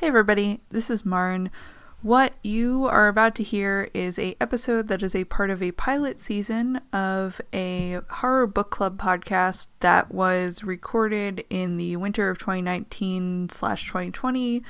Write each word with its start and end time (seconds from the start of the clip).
Hey 0.00 0.06
everybody, 0.06 0.62
this 0.70 0.88
is 0.88 1.04
Marn. 1.04 1.50
What 2.00 2.32
you 2.42 2.86
are 2.86 3.08
about 3.08 3.34
to 3.34 3.42
hear 3.42 3.90
is 3.92 4.18
a 4.18 4.34
episode 4.40 4.88
that 4.88 5.02
is 5.02 5.14
a 5.14 5.24
part 5.24 5.50
of 5.50 5.62
a 5.62 5.72
pilot 5.72 6.18
season 6.18 6.80
of 6.90 7.38
a 7.52 8.00
horror 8.08 8.46
book 8.46 8.70
club 8.70 8.98
podcast 8.98 9.66
that 9.80 10.10
was 10.10 10.64
recorded 10.64 11.44
in 11.50 11.76
the 11.76 11.96
winter 11.96 12.30
of 12.30 12.38
2019 12.38 13.50
slash 13.50 13.88
2020 13.88 14.62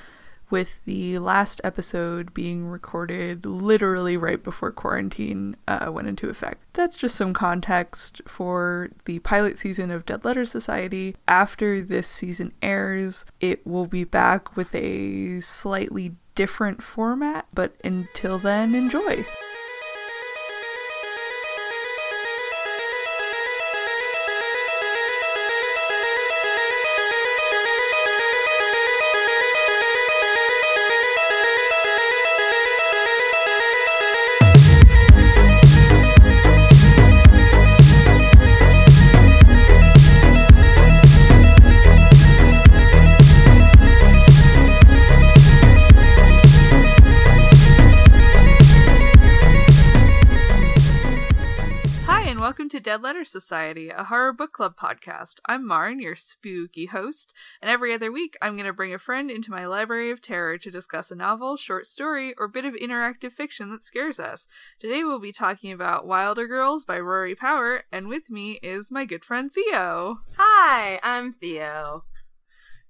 with 0.50 0.84
the 0.84 1.18
last 1.18 1.60
episode 1.64 2.34
being 2.34 2.66
recorded 2.66 3.46
literally 3.46 4.16
right 4.16 4.42
before 4.42 4.70
quarantine 4.70 5.56
uh, 5.68 5.90
went 5.92 6.08
into 6.08 6.28
effect. 6.28 6.62
That's 6.72 6.96
just 6.96 7.14
some 7.14 7.32
context 7.32 8.20
for 8.26 8.90
the 9.04 9.18
pilot 9.20 9.58
season 9.58 9.90
of 9.90 10.06
Dead 10.06 10.24
Letter 10.24 10.44
Society. 10.44 11.16
After 11.28 11.80
this 11.80 12.08
season 12.08 12.52
airs, 12.62 13.24
it 13.40 13.66
will 13.66 13.86
be 13.86 14.04
back 14.04 14.56
with 14.56 14.74
a 14.74 15.40
slightly 15.40 16.14
different 16.34 16.82
format, 16.82 17.46
but 17.52 17.74
until 17.84 18.38
then, 18.38 18.74
enjoy. 18.74 19.24
Letter 53.10 53.24
Society, 53.24 53.88
a 53.88 54.04
horror 54.04 54.32
book 54.32 54.52
club 54.52 54.76
podcast. 54.78 55.40
I'm 55.44 55.66
Marn, 55.66 55.98
your 55.98 56.14
spooky 56.14 56.86
host, 56.86 57.34
and 57.60 57.68
every 57.68 57.92
other 57.92 58.12
week 58.12 58.38
I'm 58.40 58.54
going 58.54 58.68
to 58.68 58.72
bring 58.72 58.94
a 58.94 59.00
friend 59.00 59.32
into 59.32 59.50
my 59.50 59.66
library 59.66 60.12
of 60.12 60.22
terror 60.22 60.58
to 60.58 60.70
discuss 60.70 61.10
a 61.10 61.16
novel, 61.16 61.56
short 61.56 61.88
story, 61.88 62.34
or 62.38 62.46
bit 62.46 62.64
of 62.64 62.74
interactive 62.74 63.32
fiction 63.32 63.68
that 63.72 63.82
scares 63.82 64.20
us. 64.20 64.46
Today 64.78 65.02
we'll 65.02 65.18
be 65.18 65.32
talking 65.32 65.72
about 65.72 66.06
Wilder 66.06 66.46
Girls 66.46 66.84
by 66.84 67.00
Rory 67.00 67.34
Power, 67.34 67.82
and 67.90 68.06
with 68.06 68.30
me 68.30 68.60
is 68.62 68.92
my 68.92 69.04
good 69.04 69.24
friend 69.24 69.50
Theo. 69.52 70.20
Hi, 70.36 71.00
I'm 71.02 71.32
Theo. 71.32 72.04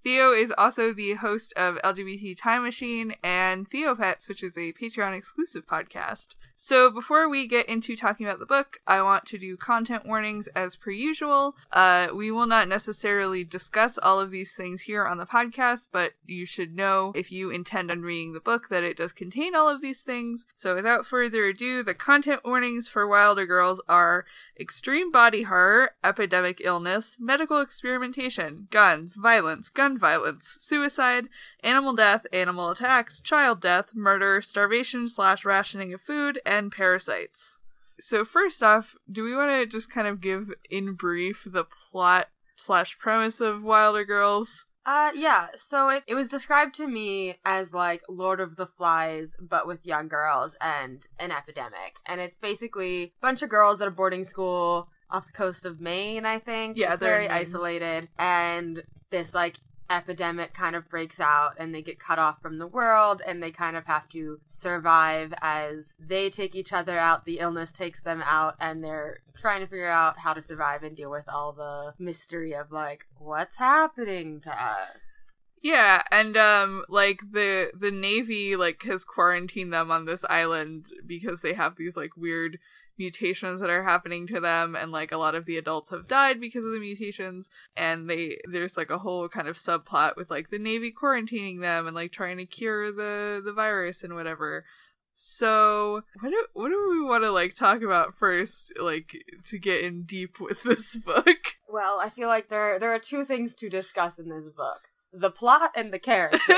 Theo 0.02 0.32
is 0.32 0.52
also 0.56 0.94
the 0.94 1.14
host 1.14 1.52
of 1.56 1.76
LGBT 1.84 2.34
Time 2.40 2.62
Machine 2.62 3.14
and 3.22 3.68
Theo 3.68 3.94
Pets, 3.94 4.28
which 4.28 4.42
is 4.42 4.56
a 4.56 4.72
Patreon 4.72 5.14
exclusive 5.14 5.66
podcast. 5.66 6.36
So 6.56 6.90
before 6.90 7.28
we 7.28 7.46
get 7.46 7.68
into 7.68 7.96
talking 7.96 8.26
about 8.26 8.38
the 8.38 8.46
book, 8.46 8.78
I 8.86 9.02
want 9.02 9.26
to 9.26 9.38
do 9.38 9.56
content 9.58 10.06
warnings 10.06 10.46
as 10.48 10.76
per 10.76 10.90
usual. 10.90 11.54
Uh, 11.72 12.08
we 12.14 12.30
will 12.30 12.46
not 12.46 12.68
necessarily 12.68 13.44
discuss 13.44 13.98
all 13.98 14.18
of 14.20 14.30
these 14.30 14.54
things 14.54 14.82
here 14.82 15.06
on 15.06 15.18
the 15.18 15.26
podcast, 15.26 15.88
but 15.92 16.12
you 16.26 16.46
should 16.46 16.74
know 16.74 17.12
if 17.14 17.30
you 17.30 17.50
intend 17.50 17.90
on 17.90 18.02
reading 18.02 18.32
the 18.32 18.40
book 18.40 18.68
that 18.68 18.84
it 18.84 18.96
does 18.96 19.12
contain 19.12 19.54
all 19.54 19.68
of 19.68 19.82
these 19.82 20.00
things. 20.00 20.46
So 20.54 20.74
without 20.74 21.06
further 21.06 21.44
ado, 21.44 21.82
the 21.82 21.94
content 21.94 22.40
warnings 22.44 22.88
for 22.88 23.06
Wilder 23.06 23.46
Girls 23.46 23.82
are 23.88 24.24
extreme 24.58 25.10
body 25.10 25.42
horror, 25.42 25.92
epidemic 26.02 26.60
illness, 26.62 27.16
medical 27.18 27.60
experimentation, 27.60 28.68
guns, 28.70 29.14
violence, 29.14 29.68
gun 29.68 29.89
violence, 29.98 30.56
suicide, 30.60 31.28
animal 31.62 31.94
death, 31.94 32.26
animal 32.32 32.70
attacks, 32.70 33.20
child 33.20 33.60
death, 33.60 33.90
murder, 33.94 34.42
starvation 34.42 35.08
slash 35.08 35.44
rationing 35.44 35.92
of 35.92 36.00
food, 36.00 36.40
and 36.44 36.72
parasites. 36.72 37.58
So 38.00 38.24
first 38.24 38.62
off, 38.62 38.94
do 39.10 39.22
we 39.22 39.34
want 39.34 39.50
to 39.50 39.66
just 39.66 39.90
kind 39.90 40.08
of 40.08 40.20
give 40.20 40.52
in 40.70 40.94
brief 40.94 41.46
the 41.46 41.64
plot 41.64 42.28
slash 42.56 42.98
premise 42.98 43.40
of 43.40 43.62
Wilder 43.62 44.04
Girls? 44.04 44.66
Uh, 44.86 45.10
yeah, 45.14 45.48
so 45.56 45.90
it, 45.90 46.02
it 46.06 46.14
was 46.14 46.28
described 46.28 46.74
to 46.74 46.88
me 46.88 47.36
as 47.44 47.74
like 47.74 48.02
Lord 48.08 48.40
of 48.40 48.56
the 48.56 48.66
Flies, 48.66 49.36
but 49.38 49.66
with 49.66 49.84
young 49.84 50.08
girls 50.08 50.56
and 50.60 51.06
an 51.18 51.30
epidemic. 51.30 51.96
And 52.06 52.20
it's 52.20 52.38
basically 52.38 53.04
a 53.04 53.12
bunch 53.20 53.42
of 53.42 53.50
girls 53.50 53.82
at 53.82 53.88
a 53.88 53.90
boarding 53.90 54.24
school 54.24 54.88
off 55.10 55.26
the 55.26 55.32
coast 55.32 55.66
of 55.66 55.80
Maine, 55.80 56.24
I 56.24 56.38
think. 56.38 56.76
Yeah, 56.76 56.92
it's 56.92 57.00
very 57.00 57.28
isolated. 57.28 58.08
And 58.18 58.82
this 59.10 59.34
like 59.34 59.56
epidemic 59.90 60.54
kind 60.54 60.76
of 60.76 60.88
breaks 60.88 61.20
out 61.20 61.54
and 61.58 61.74
they 61.74 61.82
get 61.82 61.98
cut 61.98 62.18
off 62.18 62.40
from 62.40 62.58
the 62.58 62.66
world 62.66 63.20
and 63.26 63.42
they 63.42 63.50
kind 63.50 63.76
of 63.76 63.86
have 63.86 64.08
to 64.08 64.40
survive 64.46 65.34
as 65.42 65.94
they 65.98 66.30
take 66.30 66.54
each 66.54 66.72
other 66.72 66.98
out 66.98 67.24
the 67.24 67.40
illness 67.40 67.72
takes 67.72 68.02
them 68.02 68.22
out 68.24 68.54
and 68.60 68.82
they're 68.82 69.20
trying 69.36 69.60
to 69.60 69.66
figure 69.66 69.88
out 69.88 70.18
how 70.18 70.32
to 70.32 70.42
survive 70.42 70.82
and 70.82 70.96
deal 70.96 71.10
with 71.10 71.28
all 71.28 71.52
the 71.52 71.92
mystery 71.98 72.54
of 72.54 72.70
like 72.70 73.06
what's 73.18 73.56
happening 73.56 74.40
to 74.40 74.50
us. 74.50 75.36
Yeah, 75.62 76.02
and 76.10 76.36
um 76.36 76.84
like 76.88 77.20
the 77.32 77.70
the 77.78 77.90
navy 77.90 78.56
like 78.56 78.82
has 78.84 79.04
quarantined 79.04 79.72
them 79.72 79.90
on 79.90 80.06
this 80.06 80.24
island 80.30 80.86
because 81.04 81.42
they 81.42 81.52
have 81.52 81.76
these 81.76 81.96
like 81.96 82.16
weird 82.16 82.58
mutations 83.00 83.60
that 83.60 83.70
are 83.70 83.82
happening 83.82 84.26
to 84.28 84.38
them 84.38 84.76
and 84.76 84.92
like 84.92 85.10
a 85.10 85.16
lot 85.16 85.34
of 85.34 85.46
the 85.46 85.56
adults 85.56 85.90
have 85.90 86.06
died 86.06 86.40
because 86.40 86.64
of 86.64 86.70
the 86.70 86.78
mutations 86.78 87.50
and 87.76 88.08
they 88.08 88.38
there's 88.44 88.76
like 88.76 88.90
a 88.90 88.98
whole 88.98 89.28
kind 89.28 89.48
of 89.48 89.56
subplot 89.56 90.16
with 90.16 90.30
like 90.30 90.50
the 90.50 90.58
navy 90.58 90.92
quarantining 90.92 91.60
them 91.60 91.86
and 91.86 91.96
like 91.96 92.12
trying 92.12 92.36
to 92.36 92.46
cure 92.46 92.92
the 92.92 93.42
the 93.44 93.52
virus 93.52 94.04
and 94.04 94.14
whatever. 94.14 94.64
So, 95.12 96.02
what 96.20 96.30
do 96.30 96.46
what 96.52 96.68
do 96.68 96.88
we 96.90 97.02
want 97.02 97.24
to 97.24 97.32
like 97.32 97.54
talk 97.54 97.82
about 97.82 98.14
first 98.14 98.72
like 98.80 99.16
to 99.48 99.58
get 99.58 99.82
in 99.82 100.04
deep 100.04 100.38
with 100.38 100.62
this 100.64 100.94
book? 100.96 101.56
well 101.68 102.00
i 102.00 102.08
feel 102.08 102.28
like 102.28 102.48
there 102.48 102.78
there 102.78 102.92
are 102.92 102.98
two 102.98 103.24
things 103.24 103.54
to 103.54 103.68
discuss 103.68 104.18
in 104.18 104.28
this 104.28 104.48
book 104.48 104.80
the 105.12 105.30
plot 105.30 105.70
and 105.76 105.92
the 105.92 105.98
characters 105.98 106.56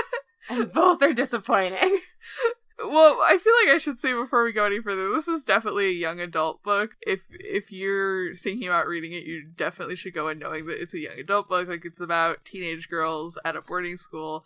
and 0.50 0.72
both 0.72 1.02
are 1.02 1.12
disappointing 1.12 2.00
Well, 2.84 3.18
I 3.22 3.38
feel 3.38 3.52
like 3.64 3.74
I 3.74 3.78
should 3.78 3.98
say 3.98 4.12
before 4.12 4.44
we 4.44 4.52
go 4.52 4.64
any 4.64 4.80
further, 4.80 5.10
this 5.10 5.28
is 5.28 5.44
definitely 5.44 5.86
a 5.88 5.92
young 5.92 6.20
adult 6.20 6.62
book. 6.62 6.96
If 7.00 7.22
if 7.30 7.70
you're 7.72 8.34
thinking 8.36 8.66
about 8.68 8.86
reading 8.88 9.12
it, 9.12 9.24
you 9.24 9.46
definitely 9.54 9.96
should 9.96 10.14
go 10.14 10.28
in 10.28 10.38
knowing 10.38 10.66
that 10.66 10.80
it's 10.80 10.94
a 10.94 10.98
young 11.00 11.18
adult 11.18 11.48
book. 11.48 11.68
Like 11.68 11.84
it's 11.84 12.00
about 12.00 12.44
teenage 12.44 12.88
girls 12.88 13.38
at 13.44 13.56
a 13.56 13.60
boarding 13.62 13.96
school. 13.96 14.44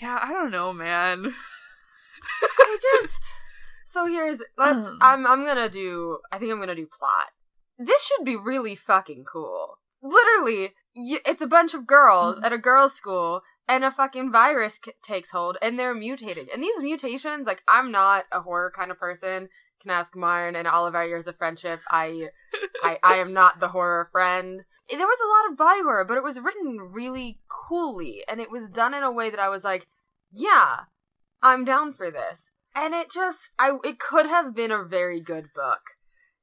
Yeah, 0.00 0.18
I 0.22 0.32
don't 0.32 0.50
know, 0.50 0.72
man. 0.72 1.34
I 2.42 2.78
just 3.00 3.22
so 3.84 4.06
here's 4.06 4.42
let's 4.58 4.86
Um. 4.86 4.98
I'm 5.00 5.26
I'm 5.26 5.44
gonna 5.44 5.68
do 5.68 6.18
I 6.32 6.38
think 6.38 6.52
I'm 6.52 6.58
gonna 6.60 6.74
do 6.74 6.86
plot. 6.86 7.30
This 7.78 8.02
should 8.04 8.24
be 8.24 8.36
really 8.36 8.74
fucking 8.74 9.24
cool. 9.30 9.78
Literally, 10.02 10.74
y- 10.94 11.20
it's 11.26 11.42
a 11.42 11.46
bunch 11.46 11.74
of 11.74 11.86
girls 11.86 12.38
Mhm. 12.40 12.44
at 12.46 12.52
a 12.52 12.58
girls' 12.58 12.94
school, 12.94 13.42
and 13.68 13.84
a 13.84 13.90
fucking 13.90 14.30
virus 14.30 14.78
c- 14.84 14.92
takes 15.02 15.30
hold, 15.30 15.58
and 15.60 15.78
they're 15.78 15.94
mutating. 15.94 16.46
And 16.52 16.62
these 16.62 16.80
mutations, 16.82 17.46
like 17.46 17.62
I'm 17.68 17.90
not 17.90 18.24
a 18.32 18.40
horror 18.40 18.72
kind 18.74 18.90
of 18.90 18.98
person. 18.98 19.48
Can 19.82 19.90
ask 19.90 20.16
Marn 20.16 20.56
and 20.56 20.66
all 20.66 20.86
of 20.86 20.94
our 20.94 21.06
years 21.06 21.26
of 21.26 21.36
friendship. 21.36 21.80
I 21.90 22.28
I 22.82 22.98
I 23.02 23.16
am 23.16 23.32
not 23.32 23.60
the 23.60 23.68
horror 23.68 24.08
friend. 24.10 24.64
There 24.88 24.98
was 24.98 25.18
a 25.20 25.44
lot 25.44 25.52
of 25.52 25.58
body 25.58 25.82
horror, 25.82 26.04
but 26.04 26.16
it 26.16 26.22
was 26.22 26.40
written 26.40 26.78
really 26.92 27.40
coolly, 27.48 28.22
and 28.28 28.40
it 28.40 28.50
was 28.50 28.70
done 28.70 28.94
in 28.94 29.02
a 29.02 29.12
way 29.12 29.30
that 29.30 29.40
I 29.40 29.48
was 29.48 29.64
like, 29.64 29.86
yeah, 30.32 30.84
I'm 31.42 31.64
down 31.64 31.92
for 31.92 32.10
this. 32.10 32.52
And 32.74 32.94
it 32.94 33.10
just 33.10 33.52
I 33.58 33.78
it 33.84 33.98
could 33.98 34.26
have 34.26 34.54
been 34.54 34.72
a 34.72 34.82
very 34.82 35.20
good 35.20 35.48
book. 35.54 35.80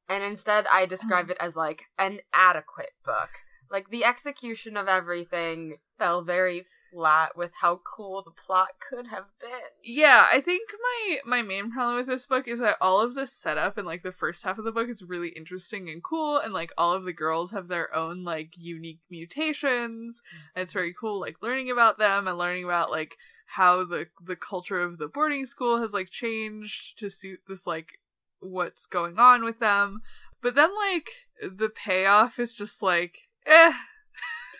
And 0.09 0.23
instead 0.23 0.65
I 0.71 0.85
describe 0.85 1.29
it 1.29 1.37
as 1.39 1.55
like 1.55 1.85
an 1.97 2.19
adequate 2.33 2.91
book. 3.05 3.29
Like 3.71 3.89
the 3.89 4.05
execution 4.05 4.77
of 4.77 4.87
everything 4.87 5.77
fell 5.97 6.21
very 6.21 6.63
flat 6.93 7.35
with 7.35 7.51
how 7.61 7.81
cool 7.83 8.21
the 8.21 8.31
plot 8.31 8.69
could 8.89 9.07
have 9.07 9.31
been. 9.39 9.49
Yeah, 9.83 10.25
I 10.31 10.39
think 10.41 10.69
my 10.81 11.17
my 11.25 11.41
main 11.41 11.71
problem 11.71 11.97
with 11.97 12.07
this 12.07 12.25
book 12.25 12.47
is 12.47 12.59
that 12.59 12.77
all 12.79 13.01
of 13.01 13.15
the 13.15 13.25
setup 13.25 13.77
in 13.77 13.85
like 13.85 14.03
the 14.03 14.11
first 14.11 14.43
half 14.43 14.57
of 14.57 14.63
the 14.63 14.71
book 14.71 14.89
is 14.89 15.01
really 15.01 15.29
interesting 15.29 15.89
and 15.89 16.03
cool, 16.03 16.37
and 16.37 16.53
like 16.53 16.71
all 16.77 16.93
of 16.93 17.05
the 17.05 17.13
girls 17.13 17.51
have 17.51 17.67
their 17.67 17.93
own 17.95 18.23
like 18.23 18.53
unique 18.57 18.99
mutations, 19.09 20.21
and 20.55 20.63
it's 20.63 20.73
very 20.73 20.93
cool 20.93 21.19
like 21.19 21.37
learning 21.41 21.71
about 21.71 21.97
them 21.97 22.27
and 22.27 22.37
learning 22.37 22.63
about 22.63 22.91
like 22.91 23.17
how 23.47 23.83
the 23.83 24.07
the 24.23 24.35
culture 24.35 24.81
of 24.81 24.97
the 24.97 25.07
boarding 25.07 25.45
school 25.45 25.79
has 25.79 25.93
like 25.93 26.09
changed 26.09 26.97
to 26.99 27.09
suit 27.09 27.39
this 27.47 27.65
like 27.65 27.99
what's 28.39 28.85
going 28.85 29.17
on 29.17 29.43
with 29.43 29.59
them. 29.59 30.01
But 30.41 30.55
then 30.55 30.69
like 30.75 31.09
the 31.41 31.69
payoff 31.69 32.39
is 32.39 32.55
just 32.55 32.81
like 32.81 33.29
eh 33.45 33.73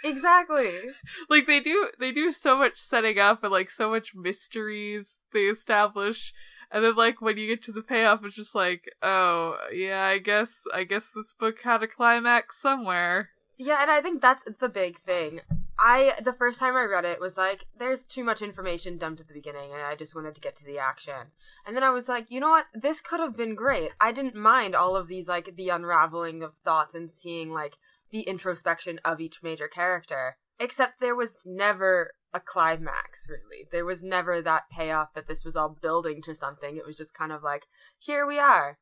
Exactly. 0.03 0.79
like 1.29 1.47
they 1.47 1.59
do 1.59 1.89
they 1.99 2.11
do 2.11 2.31
so 2.31 2.57
much 2.57 2.77
setting 2.77 3.19
up 3.19 3.43
and 3.43 3.51
like 3.51 3.69
so 3.69 3.89
much 3.89 4.13
mysteries 4.15 5.17
they 5.31 5.45
establish 5.45 6.33
and 6.71 6.83
then 6.83 6.95
like 6.95 7.21
when 7.21 7.37
you 7.37 7.47
get 7.47 7.63
to 7.63 7.71
the 7.71 7.81
payoff 7.81 8.23
it's 8.25 8.35
just 8.35 8.55
like 8.55 8.91
oh 9.01 9.57
yeah 9.73 10.03
i 10.03 10.17
guess 10.17 10.63
i 10.73 10.83
guess 10.83 11.09
this 11.13 11.33
book 11.33 11.61
had 11.61 11.83
a 11.83 11.87
climax 11.87 12.59
somewhere 12.59 13.29
Yeah, 13.57 13.77
and 13.81 13.91
I 13.91 14.01
think 14.01 14.21
that's 14.21 14.43
the 14.59 14.69
big 14.69 14.97
thing. 14.99 15.41
I 15.79 16.13
the 16.21 16.33
first 16.33 16.59
time 16.59 16.75
I 16.75 16.83
read 16.83 17.05
it 17.05 17.19
was 17.19 17.37
like 17.37 17.65
there's 17.77 18.05
too 18.05 18.23
much 18.23 18.41
information 18.41 18.97
dumped 18.97 19.21
at 19.21 19.27
the 19.27 19.33
beginning 19.33 19.71
and 19.73 19.81
I 19.81 19.95
just 19.95 20.15
wanted 20.15 20.35
to 20.35 20.41
get 20.41 20.55
to 20.57 20.65
the 20.65 20.79
action. 20.79 21.31
And 21.65 21.75
then 21.75 21.83
I 21.83 21.89
was 21.89 22.07
like, 22.09 22.25
you 22.29 22.39
know 22.39 22.49
what? 22.49 22.65
This 22.73 23.01
could 23.01 23.19
have 23.19 23.35
been 23.37 23.55
great. 23.55 23.91
I 23.99 24.11
didn't 24.11 24.35
mind 24.35 24.75
all 24.75 24.95
of 24.95 25.07
these 25.07 25.27
like 25.27 25.55
the 25.55 25.69
unraveling 25.69 26.43
of 26.43 26.55
thoughts 26.55 26.95
and 26.95 27.09
seeing 27.09 27.51
like 27.51 27.77
the 28.13 28.21
introspection 28.21 28.99
of 29.03 29.19
each 29.19 29.43
major 29.43 29.67
character. 29.67 30.37
Except 30.59 31.01
there 31.01 31.15
was 31.15 31.37
never 31.45 32.11
a 32.33 32.39
climax 32.39 33.27
really. 33.27 33.67
There 33.71 33.85
was 33.85 34.03
never 34.03 34.41
that 34.41 34.69
payoff 34.71 35.13
that 35.15 35.27
this 35.27 35.43
was 35.43 35.57
all 35.57 35.75
building 35.81 36.21
to 36.21 36.35
something. 36.35 36.77
It 36.77 36.85
was 36.85 36.95
just 36.95 37.13
kind 37.13 37.33
of 37.33 37.43
like, 37.43 37.65
here 37.99 38.25
we 38.25 38.39
are. 38.39 38.77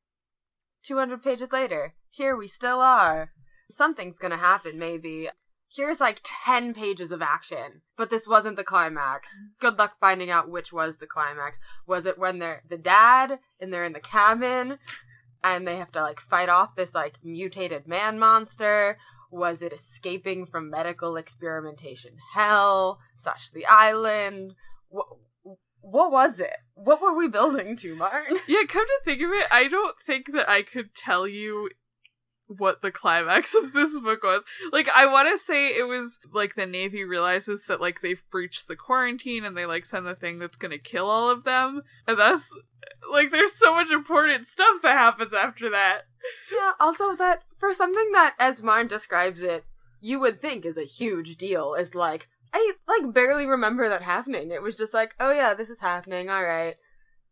200 0.83 1.23
pages 1.23 1.51
later, 1.51 1.95
here 2.09 2.35
we 2.35 2.47
still 2.47 2.81
are. 2.81 3.31
Something's 3.69 4.19
to 4.19 4.35
happen 4.35 4.77
maybe 4.77 5.29
here's 5.73 6.01
like 6.01 6.19
10 6.23 6.73
pages 6.73 7.11
of 7.11 7.21
action 7.21 7.81
but 7.95 8.09
this 8.09 8.27
wasn't 8.27 8.57
the 8.57 8.63
climax 8.63 9.31
good 9.59 9.77
luck 9.77 9.93
finding 9.99 10.29
out 10.29 10.49
which 10.49 10.73
was 10.73 10.97
the 10.97 11.07
climax 11.07 11.59
was 11.87 12.05
it 12.05 12.17
when 12.17 12.39
they're 12.39 12.63
the 12.67 12.77
dad 12.77 13.39
and 13.59 13.71
they're 13.71 13.85
in 13.85 13.93
the 13.93 13.99
cabin 13.99 14.77
and 15.43 15.67
they 15.67 15.77
have 15.77 15.91
to 15.91 16.01
like 16.01 16.19
fight 16.19 16.49
off 16.49 16.75
this 16.75 16.93
like 16.93 17.17
mutated 17.23 17.87
man 17.87 18.19
monster 18.19 18.97
was 19.31 19.61
it 19.61 19.73
escaping 19.73 20.45
from 20.45 20.69
medical 20.69 21.15
experimentation 21.15 22.11
hell 22.33 22.99
such 23.15 23.51
the 23.51 23.65
island 23.65 24.53
what, 24.89 25.07
what 25.81 26.11
was 26.11 26.39
it? 26.39 26.55
What 26.75 27.01
were 27.01 27.15
we 27.15 27.27
building 27.27 27.75
to, 27.77 27.95
Martin? 27.95 28.37
Yeah, 28.47 28.63
come 28.67 28.85
to 28.85 29.01
think 29.03 29.21
of 29.21 29.31
it, 29.31 29.47
I 29.51 29.67
don't 29.67 29.95
think 30.05 30.31
that 30.33 30.49
I 30.49 30.61
could 30.61 30.93
tell 30.93 31.27
you 31.27 31.69
what 32.47 32.81
the 32.81 32.91
climax 32.91 33.55
of 33.55 33.71
this 33.71 33.97
book 33.97 34.23
was. 34.23 34.43
Like, 34.71 34.89
I 34.93 35.05
want 35.05 35.29
to 35.31 35.37
say 35.37 35.69
it 35.69 35.87
was 35.87 36.19
like 36.33 36.55
the 36.55 36.65
Navy 36.65 37.03
realizes 37.03 37.65
that 37.67 37.79
like 37.79 38.01
they've 38.01 38.23
breached 38.29 38.67
the 38.67 38.75
quarantine 38.75 39.45
and 39.45 39.57
they 39.57 39.65
like 39.65 39.85
send 39.85 40.05
the 40.05 40.15
thing 40.15 40.37
that's 40.37 40.57
gonna 40.57 40.77
kill 40.77 41.05
all 41.05 41.29
of 41.29 41.45
them. 41.45 41.81
And 42.07 42.19
that's 42.19 42.53
like, 43.11 43.31
there's 43.31 43.53
so 43.53 43.73
much 43.73 43.89
important 43.89 44.45
stuff 44.45 44.81
that 44.83 44.97
happens 44.97 45.33
after 45.33 45.69
that. 45.69 46.01
Yeah, 46.51 46.71
also 46.79 47.15
that 47.15 47.43
for 47.57 47.73
something 47.73 48.11
that, 48.11 48.35
as 48.39 48.61
Marn 48.61 48.87
describes 48.87 49.41
it, 49.41 49.63
you 49.99 50.19
would 50.19 50.39
think 50.39 50.65
is 50.65 50.77
a 50.77 50.83
huge 50.83 51.35
deal, 51.37 51.73
is 51.73 51.95
like, 51.95 52.27
I 52.53 52.73
like 52.87 53.13
barely 53.13 53.45
remember 53.45 53.87
that 53.87 54.01
happening. 54.01 54.51
It 54.51 54.61
was 54.61 54.75
just 54.75 54.93
like, 54.93 55.15
oh 55.19 55.31
yeah, 55.31 55.53
this 55.53 55.69
is 55.69 55.79
happening, 55.79 56.29
alright. 56.29 56.75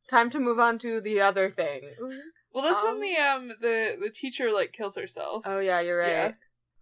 Time 0.10 0.30
to 0.32 0.40
move 0.40 0.60
on 0.60 0.80
to 0.80 1.02
the 1.02 1.22
other 1.22 1.50
things. 1.50 1.96
Well, 2.52 2.64
that's 2.64 2.80
Um, 2.80 3.00
when 3.00 3.02
the 3.02 3.16
um 3.18 3.48
the 3.62 3.98
the 4.02 4.10
teacher 4.10 4.52
like 4.52 4.74
kills 4.74 4.96
herself. 4.96 5.44
Oh 5.46 5.60
yeah, 5.60 5.82
you're 5.82 6.00
right. 6.00 6.10
Yeah. 6.10 6.32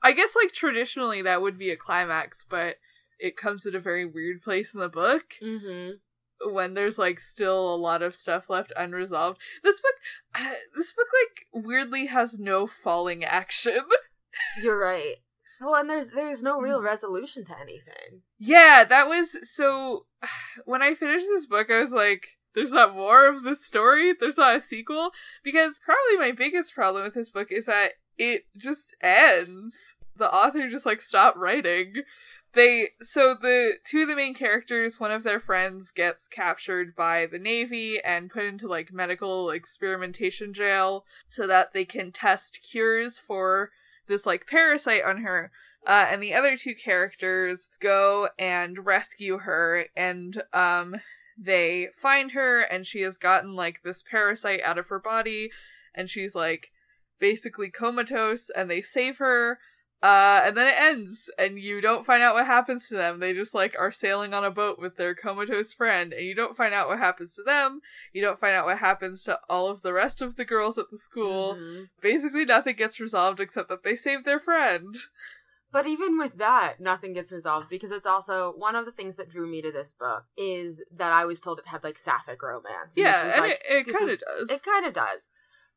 I 0.01 0.13
guess 0.13 0.33
like 0.33 0.53
traditionally 0.53 1.21
that 1.23 1.41
would 1.41 1.57
be 1.57 1.71
a 1.71 1.75
climax, 1.75 2.45
but 2.49 2.77
it 3.19 3.35
comes 3.35 3.65
at 3.65 3.75
a 3.75 3.79
very 3.79 4.05
weird 4.05 4.41
place 4.41 4.73
in 4.73 4.79
the 4.79 4.87
book 4.87 5.33
Mm-hmm. 5.43 5.95
When 6.45 6.73
there's 6.73 6.97
like 6.97 7.19
still 7.19 7.73
a 7.73 7.77
lot 7.77 8.01
of 8.01 8.15
stuff 8.15 8.49
left 8.49 8.73
unresolved. 8.75 9.39
This 9.63 9.79
book, 9.81 9.93
uh, 10.35 10.53
this 10.75 10.91
book 10.93 11.07
like 11.23 11.63
weirdly 11.65 12.07
has 12.07 12.39
no 12.39 12.67
falling 12.67 13.23
action. 13.23 13.79
You're 14.61 14.79
right. 14.79 15.15
Well, 15.59 15.75
and 15.75 15.89
there's 15.89 16.11
there's 16.11 16.43
no 16.43 16.59
real 16.59 16.81
resolution 16.81 17.45
to 17.45 17.59
anything. 17.59 18.21
yeah, 18.39 18.83
that 18.87 19.07
was 19.07 19.49
so. 19.49 20.05
When 20.65 20.81
I 20.81 20.93
finished 20.93 21.27
this 21.27 21.45
book, 21.45 21.69
I 21.71 21.79
was 21.79 21.91
like. 21.91 22.29
There's 22.55 22.73
not 22.73 22.95
more 22.95 23.27
of 23.27 23.43
this 23.43 23.63
story. 23.63 24.15
There's 24.19 24.39
not 24.39 24.55
a 24.55 24.61
sequel. 24.61 25.11
Because 25.43 25.79
probably 25.85 26.17
my 26.17 26.31
biggest 26.35 26.73
problem 26.73 27.03
with 27.03 27.13
this 27.13 27.29
book 27.29 27.51
is 27.51 27.67
that 27.67 27.91
it 28.17 28.45
just 28.57 28.95
ends. 28.99 29.95
The 30.15 30.33
author 30.33 30.67
just 30.67 30.85
like 30.85 31.01
stopped 31.01 31.37
writing. 31.37 31.93
They 32.53 32.89
so 33.01 33.35
the 33.35 33.77
two 33.83 34.03
of 34.03 34.07
the 34.07 34.15
main 34.15 34.33
characters, 34.33 34.99
one 34.99 35.11
of 35.11 35.23
their 35.23 35.39
friends 35.39 35.91
gets 35.91 36.27
captured 36.27 36.95
by 36.95 37.25
the 37.25 37.39
navy 37.39 38.01
and 38.03 38.31
put 38.31 38.45
into 38.45 38.67
like 38.67 38.91
medical 38.91 39.49
experimentation 39.49 40.53
jail 40.53 41.05
so 41.27 41.45
that 41.45 41.73
they 41.73 41.85
can 41.85 42.11
test 42.11 42.59
cures 42.63 43.19
for 43.19 43.71
this 44.07 44.25
like 44.25 44.47
parasite 44.47 45.03
on 45.03 45.17
her. 45.17 45.51
Uh, 45.85 46.07
and 46.09 46.21
the 46.21 46.33
other 46.33 46.57
two 46.57 46.73
characters 46.73 47.69
go 47.79 48.29
and 48.39 48.85
rescue 48.85 49.39
her 49.39 49.85
and 49.95 50.41
um 50.53 50.95
they 51.37 51.87
find 51.93 52.31
her 52.31 52.61
and 52.61 52.87
she 52.87 53.01
has 53.01 53.17
gotten 53.17 53.55
like 53.55 53.83
this 53.83 54.03
parasite 54.09 54.61
out 54.63 54.79
of 54.79 54.87
her 54.87 54.99
body 54.99 55.51
and 55.93 56.09
she's 56.09 56.33
like 56.33 56.71
basically 57.19 57.69
comatose 57.69 58.49
and 58.49 58.69
they 58.69 58.81
save 58.81 59.17
her 59.17 59.59
uh 60.03 60.41
and 60.45 60.55
then 60.55 60.67
it 60.67 60.75
ends 60.77 61.31
and 61.39 61.59
you 61.59 61.81
don't 61.81 62.05
find 62.05 62.21
out 62.21 62.35
what 62.35 62.45
happens 62.45 62.87
to 62.87 62.95
them 62.95 63.19
they 63.19 63.33
just 63.33 63.55
like 63.55 63.75
are 63.79 63.91
sailing 63.91 64.31
on 64.33 64.43
a 64.43 64.51
boat 64.51 64.77
with 64.77 64.95
their 64.95 65.15
comatose 65.15 65.73
friend 65.73 66.13
and 66.13 66.23
you 66.23 66.35
don't 66.35 66.55
find 66.55 66.73
out 66.73 66.87
what 66.87 66.99
happens 66.99 67.33
to 67.33 67.41
them 67.41 67.79
you 68.13 68.21
don't 68.21 68.39
find 68.39 68.55
out 68.55 68.65
what 68.65 68.77
happens 68.77 69.23
to 69.23 69.39
all 69.49 69.67
of 69.69 69.81
the 69.81 69.91
rest 69.93 70.21
of 70.21 70.35
the 70.35 70.45
girls 70.45 70.77
at 70.77 70.91
the 70.91 70.97
school 70.99 71.55
Mhm. 71.55 71.89
basically 71.99 72.45
nothing 72.45 72.75
gets 72.75 72.99
resolved 72.99 73.39
except 73.39 73.69
that 73.69 73.81
they 73.83 73.95
saved 73.95 74.23
their 74.25 74.39
friend 74.39 74.95
But 75.69 75.85
even 75.85 76.17
with 76.17 76.37
that, 76.37 76.79
nothing 76.79 77.11
gets 77.11 77.29
resolved 77.31 77.69
because 77.69 77.91
it's 77.91 78.05
also 78.05 78.53
one 78.55 78.75
of 78.75 78.85
the 78.85 78.91
things 78.91 79.17
that 79.17 79.29
drew 79.29 79.45
me 79.45 79.61
to 79.61 79.71
this 79.71 79.93
book 79.93 80.23
is 80.37 80.81
that 80.95 81.11
I 81.11 81.25
was 81.25 81.41
told 81.41 81.59
it 81.59 81.67
had 81.67 81.83
like 81.83 81.97
sapphic 81.97 82.41
romance. 82.41 82.95
And 82.95 83.05
this 83.05 83.13
yeah 83.13 83.33
and 83.33 83.41
like, 83.41 83.61
it, 83.69 83.87
it 83.87 83.93
kind 83.93 84.09
of 84.09 84.19
does 84.19 84.49
It 84.49 84.63
kind 84.63 84.85
of 84.85 84.93
does. 84.93 85.27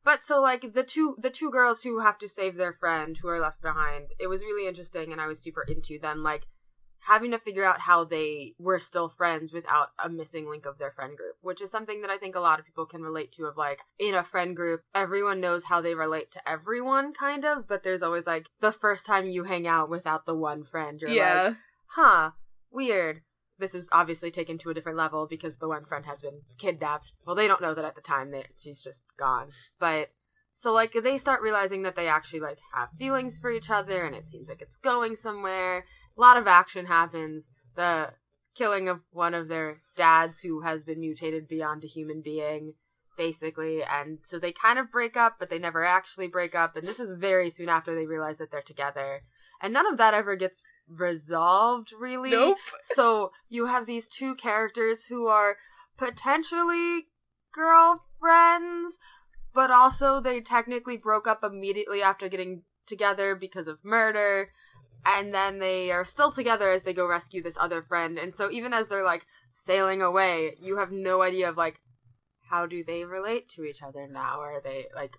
But 0.03 0.23
so 0.23 0.41
like 0.41 0.73
the 0.73 0.83
two 0.83 1.15
the 1.19 1.29
two 1.29 1.51
girls 1.51 1.83
who 1.83 1.99
have 1.99 2.17
to 2.19 2.29
save 2.29 2.55
their 2.55 2.73
friend 2.73 3.17
who 3.17 3.27
are 3.27 3.39
left 3.39 3.61
behind, 3.61 4.09
it 4.19 4.27
was 4.27 4.43
really 4.43 4.67
interesting 4.67 5.11
and 5.11 5.21
I 5.21 5.27
was 5.27 5.41
super 5.41 5.63
into 5.63 5.99
them 5.99 6.23
like 6.23 6.47
having 7.05 7.31
to 7.31 7.39
figure 7.39 7.65
out 7.65 7.81
how 7.81 8.03
they 8.03 8.53
were 8.59 8.79
still 8.79 9.09
friends 9.09 9.51
without 9.51 9.89
a 10.03 10.07
missing 10.07 10.49
link 10.49 10.65
of 10.65 10.77
their 10.77 10.91
friend 10.91 11.17
group, 11.17 11.35
which 11.41 11.61
is 11.61 11.71
something 11.71 12.01
that 12.01 12.11
I 12.11 12.17
think 12.17 12.35
a 12.35 12.39
lot 12.39 12.59
of 12.59 12.65
people 12.65 12.85
can 12.85 13.01
relate 13.01 13.31
to 13.33 13.45
of 13.45 13.57
like 13.57 13.79
in 13.97 14.13
a 14.13 14.23
friend 14.23 14.55
group, 14.55 14.81
everyone 14.93 15.41
knows 15.41 15.65
how 15.65 15.81
they 15.81 15.95
relate 15.95 16.31
to 16.31 16.49
everyone 16.49 17.13
kind 17.13 17.43
of, 17.43 17.67
but 17.67 17.83
there's 17.83 18.03
always 18.03 18.27
like 18.27 18.47
the 18.59 18.71
first 18.71 19.05
time 19.05 19.29
you 19.29 19.45
hang 19.45 19.67
out 19.67 19.89
without 19.89 20.25
the 20.25 20.35
one 20.35 20.63
friend, 20.63 21.01
you're 21.01 21.09
yeah 21.09 21.43
like, 21.43 21.55
huh, 21.87 22.31
weird. 22.69 23.21
This 23.61 23.75
is 23.75 23.87
obviously 23.93 24.31
taken 24.31 24.57
to 24.57 24.71
a 24.71 24.73
different 24.73 24.97
level 24.97 25.27
because 25.27 25.57
the 25.57 25.69
one 25.69 25.85
friend 25.85 26.05
has 26.05 26.21
been 26.21 26.41
kidnapped. 26.57 27.13
Well, 27.25 27.35
they 27.35 27.47
don't 27.47 27.61
know 27.61 27.73
that 27.73 27.85
at 27.85 27.95
the 27.95 28.01
time 28.01 28.31
that 28.31 28.47
she's 28.61 28.83
just 28.83 29.05
gone. 29.17 29.49
But 29.79 30.09
so 30.51 30.73
like 30.73 30.93
they 30.93 31.17
start 31.17 31.41
realizing 31.41 31.83
that 31.83 31.95
they 31.95 32.07
actually 32.07 32.41
like 32.41 32.57
have 32.73 32.89
feelings 32.91 33.39
for 33.39 33.51
each 33.51 33.69
other 33.69 34.03
and 34.05 34.15
it 34.15 34.27
seems 34.27 34.49
like 34.49 34.61
it's 34.61 34.75
going 34.75 35.15
somewhere. 35.15 35.85
A 36.17 36.21
lot 36.21 36.37
of 36.37 36.47
action 36.47 36.87
happens. 36.87 37.47
The 37.75 38.09
killing 38.55 38.89
of 38.89 39.03
one 39.11 39.33
of 39.33 39.47
their 39.47 39.77
dads 39.95 40.39
who 40.39 40.61
has 40.61 40.83
been 40.83 40.99
mutated 40.99 41.47
beyond 41.47 41.83
a 41.83 41.87
human 41.87 42.21
being 42.21 42.73
basically 43.17 43.83
and 43.83 44.19
so 44.23 44.39
they 44.39 44.51
kind 44.51 44.79
of 44.79 44.89
break 44.89 45.15
up 45.15 45.35
but 45.37 45.49
they 45.49 45.59
never 45.59 45.85
actually 45.85 46.27
break 46.27 46.55
up 46.55 46.75
and 46.75 46.87
this 46.87 46.99
is 46.99 47.11
very 47.11 47.49
soon 47.49 47.69
after 47.69 47.93
they 47.93 48.05
realize 48.05 48.37
that 48.39 48.51
they're 48.51 48.61
together 48.61 49.21
and 49.61 49.73
none 49.73 49.85
of 49.85 49.97
that 49.97 50.13
ever 50.13 50.35
gets 50.35 50.63
resolved 50.87 51.93
really 51.97 52.31
nope 52.31 52.57
so 52.81 53.31
you 53.47 53.67
have 53.67 53.85
these 53.85 54.07
two 54.07 54.35
characters 54.35 55.05
who 55.05 55.27
are 55.27 55.57
potentially 55.97 57.05
girlfriends, 57.51 58.97
but 59.53 59.71
also 59.71 60.19
they 60.19 60.41
technically 60.41 60.97
broke 60.97 61.27
up 61.27 61.43
immediately 61.43 62.01
after 62.01 62.27
getting 62.29 62.63
together 62.87 63.35
because 63.35 63.67
of 63.67 63.83
murder. 63.83 64.49
And 65.05 65.33
then 65.33 65.59
they 65.59 65.91
are 65.91 66.05
still 66.05 66.31
together 66.31 66.71
as 66.71 66.83
they 66.83 66.93
go 66.93 67.07
rescue 67.07 67.41
this 67.41 67.57
other 67.59 67.81
friend. 67.81 68.19
And 68.19 68.35
so 68.35 68.51
even 68.51 68.73
as 68.73 68.87
they're 68.87 69.03
like 69.03 69.25
sailing 69.49 70.01
away, 70.01 70.55
you 70.61 70.77
have 70.77 70.91
no 70.91 71.21
idea 71.21 71.49
of 71.49 71.57
like 71.57 71.81
how 72.49 72.65
do 72.65 72.83
they 72.83 73.05
relate 73.05 73.47
to 73.49 73.63
each 73.63 73.81
other 73.81 74.07
now? 74.07 74.39
Are 74.41 74.61
they 74.61 74.87
like 74.95 75.17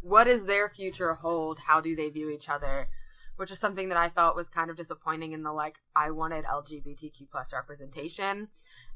what 0.00 0.24
does 0.24 0.46
their 0.46 0.68
future 0.68 1.14
hold? 1.14 1.58
How 1.66 1.80
do 1.80 1.96
they 1.96 2.08
view 2.08 2.30
each 2.30 2.48
other? 2.48 2.88
Which 3.36 3.50
is 3.50 3.58
something 3.58 3.88
that 3.90 3.98
I 3.98 4.08
felt 4.08 4.36
was 4.36 4.48
kind 4.48 4.70
of 4.70 4.76
disappointing 4.76 5.32
in 5.32 5.42
the 5.42 5.52
like 5.52 5.76
I 5.94 6.10
wanted 6.10 6.44
LGBTQ 6.44 7.30
plus 7.30 7.52
representation. 7.52 8.48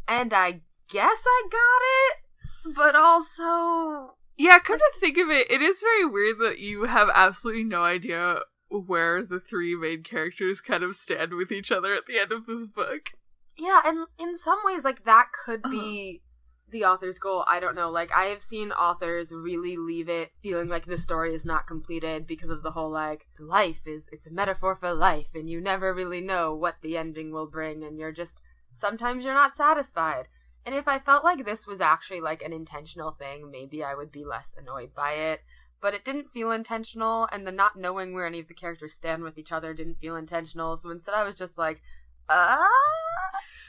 And 0.08 0.32
I 0.32 0.62
guess 0.88 1.24
I 1.26 1.42
got 1.50 2.72
it, 2.72 2.74
but 2.74 2.94
also 2.96 4.14
Yeah, 4.36 4.58
come 4.58 4.78
to 4.78 4.92
think 4.98 5.18
of 5.18 5.28
it, 5.28 5.50
it 5.50 5.60
is 5.62 5.80
very 5.82 6.06
weird 6.06 6.38
that 6.40 6.58
you 6.58 6.84
have 6.84 7.10
absolutely 7.14 7.64
no 7.64 7.84
idea 7.84 8.40
where 8.70 9.22
the 9.24 9.40
three 9.40 9.74
main 9.74 10.02
characters 10.02 10.60
kind 10.60 10.82
of 10.82 10.94
stand 10.96 11.34
with 11.34 11.50
each 11.52 11.70
other 11.72 11.94
at 11.94 12.06
the 12.06 12.18
end 12.18 12.32
of 12.32 12.46
this 12.46 12.66
book. 12.66 13.10
yeah, 13.58 13.82
and 13.84 14.06
in 14.18 14.38
some 14.38 14.58
ways 14.64 14.84
like 14.84 15.04
that 15.04 15.26
could 15.44 15.62
be 15.62 16.22
uh-huh. 16.22 16.29
The 16.70 16.84
author's 16.84 17.18
goal. 17.18 17.44
I 17.46 17.60
don't 17.60 17.74
know. 17.74 17.90
Like 17.90 18.12
I 18.14 18.24
have 18.26 18.42
seen 18.42 18.72
authors 18.72 19.32
really 19.32 19.76
leave 19.76 20.08
it 20.08 20.32
feeling 20.40 20.68
like 20.68 20.86
the 20.86 20.98
story 20.98 21.34
is 21.34 21.44
not 21.44 21.66
completed 21.66 22.26
because 22.26 22.50
of 22.50 22.62
the 22.62 22.72
whole 22.72 22.90
like 22.90 23.26
life 23.38 23.86
is 23.86 24.08
it's 24.12 24.26
a 24.26 24.32
metaphor 24.32 24.74
for 24.74 24.92
life 24.92 25.34
and 25.34 25.48
you 25.48 25.60
never 25.60 25.94
really 25.94 26.20
know 26.20 26.54
what 26.54 26.76
the 26.82 26.96
ending 26.96 27.32
will 27.32 27.46
bring 27.46 27.82
and 27.82 27.98
you're 27.98 28.12
just 28.12 28.40
sometimes 28.72 29.24
you're 29.24 29.34
not 29.34 29.56
satisfied. 29.56 30.28
And 30.64 30.74
if 30.74 30.86
I 30.86 30.98
felt 30.98 31.24
like 31.24 31.44
this 31.44 31.66
was 31.66 31.80
actually 31.80 32.20
like 32.20 32.42
an 32.42 32.52
intentional 32.52 33.10
thing, 33.10 33.50
maybe 33.50 33.82
I 33.82 33.94
would 33.94 34.12
be 34.12 34.24
less 34.24 34.54
annoyed 34.58 34.94
by 34.94 35.12
it. 35.12 35.42
But 35.80 35.94
it 35.94 36.04
didn't 36.04 36.28
feel 36.28 36.52
intentional, 36.52 37.26
and 37.32 37.46
the 37.46 37.52
not 37.52 37.74
knowing 37.74 38.12
where 38.12 38.26
any 38.26 38.38
of 38.38 38.48
the 38.48 38.54
characters 38.54 38.92
stand 38.92 39.22
with 39.22 39.38
each 39.38 39.50
other 39.50 39.72
didn't 39.72 39.94
feel 39.94 40.14
intentional. 40.14 40.76
So 40.76 40.90
instead, 40.90 41.14
I 41.14 41.24
was 41.24 41.36
just 41.36 41.56
like, 41.56 41.80
uh 42.30 42.66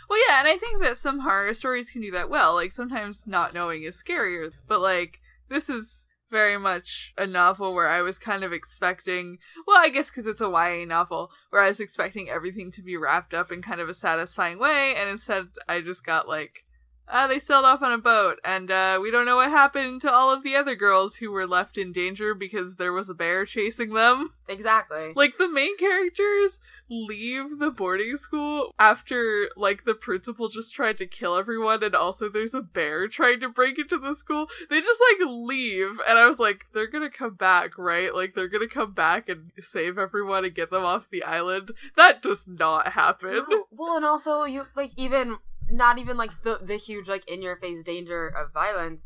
Well, 0.10 0.20
yeah, 0.28 0.40
and 0.40 0.48
I 0.48 0.58
think 0.58 0.82
that 0.84 0.98
some 0.98 1.20
horror 1.20 1.54
stories 1.54 1.90
can 1.90 2.02
do 2.02 2.12
that 2.12 2.30
well. 2.30 2.56
Like 2.56 2.72
sometimes 2.72 3.28
not 3.28 3.54
knowing 3.54 3.84
is 3.84 4.02
scarier, 4.02 4.52
but 4.68 4.82
like 4.82 5.20
this 5.50 5.70
is 5.70 6.08
very 6.30 6.58
much 6.58 7.14
a 7.18 7.28
novel 7.28 7.74
where 7.74 7.90
I 7.90 8.02
was 8.02 8.18
kind 8.18 8.44
of 8.44 8.54
expecting, 8.54 9.38
well, 9.68 9.78
I 9.80 9.90
guess 9.90 10.10
because 10.10 10.28
it's 10.28 10.42
a 10.42 10.50
YA 10.50 10.86
novel, 10.86 11.32
where 11.50 11.62
I 11.62 11.68
was 11.68 11.80
expecting 11.82 12.30
everything 12.30 12.72
to 12.72 12.82
be 12.82 12.96
wrapped 12.98 13.34
up 13.34 13.52
in 13.52 13.62
kind 13.62 13.82
of 13.82 13.90
a 13.90 13.94
satisfying 13.94 14.60
way, 14.60 14.96
and 14.96 15.10
instead 15.10 15.48
I 15.68 15.82
just 15.82 16.06
got 16.06 16.28
like, 16.28 16.64
uh, 17.12 17.28
they 17.28 17.40
sailed 17.40 17.66
off 17.66 17.82
on 17.82 17.92
a 17.92 17.98
boat, 17.98 18.40
and 18.44 18.72
uh, 18.72 18.98
we 19.02 19.12
don't 19.12 19.26
know 19.26 19.36
what 19.36 19.52
happened 19.52 20.02
to 20.02 20.12
all 20.12 20.32
of 20.32 20.44
the 20.44 20.56
other 20.56 20.76
girls 20.76 21.18
who 21.18 21.30
were 21.30 21.46
left 21.46 21.78
in 21.78 21.92
danger 21.92 22.34
because 22.34 22.78
there 22.78 22.94
was 22.94 23.10
a 23.10 23.14
bear 23.14 23.46
chasing 23.46 23.94
them. 23.94 24.34
exactly. 24.48 25.12
Like 25.14 25.38
the 25.38 25.50
main 25.50 25.78
characters 25.78 26.62
leave 26.92 27.58
the 27.60 27.72
boarding 27.72 28.18
school 28.18 28.76
after 28.78 29.50
like 29.56 29.86
the 29.86 29.94
principal 29.94 30.50
just 30.50 30.76
tried 30.76 30.98
to 30.98 31.08
kill 31.08 31.38
everyone 31.38 31.82
and 31.84 31.96
also 31.96 32.28
there's 32.28 32.54
a 32.54 32.62
bear 32.62 33.08
trying 33.08 33.40
to 33.40 33.50
break 33.50 33.80
into 33.80 33.98
the 33.98 34.14
school. 34.14 34.48
They 34.70 34.82
just 34.82 35.02
like 35.12 35.28
leave 35.30 36.02
and 36.08 36.20
I 36.20 36.26
was 36.26 36.40
like 36.40 36.66
they're 36.74 36.90
to 36.90 37.10
come 37.10 37.36
back, 37.36 37.78
right? 37.78 38.14
Like 38.14 38.36
they're 38.36 38.50
to 38.50 38.68
come 38.68 38.92
back 38.94 39.30
and 39.30 39.52
save 39.58 39.98
everyone 39.98 40.44
and 40.44 40.54
get 40.54 40.70
them 40.70 40.84
off 40.84 41.10
the 41.10 41.24
island. 41.24 41.72
That 41.96 42.22
does 42.22 42.46
not 42.48 42.90
happen. 42.90 43.46
No, 43.50 43.68
Well, 43.72 43.96
and 43.96 44.06
also 44.06 44.44
you 44.44 44.66
like 44.76 44.92
even 44.98 45.38
not 45.72 45.98
even 45.98 46.18
like 46.18 46.44
the 46.44 46.60
the 46.62 46.76
huge 46.76 47.08
like 47.08 47.30
in 47.30 47.42
your 47.42 47.56
face 47.56 47.84
danger 47.84 48.28
of 48.28 48.54
violence. 48.54 49.06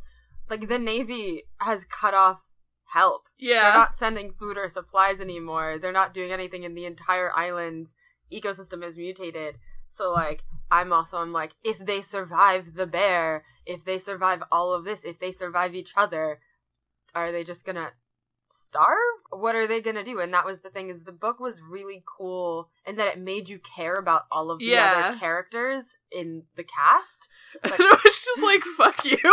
Like 0.49 0.67
the 0.67 0.79
navy 0.79 1.43
has 1.59 1.85
cut 1.85 2.13
off 2.13 2.41
help. 2.93 3.27
Yeah. 3.37 3.63
They're 3.63 3.79
not 3.79 3.95
sending 3.95 4.31
food 4.31 4.57
or 4.57 4.69
supplies 4.69 5.19
anymore. 5.19 5.77
They're 5.77 5.91
not 5.91 6.13
doing 6.13 6.31
anything, 6.31 6.65
and 6.65 6.77
the 6.77 6.85
entire 6.85 7.31
island's 7.35 7.95
ecosystem 8.31 8.83
is 8.83 8.97
mutated. 8.97 9.55
So 9.87 10.11
like 10.11 10.43
I'm 10.71 10.91
also 10.91 11.21
I'm 11.21 11.31
like 11.31 11.55
if 11.63 11.77
they 11.79 12.01
survive 12.01 12.73
the 12.73 12.87
bear, 12.87 13.43
if 13.65 13.85
they 13.85 13.97
survive 13.97 14.43
all 14.51 14.73
of 14.73 14.83
this, 14.83 15.03
if 15.03 15.19
they 15.19 15.31
survive 15.31 15.75
each 15.75 15.93
other, 15.95 16.39
are 17.13 17.31
they 17.31 17.43
just 17.43 17.65
gonna 17.65 17.91
starve? 18.47 18.97
What 19.31 19.55
are 19.55 19.67
they 19.67 19.81
gonna 19.81 20.03
do? 20.03 20.19
And 20.19 20.33
that 20.33 20.45
was 20.45 20.59
the 20.61 20.69
thing 20.69 20.89
is 20.89 21.03
the 21.03 21.11
book 21.11 21.39
was 21.39 21.61
really 21.61 22.03
cool 22.05 22.69
in 22.85 22.95
that 22.97 23.07
it 23.07 23.19
made 23.19 23.49
you 23.49 23.59
care 23.59 23.97
about 23.97 24.23
all 24.31 24.51
of 24.51 24.59
the 24.59 24.65
Yeah. 24.65 25.05
other 25.07 25.17
characters 25.17 25.97
in 26.11 26.43
the 26.55 26.63
cast. 26.63 27.27
And 27.63 27.73
it 27.73 27.99
was 28.03 28.23
just 28.23 28.43
like 28.43 28.63
fuck 28.63 29.03
you. 29.05 29.17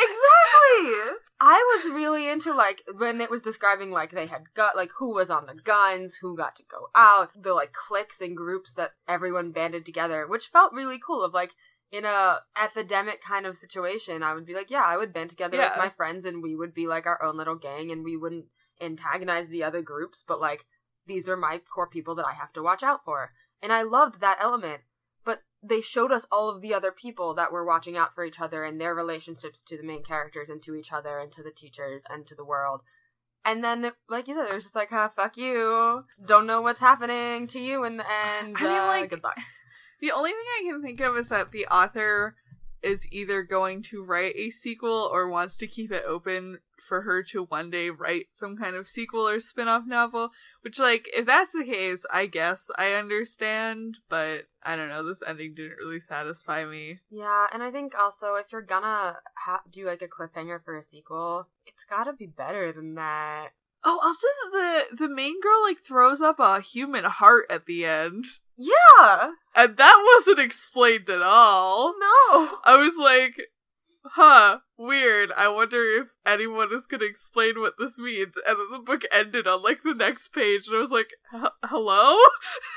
Exactly. 0.00 1.16
I 1.42 1.80
was 1.84 1.92
really 1.92 2.28
into 2.28 2.52
like 2.52 2.82
when 2.98 3.20
it 3.20 3.30
was 3.30 3.42
describing 3.42 3.90
like 3.90 4.10
they 4.10 4.26
had 4.26 4.42
got 4.54 4.76
like 4.76 4.90
who 4.98 5.14
was 5.14 5.30
on 5.30 5.46
the 5.46 5.54
guns, 5.54 6.14
who 6.20 6.36
got 6.36 6.54
to 6.56 6.62
go 6.70 6.88
out, 6.94 7.30
the 7.40 7.54
like 7.54 7.72
cliques 7.72 8.20
and 8.20 8.36
groups 8.36 8.74
that 8.74 8.92
everyone 9.08 9.52
banded 9.52 9.86
together, 9.86 10.26
which 10.26 10.46
felt 10.46 10.72
really 10.72 10.98
cool. 11.04 11.22
Of 11.22 11.32
like 11.34 11.54
in 11.92 12.04
a 12.04 12.40
epidemic 12.62 13.20
kind 13.20 13.46
of 13.46 13.56
situation, 13.56 14.22
I 14.22 14.34
would 14.34 14.46
be 14.46 14.54
like, 14.54 14.70
yeah, 14.70 14.84
I 14.86 14.96
would 14.96 15.12
band 15.12 15.30
together 15.30 15.56
Yeah. 15.56 15.70
with 15.70 15.78
my 15.78 15.88
friends 15.88 16.24
and 16.24 16.42
we 16.42 16.54
would 16.54 16.72
be 16.74 16.86
like 16.86 17.06
our 17.06 17.22
own 17.22 17.36
little 17.36 17.56
gang 17.56 17.90
and 17.90 18.04
we 18.04 18.16
wouldn't 18.16 18.46
antagonize 18.80 19.48
the 19.48 19.64
other 19.64 19.82
groups, 19.82 20.22
but 20.26 20.40
like 20.40 20.66
these 21.06 21.28
are 21.28 21.36
my 21.36 21.58
core 21.58 21.88
people 21.88 22.14
that 22.14 22.26
I 22.26 22.34
have 22.34 22.52
to 22.54 22.62
watch 22.62 22.82
out 22.82 23.04
for. 23.04 23.32
And 23.62 23.72
I 23.72 23.82
loved 23.82 24.20
that 24.20 24.38
element. 24.40 24.82
But 25.24 25.42
they 25.62 25.80
showed 25.82 26.12
us 26.12 26.26
all 26.32 26.48
of 26.48 26.62
the 26.62 26.72
other 26.72 26.92
people 26.92 27.34
that 27.34 27.52
were 27.52 27.64
watching 27.64 27.96
out 27.96 28.14
for 28.14 28.24
each 28.24 28.40
other 28.40 28.64
and 28.64 28.80
their 28.80 28.94
relationships 28.94 29.60
to 29.64 29.76
the 29.76 29.82
main 29.82 30.02
characters 30.02 30.48
and 30.48 30.62
to 30.62 30.74
each 30.74 30.92
other 30.92 31.18
and 31.18 31.30
to 31.32 31.42
the 31.42 31.50
teachers 31.50 32.04
and 32.08 32.26
to 32.26 32.34
the 32.34 32.44
world. 32.44 32.82
And 33.44 33.62
then, 33.64 33.92
like 34.08 34.28
you 34.28 34.34
said, 34.34 34.48
it 34.48 34.54
was 34.54 34.64
just 34.64 34.76
like, 34.76 34.92
ah, 34.92 35.08
fuck 35.08 35.36
you. 35.36 36.04
Don't 36.24 36.46
know 36.46 36.60
what's 36.62 36.80
happening 36.80 37.46
to 37.48 37.58
you 37.58 37.84
in 37.84 37.96
the 37.98 38.06
end. 38.38 38.56
I 38.58 38.62
mean, 38.62 38.72
Uh, 38.72 38.86
like- 38.86 39.10
goodbye. 39.10 39.42
The 40.00 40.12
only 40.12 40.30
thing 40.30 40.38
I 40.58 40.62
can 40.70 40.82
think 40.82 41.00
of 41.00 41.16
is 41.16 41.28
that 41.28 41.52
the 41.52 41.66
author 41.66 42.36
is 42.82 43.06
either 43.12 43.42
going 43.42 43.82
to 43.82 44.02
write 44.02 44.34
a 44.36 44.48
sequel 44.48 45.10
or 45.12 45.28
wants 45.28 45.56
to 45.58 45.66
keep 45.66 45.92
it 45.92 46.02
open 46.06 46.58
for 46.80 47.02
her 47.02 47.22
to 47.22 47.44
one 47.44 47.68
day 47.68 47.90
write 47.90 48.28
some 48.32 48.56
kind 48.56 48.74
of 48.74 48.88
sequel 48.88 49.28
or 49.28 49.38
spin-off 49.38 49.82
novel 49.86 50.30
which 50.62 50.78
like 50.78 51.06
if 51.14 51.26
that's 51.26 51.52
the 51.52 51.62
case 51.62 52.06
i 52.10 52.24
guess 52.24 52.70
i 52.78 52.94
understand 52.94 53.98
but 54.08 54.46
i 54.62 54.74
don't 54.76 54.88
know 54.88 55.06
this 55.06 55.22
ending 55.26 55.52
didn't 55.54 55.76
really 55.76 56.00
satisfy 56.00 56.64
me 56.64 56.98
Yeah, 57.10 57.48
and 57.52 57.62
I 57.62 57.70
think 57.70 57.92
also 57.98 58.36
if 58.36 58.50
you're 58.50 58.62
gonna 58.62 59.18
ha- 59.36 59.60
do 59.70 59.84
like 59.84 60.00
a 60.00 60.08
cliffhanger 60.08 60.64
for 60.64 60.74
a 60.78 60.82
sequel, 60.82 61.48
it's 61.66 61.84
gotta 61.84 62.14
be 62.14 62.24
better 62.26 62.72
than 62.72 62.94
that. 62.94 63.48
oh 63.84 64.00
also 64.02 64.26
the 64.52 64.96
the 65.04 65.14
main 65.14 65.38
girl 65.42 65.62
like 65.62 65.78
throws 65.80 66.22
up 66.22 66.40
a 66.40 66.62
human 66.62 67.04
heart 67.04 67.44
at 67.50 67.66
the 67.66 67.84
end 67.84 68.24
Yeah! 68.60 69.32
and 69.56 69.76
that 69.76 70.14
wasn't 70.14 70.38
explained 70.38 71.08
at 71.08 71.22
all 71.22 71.94
No! 71.98 72.58
I 72.64 72.76
was 72.76 72.96
like, 72.98 73.40
huh, 74.04 74.58
weird. 74.76 75.32
I 75.36 75.48
wonder 75.48 75.82
if 75.82 76.08
anyone 76.26 76.68
is 76.72 76.86
going 76.86 77.00
to 77.00 77.06
explain 77.06 77.58
what 77.60 77.74
this 77.78 77.98
means. 77.98 78.34
And 78.46 78.58
then 78.58 78.66
the 78.70 78.78
book 78.78 79.02
ended 79.12 79.46
on 79.46 79.62
like 79.62 79.82
the 79.82 79.94
next 79.94 80.28
page, 80.28 80.66
and 80.66 80.76
I 80.76 80.80
was 80.80 80.90
like, 80.90 81.10
hello? 81.32 82.16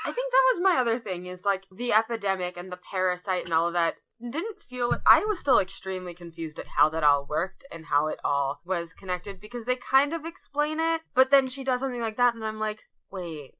I 0.06 0.12
think 0.12 0.32
that 0.32 0.52
was 0.52 0.60
my 0.60 0.76
other 0.78 0.98
thing 0.98 1.26
is 1.26 1.44
like 1.44 1.66
the 1.70 1.92
epidemic 1.92 2.56
and 2.56 2.70
the 2.72 2.80
parasite 2.90 3.44
and 3.44 3.52
all 3.52 3.68
of 3.68 3.74
that 3.74 3.96
didn't 4.20 4.62
feel 4.62 4.96
I 5.06 5.24
was 5.26 5.38
still 5.38 5.58
extremely 5.58 6.14
confused 6.14 6.58
at 6.58 6.68
how 6.78 6.88
that 6.90 7.04
all 7.04 7.26
worked 7.28 7.64
and 7.70 7.86
how 7.86 8.06
it 8.06 8.20
all 8.24 8.60
was 8.64 8.92
connected 8.92 9.40
because 9.40 9.66
they 9.66 9.76
kind 9.76 10.14
of 10.14 10.24
explain 10.24 10.78
it, 10.80 11.02
but 11.14 11.30
then 11.30 11.48
she 11.48 11.64
does 11.64 11.80
something 11.80 12.00
like 12.00 12.16
that 12.16 12.34
and 12.34 12.44
I'm 12.44 12.60
like, 12.60 12.84
"Wait, 13.10 13.52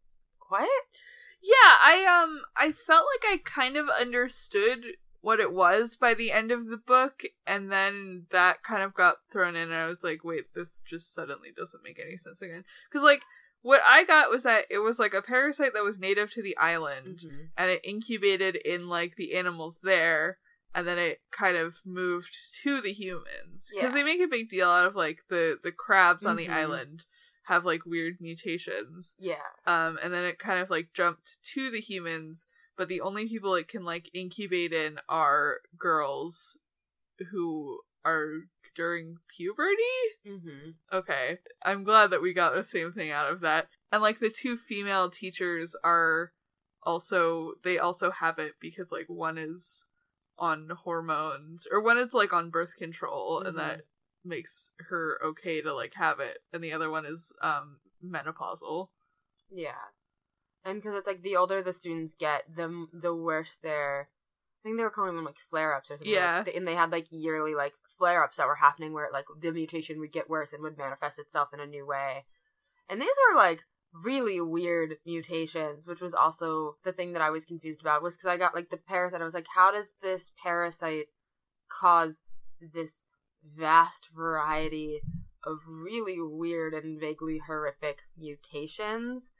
what?" 0.48 0.70
Yeah, 1.44 1.52
I 1.84 2.22
um, 2.24 2.40
I 2.56 2.72
felt 2.72 3.04
like 3.14 3.32
I 3.32 3.40
kind 3.44 3.76
of 3.76 3.88
understood 3.90 4.96
what 5.20 5.40
it 5.40 5.52
was 5.52 5.96
by 5.96 6.14
the 6.14 6.32
end 6.32 6.50
of 6.50 6.66
the 6.66 6.76
book, 6.76 7.22
and 7.46 7.70
then 7.70 8.26
that 8.30 8.62
kind 8.62 8.82
of 8.82 8.94
got 8.94 9.16
thrown 9.30 9.54
in, 9.56 9.70
and 9.70 9.74
I 9.74 9.86
was 9.86 10.02
like, 10.02 10.24
wait, 10.24 10.54
this 10.54 10.82
just 10.86 11.12
suddenly 11.14 11.50
doesn't 11.54 11.82
make 11.84 11.98
any 11.98 12.16
sense 12.16 12.40
again. 12.42 12.64
Because 12.88 13.02
like, 13.02 13.22
what 13.62 13.80
I 13.86 14.04
got 14.04 14.30
was 14.30 14.42
that 14.44 14.64
it 14.70 14.78
was 14.78 14.98
like 14.98 15.12
a 15.14 15.22
parasite 15.22 15.72
that 15.74 15.84
was 15.84 15.98
native 15.98 16.30
to 16.32 16.42
the 16.42 16.56
island. 16.56 17.24
and 17.56 17.70
it 17.70 17.80
incubated 17.84 18.56
in 18.56 18.88
like 18.88 19.16
the 19.16 19.34
animals 19.34 19.78
there 19.82 20.38
and 20.74 20.88
then 20.88 20.98
it 20.98 21.20
kind 21.30 21.56
of 21.56 21.76
moved 21.84 22.36
to 22.64 22.80
the 22.80 22.92
humans 22.92 23.70
because 23.70 23.94
Yeah. 23.94 24.00
they 24.00 24.02
make 24.02 24.20
a 24.20 24.26
big 24.26 24.48
deal 24.48 24.68
out 24.68 24.86
of 24.86 24.96
like 24.96 25.20
the 25.28 25.56
the 25.62 25.70
crabs 25.70 26.26
on 26.26 26.36
the 26.36 26.48
Mhm. 26.48 26.52
island 26.52 27.06
have 27.44 27.64
like 27.64 27.84
weird 27.86 28.16
mutations 28.20 29.14
Yeah. 29.18 29.36
um 29.66 29.98
and 30.02 30.12
then 30.12 30.24
it 30.24 30.38
kind 30.38 30.60
of 30.60 30.70
like 30.70 30.88
jumped 30.94 31.38
to 31.54 31.70
the 31.70 31.80
humans 31.80 32.46
but 32.76 32.88
the 32.88 33.00
only 33.00 33.28
people 33.28 33.54
it 33.54 33.68
can 33.68 33.84
like 33.84 34.10
incubate 34.14 34.72
in 34.72 34.98
are 35.08 35.60
girls 35.78 36.56
who 37.30 37.80
are 38.04 38.40
during 38.74 39.16
puberty 39.36 39.82
Mhm. 40.26 40.74
Okay. 40.92 41.38
I'm 41.62 41.84
glad 41.84 42.10
that 42.10 42.22
we 42.22 42.32
got 42.32 42.54
the 42.54 42.64
same 42.64 42.92
thing 42.92 43.10
out 43.10 43.30
of 43.30 43.40
that. 43.40 43.68
And 43.92 44.02
like 44.02 44.18
the 44.18 44.30
two 44.30 44.56
female 44.56 45.10
teachers 45.10 45.76
are 45.84 46.32
also 46.82 47.54
they 47.62 47.78
also 47.78 48.10
have 48.10 48.38
it 48.38 48.54
because 48.60 48.90
like 48.90 49.06
one 49.08 49.38
is 49.38 49.86
on 50.38 50.70
hormones 50.70 51.66
or 51.70 51.80
one 51.82 51.98
is 51.98 52.12
like 52.14 52.32
on 52.32 52.50
birth 52.50 52.74
control 52.76 53.40
and 53.40 53.54
Mhm. 53.56 53.60
that 53.60 53.80
makes 54.24 54.70
her 54.88 55.18
okay 55.22 55.60
to 55.60 55.74
like 55.74 55.94
have 55.94 56.20
it 56.20 56.38
and 56.52 56.64
the 56.64 56.72
other 56.72 56.90
one 56.90 57.04
is 57.04 57.32
um 57.42 57.78
menopausal. 58.04 58.88
Yeah. 59.50 59.72
And 60.64 60.80
because 60.80 60.96
it's 60.96 61.06
like 61.06 61.22
the 61.22 61.36
older 61.36 61.62
the 61.62 61.72
students 61.72 62.14
get, 62.14 62.44
the 62.54 62.86
the 62.92 63.14
worse 63.14 63.58
their. 63.62 64.08
I 64.62 64.68
think 64.68 64.78
they 64.78 64.84
were 64.84 64.90
calling 64.90 65.14
them 65.14 65.26
like 65.26 65.38
flare 65.38 65.74
ups 65.74 65.90
or 65.90 65.98
something. 65.98 66.12
Yeah. 66.12 66.42
Like, 66.46 66.56
and 66.56 66.66
they 66.66 66.74
had 66.74 66.90
like 66.90 67.06
yearly 67.10 67.54
like 67.54 67.74
flare 67.86 68.24
ups 68.24 68.38
that 68.38 68.46
were 68.46 68.54
happening 68.54 68.94
where 68.94 69.08
like 69.12 69.26
the 69.38 69.52
mutation 69.52 70.00
would 70.00 70.12
get 70.12 70.30
worse 70.30 70.54
and 70.54 70.62
would 70.62 70.78
manifest 70.78 71.18
itself 71.18 71.50
in 71.52 71.60
a 71.60 71.66
new 71.66 71.86
way. 71.86 72.24
And 72.88 73.00
these 73.00 73.14
were 73.28 73.36
like 73.36 73.64
really 74.04 74.40
weird 74.40 74.96
mutations, 75.04 75.86
which 75.86 76.00
was 76.00 76.14
also 76.14 76.76
the 76.82 76.92
thing 76.92 77.12
that 77.12 77.22
I 77.22 77.28
was 77.28 77.44
confused 77.44 77.82
about. 77.82 78.02
Was 78.02 78.16
because 78.16 78.30
I 78.30 78.38
got 78.38 78.54
like 78.54 78.70
the 78.70 78.78
parasite. 78.78 79.20
I 79.20 79.24
was 79.24 79.34
like, 79.34 79.46
how 79.54 79.70
does 79.70 79.92
this 80.02 80.32
parasite 80.42 81.08
cause 81.68 82.22
this 82.58 83.04
vast 83.44 84.08
variety 84.14 85.00
of 85.44 85.60
really 85.68 86.20
weird 86.20 86.74
and 86.74 86.98
vaguely 86.98 87.38
horrific 87.46 88.04
mutations? 88.18 89.30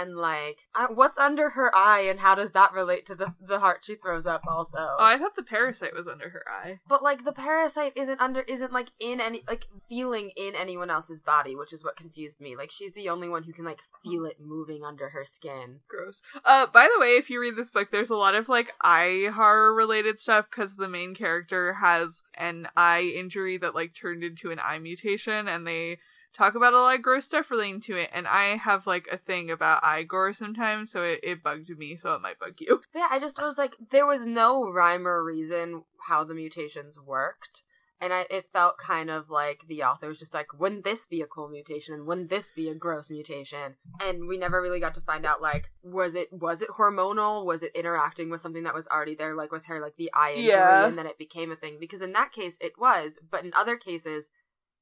And 0.00 0.16
like, 0.16 0.58
what's 0.90 1.18
under 1.18 1.50
her 1.50 1.74
eye, 1.76 2.00
and 2.10 2.18
how 2.20 2.34
does 2.34 2.52
that 2.52 2.72
relate 2.72 3.06
to 3.06 3.14
the 3.14 3.34
the 3.40 3.60
heart 3.60 3.84
she 3.84 3.94
throws 3.94 4.26
up? 4.26 4.42
Also, 4.48 4.78
Oh, 4.78 4.96
I 4.98 5.18
thought 5.18 5.36
the 5.36 5.42
parasite 5.42 5.94
was 5.94 6.08
under 6.08 6.30
her 6.30 6.44
eye. 6.48 6.80
but 6.88 7.02
like 7.02 7.24
the 7.24 7.32
parasite 7.32 7.92
isn't 7.96 8.20
under 8.20 8.40
isn't 8.42 8.72
like 8.72 8.88
in 8.98 9.20
any 9.20 9.42
like 9.46 9.66
feeling 9.88 10.30
in 10.36 10.54
anyone 10.54 10.90
else's 10.90 11.20
body, 11.20 11.54
which 11.54 11.72
is 11.72 11.84
what 11.84 11.96
confused 11.96 12.40
me. 12.40 12.56
Like 12.56 12.70
she's 12.70 12.92
the 12.94 13.08
only 13.08 13.28
one 13.28 13.44
who 13.44 13.52
can 13.52 13.64
like 13.64 13.82
feel 14.02 14.24
it 14.24 14.38
moving 14.40 14.82
under 14.84 15.10
her 15.10 15.24
skin. 15.24 15.80
Gross. 15.88 16.22
Uh, 16.44 16.66
by 16.66 16.88
the 16.92 17.00
way, 17.00 17.16
if 17.16 17.30
you 17.30 17.40
read 17.40 17.56
this 17.56 17.70
book, 17.70 17.90
there's 17.90 18.10
a 18.10 18.16
lot 18.16 18.34
of 18.34 18.48
like 18.48 18.72
eye 18.82 19.30
horror 19.34 19.74
related 19.74 20.18
stuff 20.18 20.46
because 20.50 20.76
the 20.76 20.88
main 20.88 21.14
character 21.14 21.74
has 21.74 22.22
an 22.36 22.66
eye 22.76 23.02
injury 23.16 23.56
that 23.58 23.74
like 23.74 23.94
turned 23.94 24.24
into 24.24 24.50
an 24.50 24.58
eye 24.62 24.78
mutation, 24.78 25.46
and 25.48 25.66
they 25.66 25.98
talk 26.34 26.54
about 26.54 26.74
a 26.74 26.80
lot 26.80 26.96
of 26.96 27.02
gross 27.02 27.24
stuff 27.24 27.50
relating 27.50 27.80
to 27.82 27.96
it. 27.96 28.10
And 28.12 28.26
I 28.26 28.56
have 28.56 28.86
like 28.86 29.06
a 29.10 29.16
thing 29.16 29.50
about 29.50 29.84
eye 29.84 30.02
gore 30.02 30.32
sometimes, 30.32 30.90
so 30.90 31.02
it, 31.02 31.20
it 31.22 31.42
bugged 31.42 31.70
me, 31.78 31.96
so 31.96 32.14
it 32.14 32.20
might 32.20 32.38
bug 32.38 32.54
you. 32.58 32.80
But 32.92 32.98
yeah, 32.98 33.08
I 33.10 33.18
just 33.18 33.38
was 33.40 33.56
like, 33.58 33.76
there 33.90 34.06
was 34.06 34.26
no 34.26 34.70
rhyme 34.70 35.06
or 35.06 35.22
reason 35.24 35.84
how 36.08 36.24
the 36.24 36.34
mutations 36.34 37.00
worked. 37.00 37.62
And 38.00 38.12
I, 38.12 38.26
it 38.28 38.46
felt 38.46 38.76
kind 38.76 39.08
of 39.08 39.30
like 39.30 39.62
the 39.66 39.82
author 39.84 40.08
was 40.08 40.18
just 40.18 40.34
like, 40.34 40.58
wouldn't 40.58 40.84
this 40.84 41.06
be 41.06 41.22
a 41.22 41.26
cool 41.26 41.48
mutation? 41.48 41.94
And 41.94 42.04
wouldn't 42.04 42.28
this 42.28 42.50
be 42.50 42.68
a 42.68 42.74
gross 42.74 43.08
mutation? 43.08 43.76
And 44.02 44.26
we 44.26 44.36
never 44.36 44.60
really 44.60 44.80
got 44.80 44.94
to 44.94 45.00
find 45.00 45.24
out 45.24 45.40
like, 45.40 45.70
was 45.82 46.14
it 46.14 46.28
was 46.30 46.60
it 46.60 46.68
hormonal? 46.70 47.46
Was 47.46 47.62
it 47.62 47.70
interacting 47.74 48.28
with 48.28 48.40
something 48.42 48.64
that 48.64 48.74
was 48.74 48.88
already 48.88 49.14
there, 49.14 49.34
like 49.34 49.52
with 49.52 49.66
her, 49.66 49.80
like 49.80 49.96
the 49.96 50.10
eye 50.12 50.32
injury, 50.32 50.48
Yeah. 50.48 50.86
and 50.86 50.98
then 50.98 51.06
it 51.06 51.16
became 51.18 51.50
a 51.52 51.56
thing? 51.56 51.78
Because 51.80 52.02
in 52.02 52.12
that 52.12 52.32
case, 52.32 52.58
it 52.60 52.72
was, 52.78 53.18
but 53.30 53.44
in 53.44 53.54
other 53.54 53.76
cases, 53.76 54.28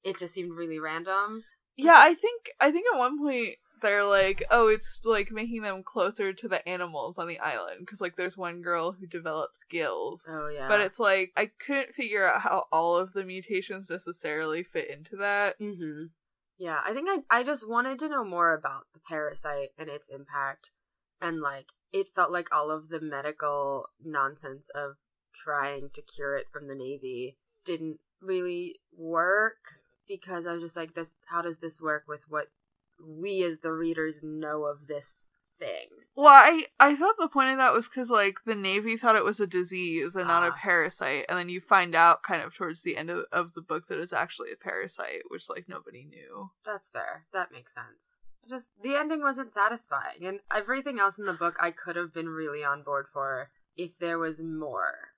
it 0.05 0.19
just 0.19 0.35
seemed 0.35 0.57
really 0.57 0.79
random. 0.79 1.45
Yeah, 1.77 1.97
I 1.97 2.15
think 2.15 2.51
I 2.61 2.71
think 2.71 2.87
at 2.93 2.99
one 2.99 3.19
point 3.19 3.57
they're 3.81 4.07
like, 4.07 4.45
oh, 4.51 4.69
it's 4.69 5.05
like 5.05 5.31
making 5.33 5.63
them 5.63 5.83
closer 5.83 6.33
to 6.33 6.49
the 6.49 6.67
animals 6.69 7.19
on 7.19 7.27
the 7.27 7.41
island 7.41 7.81
because 7.81 8.01
like 8.01 8.17
there's 8.17 8.37
one 8.37 8.63
girl 8.63 8.93
who 8.93 9.07
develops 9.07 9.65
gills. 9.65 10.27
Oh 10.29 10.49
yeah, 10.49 10.69
But 10.69 10.81
it's 10.81 11.01
like 11.01 11.33
I 11.37 11.51
couldn't 11.59 11.93
figure 11.93 12.27
out 12.27 12.43
how 12.43 12.67
all 12.73 12.97
of 12.97 13.13
the 13.13 13.25
mutations 13.25 13.91
necessarily 13.91 14.63
fit 14.63 14.89
into 14.91 15.17
that. 15.17 15.59
Mm-hmm. 15.61 16.05
Yeah, 16.59 16.81
I 16.85 16.95
think 16.95 17.09
I 17.11 17.41
I 17.41 17.43
just 17.43 17.69
wanted 17.69 17.99
to 18.01 18.09
know 18.09 18.25
more 18.25 18.55
about 18.55 18.85
the 18.95 19.01
parasite 19.01 19.71
and 19.77 19.89
its 19.89 20.09
impact, 20.09 20.71
and 21.21 21.41
like 21.41 21.67
it 21.93 22.09
felt 22.15 22.31
like 22.31 22.55
all 22.55 22.71
of 22.71 22.89
the 22.89 23.01
medical 23.01 23.87
nonsense 24.03 24.71
of 24.75 24.97
trying 25.35 25.91
to 25.95 26.03
cure 26.03 26.37
it 26.37 26.49
from 26.51 26.69
the 26.69 26.75
navy 26.75 27.37
didn't 27.65 27.99
really 28.21 28.77
work 28.97 29.82
because 30.21 30.47
I 30.47 30.53
was 30.53 30.63
just 30.63 30.77
like, 30.77 30.95
this. 30.95 31.19
How 31.31 31.43
does 31.43 31.59
this 31.59 31.81
work 31.81 32.05
with 32.07 32.25
what 32.29 32.49
we 33.05 33.43
as 33.43 33.61
the 33.61 33.73
readers 33.73 34.23
know 34.23 34.65
of 34.65 34.87
this 34.87 35.27
thing? 35.59 35.89
Well, 36.15 36.27
I 36.29 36.67
I 36.79 36.95
thought 36.95 37.15
the 37.19 37.29
point 37.29 37.51
of 37.51 37.57
that 37.59 37.73
was 37.73 37.89
because 37.89 38.11
like 38.11 38.39
the 38.45 38.55
Navy 38.55 38.97
thought 38.97 39.17
it 39.17 39.25
was 39.25 39.41
a 39.41 39.47
disease 39.47 40.15
and 40.17 40.29
not 40.29 40.43
a 40.43 40.53
Ah. 40.53 40.57
parasite, 40.59 41.25
and 41.29 41.39
then 41.39 41.49
you 41.49 41.61
find 41.61 41.95
out 41.95 42.23
kind 42.23 42.43
of 42.43 42.55
towards 42.55 42.83
the 42.83 42.97
end 42.97 43.11
of, 43.11 43.25
of 43.33 43.55
the 43.55 43.63
book 43.63 43.87
that 43.87 43.99
it's 43.99 44.13
actually 44.13 44.53
a 44.53 44.57
parasite, 44.57 45.23
which 45.29 45.49
like 45.49 45.69
nobody 45.69 46.05
knew. 46.05 46.51
That's 46.65 46.91
fair. 46.91 47.27
That 47.33 47.51
makes 47.53 47.73
sense. 47.75 48.19
Just 48.49 48.73
the 48.83 48.97
ending 48.97 49.23
wasn't 49.23 49.53
satisfying, 49.53 50.25
and 50.27 50.41
everything 50.55 50.99
else 50.99 51.19
in 51.19 51.25
the 51.27 51.33
book 51.33 51.57
I 51.61 51.71
could 51.71 51.97
have 51.97 52.13
been 52.13 52.29
really 52.29 52.63
on 52.65 52.83
board 52.83 53.07
for 53.09 53.51
if 53.77 53.99
there 53.99 54.19
was 54.19 54.43
more. 54.43 55.13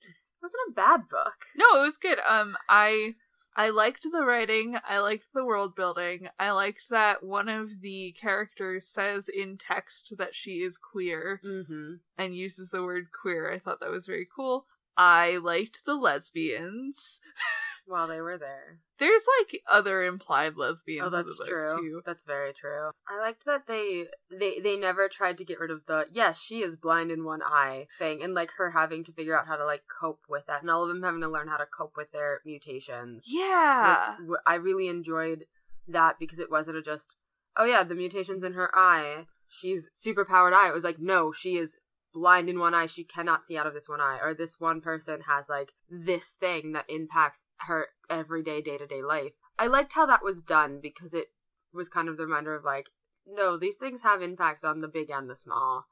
It 0.00 0.40
wasn't 0.40 0.68
a 0.70 0.72
bad 0.72 1.08
book. 1.08 1.46
No, 1.56 1.66
it 1.80 1.86
was 1.86 1.96
good. 1.96 2.18
Um, 2.20 2.56
I 2.68 3.14
I 3.56 3.70
liked 3.70 4.02
the 4.10 4.24
writing. 4.24 4.76
I 4.88 4.98
liked 4.98 5.32
the 5.32 5.44
world 5.44 5.76
building. 5.76 6.28
I 6.40 6.50
liked 6.50 6.88
that 6.90 7.22
one 7.22 7.48
of 7.48 7.80
the 7.82 8.12
characters 8.20 8.86
says 8.86 9.28
in 9.28 9.56
text 9.58 10.14
that 10.18 10.34
she 10.34 10.62
is 10.62 10.76
queer 10.76 11.40
Mm-hmm. 11.44 11.94
and 12.18 12.36
uses 12.36 12.70
the 12.70 12.82
word 12.82 13.06
queer. 13.12 13.52
I 13.52 13.58
thought 13.58 13.80
that 13.80 13.90
was 13.90 14.06
very 14.06 14.26
cool. 14.34 14.66
I 14.96 15.36
liked 15.36 15.84
the 15.84 15.94
lesbians. 15.94 17.20
While 17.86 18.08
they 18.08 18.20
were 18.20 18.38
there. 18.38 18.78
There's 18.98 19.24
like 19.40 19.60
other 19.70 20.02
implied 20.02 20.56
lesbians. 20.56 21.02
Oh, 21.02 21.06
in 21.06 21.10
the 21.12 21.16
that's 21.24 21.48
true. 21.48 21.76
Too. 21.76 22.02
That's 22.04 22.24
very 22.24 22.52
true. 22.52 22.90
I 23.08 23.18
liked 23.20 23.44
that 23.44 23.66
they 23.66 24.06
they 24.30 24.58
they 24.60 24.76
never 24.76 25.08
tried 25.08 25.36
to 25.38 25.44
get 25.44 25.60
rid 25.60 25.70
of 25.70 25.84
the 25.86 26.06
yes 26.12 26.40
she 26.40 26.62
is 26.62 26.76
blind 26.76 27.10
in 27.10 27.24
one 27.24 27.42
eye 27.42 27.86
thing 27.98 28.22
and 28.22 28.32
like 28.34 28.52
her 28.56 28.70
having 28.70 29.04
to 29.04 29.12
figure 29.12 29.38
out 29.38 29.46
how 29.46 29.56
to 29.56 29.64
like 29.64 29.82
cope 30.00 30.20
with 30.28 30.46
that 30.46 30.62
and 30.62 30.70
all 30.70 30.82
of 30.82 30.88
them 30.88 31.02
having 31.02 31.20
to 31.20 31.28
learn 31.28 31.48
how 31.48 31.58
to 31.58 31.66
cope 31.66 31.96
with 31.96 32.12
their 32.12 32.40
mutations. 32.46 33.26
Yeah. 33.28 34.16
was- 34.26 34.38
I 34.46 34.54
really 34.54 34.88
enjoyed 34.88 35.44
that 35.88 36.18
because 36.18 36.38
it 36.38 36.50
wasn't 36.50 36.78
a 36.78 36.82
just, 36.82 37.16
oh 37.56 37.64
yeah, 37.64 37.82
the 37.82 37.94
mutations 37.94 38.42
in 38.44 38.54
her 38.54 38.70
eye, 38.74 39.26
she's 39.48 39.90
super 39.92 40.24
powered 40.24 40.54
eye. 40.54 40.68
It 40.68 40.74
was 40.74 40.84
like, 40.84 40.98
no, 40.98 41.32
she 41.32 41.58
is 41.58 41.78
blind 42.14 42.48
in 42.48 42.58
one 42.58 42.72
eye. 42.72 42.86
She 42.86 43.04
cannot 43.04 43.44
see 43.44 43.58
out 43.58 43.66
of 43.66 43.74
this 43.74 43.88
one 43.88 44.00
eye. 44.00 44.18
Or 44.22 44.32
this 44.32 44.58
one 44.58 44.80
person 44.80 45.22
has 45.28 45.48
like 45.50 45.72
this 45.90 46.36
thing 46.40 46.72
that 46.72 46.88
impacts 46.88 47.44
her 47.66 47.88
everyday, 48.08 48.62
day 48.62 48.78
to 48.78 48.86
day 48.86 49.02
life. 49.02 49.32
I 49.58 49.66
liked 49.66 49.92
how 49.92 50.06
that 50.06 50.24
was 50.24 50.40
done 50.40 50.78
because 50.80 51.12
it 51.12 51.26
was 51.72 51.88
kind 51.88 52.08
of 52.08 52.16
the 52.16 52.24
reminder 52.24 52.54
of 52.54 52.64
like, 52.64 52.86
no, 53.26 53.58
these 53.58 53.76
things 53.76 54.02
have 54.02 54.22
impacts 54.22 54.64
on 54.64 54.80
the 54.80 54.88
big 54.88 55.10
and 55.10 55.28
the 55.28 55.36
small. 55.36 55.86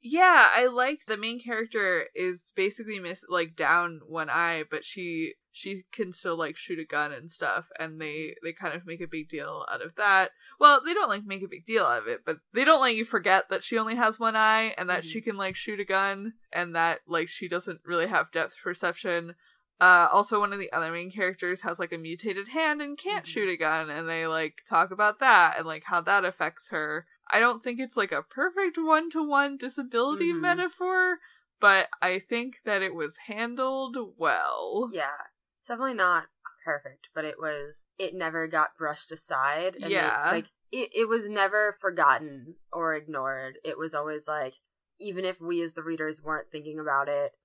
Yeah, 0.00 0.48
I 0.52 0.66
liked 0.66 1.06
the 1.06 1.16
main 1.16 1.38
character 1.38 2.06
is 2.14 2.52
basically 2.56 2.98
miss 2.98 3.24
like 3.28 3.54
down 3.54 4.00
one 4.06 4.30
eye, 4.30 4.64
but 4.68 4.84
she 4.84 5.34
she 5.52 5.84
can 5.92 6.12
still 6.12 6.36
like 6.36 6.56
shoot 6.56 6.78
a 6.78 6.84
gun 6.84 7.12
and 7.12 7.30
stuff, 7.30 7.68
and 7.78 8.00
they 8.00 8.34
they 8.42 8.52
kind 8.52 8.74
of 8.74 8.86
make 8.86 9.00
a 9.00 9.06
big 9.06 9.28
deal 9.28 9.64
out 9.70 9.82
of 9.82 9.94
that. 9.96 10.30
Well, 10.58 10.80
they 10.84 10.94
don't 10.94 11.08
like 11.10 11.24
make 11.24 11.42
a 11.42 11.48
big 11.48 11.64
deal 11.66 11.84
out 11.84 12.00
of 12.02 12.08
it, 12.08 12.22
but 12.24 12.38
they 12.52 12.64
don't 12.64 12.80
let 12.82 12.94
you 12.96 13.04
forget 13.04 13.48
that 13.50 13.62
she 13.62 13.78
only 13.78 13.94
has 13.96 14.18
one 14.18 14.34
eye 14.36 14.74
and 14.78 14.88
that 14.90 15.02
Mhm. 15.04 15.10
she 15.10 15.20
can 15.20 15.36
like 15.36 15.54
shoot 15.54 15.78
a 15.80 15.84
gun 15.84 16.34
and 16.52 16.74
that 16.74 17.00
like 17.06 17.28
she 17.28 17.48
doesn't 17.48 17.80
really 17.84 18.06
have 18.06 18.32
depth 18.32 18.54
perception. 18.62 19.34
Uh, 19.80 20.08
also, 20.12 20.38
one 20.38 20.52
of 20.52 20.60
the 20.60 20.72
other 20.72 20.92
main 20.92 21.10
characters 21.10 21.62
has 21.62 21.78
like 21.80 21.92
a 21.92 21.98
mutated 21.98 22.48
hand 22.48 22.80
and 22.80 22.96
can't 22.96 23.24
Mhm. 23.24 23.28
shoot 23.28 23.48
a 23.48 23.56
gun, 23.56 23.90
and 23.90 24.08
they 24.08 24.26
like 24.26 24.62
talk 24.68 24.90
about 24.90 25.18
that 25.20 25.56
and 25.58 25.66
like 25.66 25.84
how 25.84 26.00
that 26.00 26.24
affects 26.24 26.68
her. 26.68 27.06
I 27.30 27.40
don't 27.40 27.62
think 27.62 27.80
it's 27.80 27.96
like 27.96 28.12
a 28.12 28.22
perfect 28.22 28.78
one 28.78 29.10
to 29.10 29.22
one 29.22 29.56
disability 29.56 30.32
Mhm. 30.32 30.40
metaphor, 30.40 31.18
but 31.58 31.88
I 32.00 32.18
think 32.20 32.60
that 32.64 32.82
it 32.82 32.94
was 32.94 33.16
handled 33.26 33.96
well. 34.16 34.88
Yeah. 34.92 35.16
It's 35.62 35.68
definitely 35.68 35.94
not 35.94 36.26
perfect, 36.64 37.08
but 37.14 37.24
it 37.24 37.38
was 37.38 37.86
it 37.96 38.14
never 38.16 38.48
got 38.48 38.76
brushed 38.76 39.12
aside. 39.12 39.76
And 39.76 39.92
they- 40.24 40.32
like 40.32 40.46
it, 40.72 40.90
it 40.92 41.08
was 41.08 41.28
never 41.28 41.70
forgotten 41.70 42.56
or 42.72 42.96
ignored. 42.96 43.58
It 43.62 43.78
was 43.78 43.94
always 43.94 44.26
like 44.26 44.54
even 44.98 45.24
if 45.24 45.40
we 45.40 45.62
as 45.62 45.74
the 45.74 45.84
readers 45.84 46.20
weren't 46.20 46.50
thinking 46.50 46.80
about 46.80 47.08
it, 47.08 47.36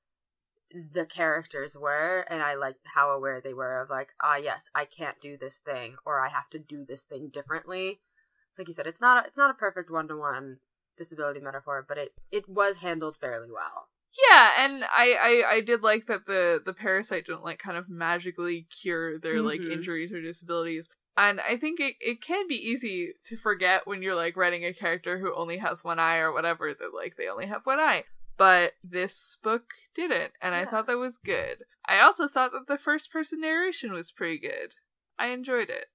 the 0.72 1.06
characters 1.06 1.78
were, 1.78 2.26
and 2.28 2.42
I 2.42 2.56
liked 2.56 2.80
how 2.86 3.12
aware 3.12 3.40
they 3.40 3.54
were 3.54 3.82
of 3.82 3.92
like, 3.92 4.14
ah 4.20 4.38
yes, 4.38 4.68
I 4.74 4.86
can't 4.86 5.22
do 5.22 5.38
this 5.38 5.60
thing, 5.60 5.98
or 6.04 6.20
I 6.20 6.30
have 6.30 6.50
to 6.50 6.60
do 6.60 6.86
this 6.86 7.04
thing 7.04 7.30
differently. 7.30 8.02
It's 8.50 8.58
like 8.58 8.68
you 8.68 8.74
said, 8.74 8.88
it's 8.88 9.00
not 9.02 9.24
a, 9.24 9.28
it's 9.28 9.38
not 9.38 9.52
a 9.52 9.54
perfect 9.54 9.92
one 9.92 10.08
to 10.08 10.18
one 10.18 10.58
disability 10.98 11.40
metaphor, 11.40 11.86
but 11.88 12.00
it 12.00 12.14
it 12.32 12.50
was 12.50 12.78
handled 12.78 13.16
fairly 13.16 13.52
well. 13.52 13.90
Yeah, 14.30 14.52
and 14.60 14.84
I, 14.86 15.44
I 15.48 15.56
I 15.56 15.62
did 15.62 15.84
like 15.84 16.08
that 16.08 16.26
the 16.26 16.62
the 16.66 16.74
parasite 16.74 17.26
don't 17.26 17.44
like 17.44 17.60
kind 17.60 17.78
of 17.78 17.90
magically 17.90 18.64
cure 18.70 19.20
their 19.20 19.42
like 19.42 19.62
Mhm. 19.62 19.72
injuries 19.72 20.12
or 20.12 20.22
disabilities. 20.22 20.88
And 21.16 21.40
I 21.42 21.58
think 21.58 21.80
it, 21.80 21.96
it 22.00 22.22
can 22.22 22.48
be 22.48 22.56
easy 22.56 23.14
to 23.26 23.38
forget 23.38 23.88
when 23.88 24.02
you're 24.04 24.16
like 24.16 24.38
writing 24.38 24.64
a 24.66 24.74
character 24.74 25.18
who 25.18 25.34
only 25.34 25.58
has 25.58 25.84
one 25.84 26.00
eye 26.00 26.18
or 26.20 26.32
whatever 26.32 26.74
that 26.74 26.94
like 26.94 27.16
they 27.18 27.28
only 27.28 27.48
have 27.48 27.66
one 27.66 27.80
eye. 27.80 28.04
But 28.38 28.74
this 28.84 29.38
book 29.42 29.64
didn't, 29.96 30.34
and 30.42 30.54
I 30.54 30.66
thought 30.66 30.86
that 30.88 30.98
was 31.00 31.18
good. 31.18 31.64
I 31.88 32.00
also 32.02 32.28
thought 32.28 32.52
that 32.52 32.68
the 32.68 32.78
first 32.78 33.12
person 33.12 33.42
narration 33.42 33.92
was 33.94 34.12
pretty 34.12 34.38
good. 34.38 34.76
I 35.18 35.28
enjoyed 35.30 35.72
it. 35.72 35.88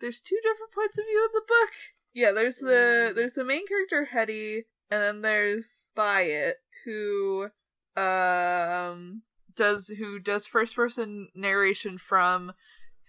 There's 0.00 0.20
two 0.20 0.38
different 0.42 0.72
points 0.72 0.98
of 0.98 1.06
view 1.06 1.24
in 1.24 1.30
the 1.34 1.46
book. 1.48 1.70
Yeah, 2.12 2.32
there's 2.32 2.58
the 2.58 3.10
Mm. 3.12 3.14
there's 3.14 3.34
the 3.34 3.44
main 3.44 3.66
character 3.66 4.04
Hetty, 4.06 4.66
and 4.90 5.00
then 5.02 5.22
there's 5.22 5.92
Byatt, 5.96 6.54
who 6.84 7.50
um 7.98 9.22
does 9.54 9.88
who 9.98 10.18
does 10.18 10.46
first 10.46 10.76
person 10.76 11.28
narration 11.34 11.98
from 11.98 12.52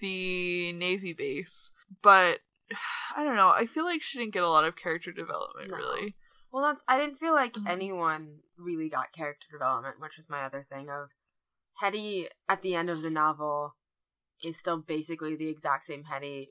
the 0.02 0.74
navy 0.74 1.14
base 1.14 1.72
but 2.02 2.40
i 3.16 3.24
don't 3.24 3.36
know 3.36 3.52
i 3.56 3.66
feel 3.66 3.84
like 3.86 4.02
she 4.02 4.18
didn't 4.18 4.34
get 4.34 4.44
a 4.44 4.50
lot 4.50 4.64
of 4.66 4.76
character 4.76 5.12
development 5.12 5.70
No. 5.70 5.78
really 5.78 6.16
Well, 6.52 6.64
that's 6.64 6.84
I 6.88 6.98
didn't 6.98 7.18
feel 7.20 7.34
like 7.34 7.54
Mhm. 7.54 7.70
anyone 7.70 8.40
really 8.58 8.90
got 8.90 9.12
character 9.12 9.48
development, 9.52 10.00
which 10.00 10.18
was 10.18 10.30
my 10.32 10.42
other 10.44 10.64
thing 10.64 10.90
of 10.90 11.10
Hetty 11.80 12.28
at 12.48 12.64
the 12.64 12.74
end 12.74 12.90
of 12.90 13.04
the 13.04 13.12
novel 13.12 13.76
is 14.44 14.58
still 14.58 14.78
basically 14.80 15.36
the 15.36 15.48
exact 15.48 15.86
same 15.86 16.06
Hetty 16.06 16.50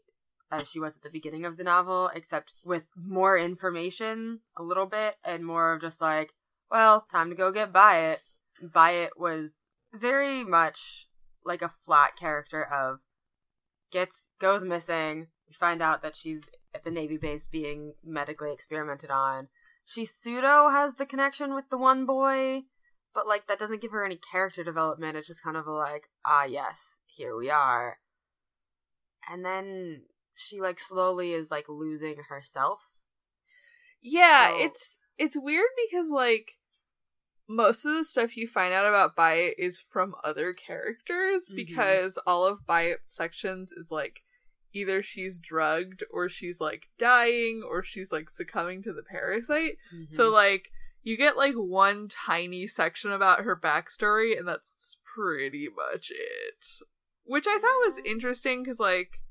as 0.52 0.70
she 0.70 0.78
was 0.78 0.96
at 0.96 1.02
the 1.02 1.10
beginning 1.10 1.44
of 1.44 1.56
the 1.56 1.64
novel, 1.64 2.10
except 2.14 2.54
with 2.64 2.90
more 2.94 3.36
information 3.36 4.40
a 4.56 4.62
little 4.62 4.86
bit 4.86 5.16
and 5.24 5.44
more 5.44 5.72
of 5.72 5.80
just 5.80 6.00
like, 6.00 6.32
well, 6.70 7.00
time 7.10 7.28
to 7.30 7.36
go 7.36 7.50
get 7.50 7.72
Byatt. 7.72 8.18
Byatt 8.62 9.10
was 9.16 9.70
very 9.92 10.44
much 10.44 11.08
like 11.44 11.62
a 11.62 11.68
flat 11.68 12.16
character 12.16 12.62
of 12.64 13.00
gets 13.90 14.28
goes 14.38 14.64
missing. 14.64 15.28
We 15.46 15.54
find 15.54 15.80
out 15.80 16.02
that 16.02 16.16
she's 16.16 16.44
at 16.74 16.84
the 16.84 16.90
Navy 16.90 17.16
base 17.16 17.46
being 17.46 17.94
medically 18.04 18.52
experimented 18.52 19.10
on 19.10 19.48
she 19.88 20.04
pseudo 20.04 20.68
has 20.68 20.96
the 20.96 21.06
connection 21.06 21.54
with 21.54 21.70
the 21.70 21.78
one 21.78 22.04
boy, 22.04 22.64
but 23.14 23.26
like 23.26 23.46
that 23.46 23.58
doesn't 23.58 23.80
give 23.80 23.90
her 23.90 24.04
any 24.04 24.16
character 24.16 24.62
development. 24.62 25.16
It's 25.16 25.26
just 25.28 25.42
kind 25.42 25.56
of 25.56 25.66
a 25.66 25.72
like, 25.72 26.10
ah, 26.26 26.44
yes, 26.44 27.00
here 27.06 27.34
we 27.34 27.48
are. 27.48 27.96
And 29.30 29.46
then 29.46 30.02
she 30.34 30.60
like 30.60 30.78
slowly 30.78 31.32
is 31.32 31.50
like 31.50 31.70
losing 31.70 32.16
herself. 32.28 32.80
yeah 34.02 34.50
So- 34.50 34.64
it's 34.66 34.98
it's 35.16 35.36
weird 35.38 35.70
because 35.88 36.10
like 36.10 36.58
most 37.48 37.84
of 37.86 37.94
the 37.94 38.04
stuff 38.04 38.36
you 38.36 38.46
find 38.46 38.74
out 38.74 38.86
about 38.86 39.16
Byatt 39.16 39.54
is 39.58 39.80
from 39.80 40.14
other 40.22 40.52
characters 40.52 41.48
Mhm. 41.48 41.56
because 41.56 42.18
all 42.26 42.46
of 42.46 42.66
Byatt's 42.68 43.10
sections 43.10 43.72
is 43.72 43.90
like 43.90 44.22
either 44.74 45.02
she's 45.02 45.38
drugged 45.38 46.04
or 46.10 46.28
she's 46.28 46.60
like 46.60 46.88
dying 46.98 47.62
or 47.66 47.82
she's 47.82 48.12
like 48.12 48.28
succumbing 48.28 48.82
to 48.82 48.92
the 48.92 49.02
parasite. 49.02 49.78
Mm-hmm. 49.94 50.14
So 50.14 50.30
like 50.30 50.70
you 51.02 51.16
get 51.16 51.38
like 51.38 51.54
one 51.54 52.08
tiny 52.08 52.66
section 52.66 53.10
about 53.12 53.40
her 53.44 53.56
backstory 53.56 54.38
and 54.38 54.46
that's 54.46 54.98
pretty 55.04 55.68
much 55.74 56.10
it. 56.10 56.66
Which 57.24 57.46
I 57.48 57.58
thought 57.58 57.86
was 57.86 57.98
interesting 58.04 58.62
cuz 58.64 58.78
like 58.78 59.22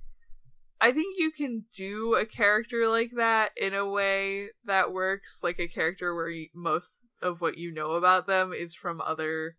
I 0.81 0.91
think 0.91 1.17
you 1.19 1.31
can 1.31 1.65
do 1.75 2.15
a 2.15 2.25
character 2.25 2.87
like 2.87 3.11
that 3.15 3.51
in 3.57 3.73
a 3.73 3.87
way 3.87 4.49
that 4.65 4.91
works 4.91 5.39
like 5.43 5.59
a 5.59 5.67
character 5.67 6.13
where 6.15 6.29
you, 6.29 6.49
most 6.53 7.01
of 7.21 7.41
what 7.41 7.57
you 7.57 7.71
know 7.71 7.91
about 7.91 8.27
them 8.27 8.53
is 8.53 8.73
from 8.73 9.01
other 9.01 9.55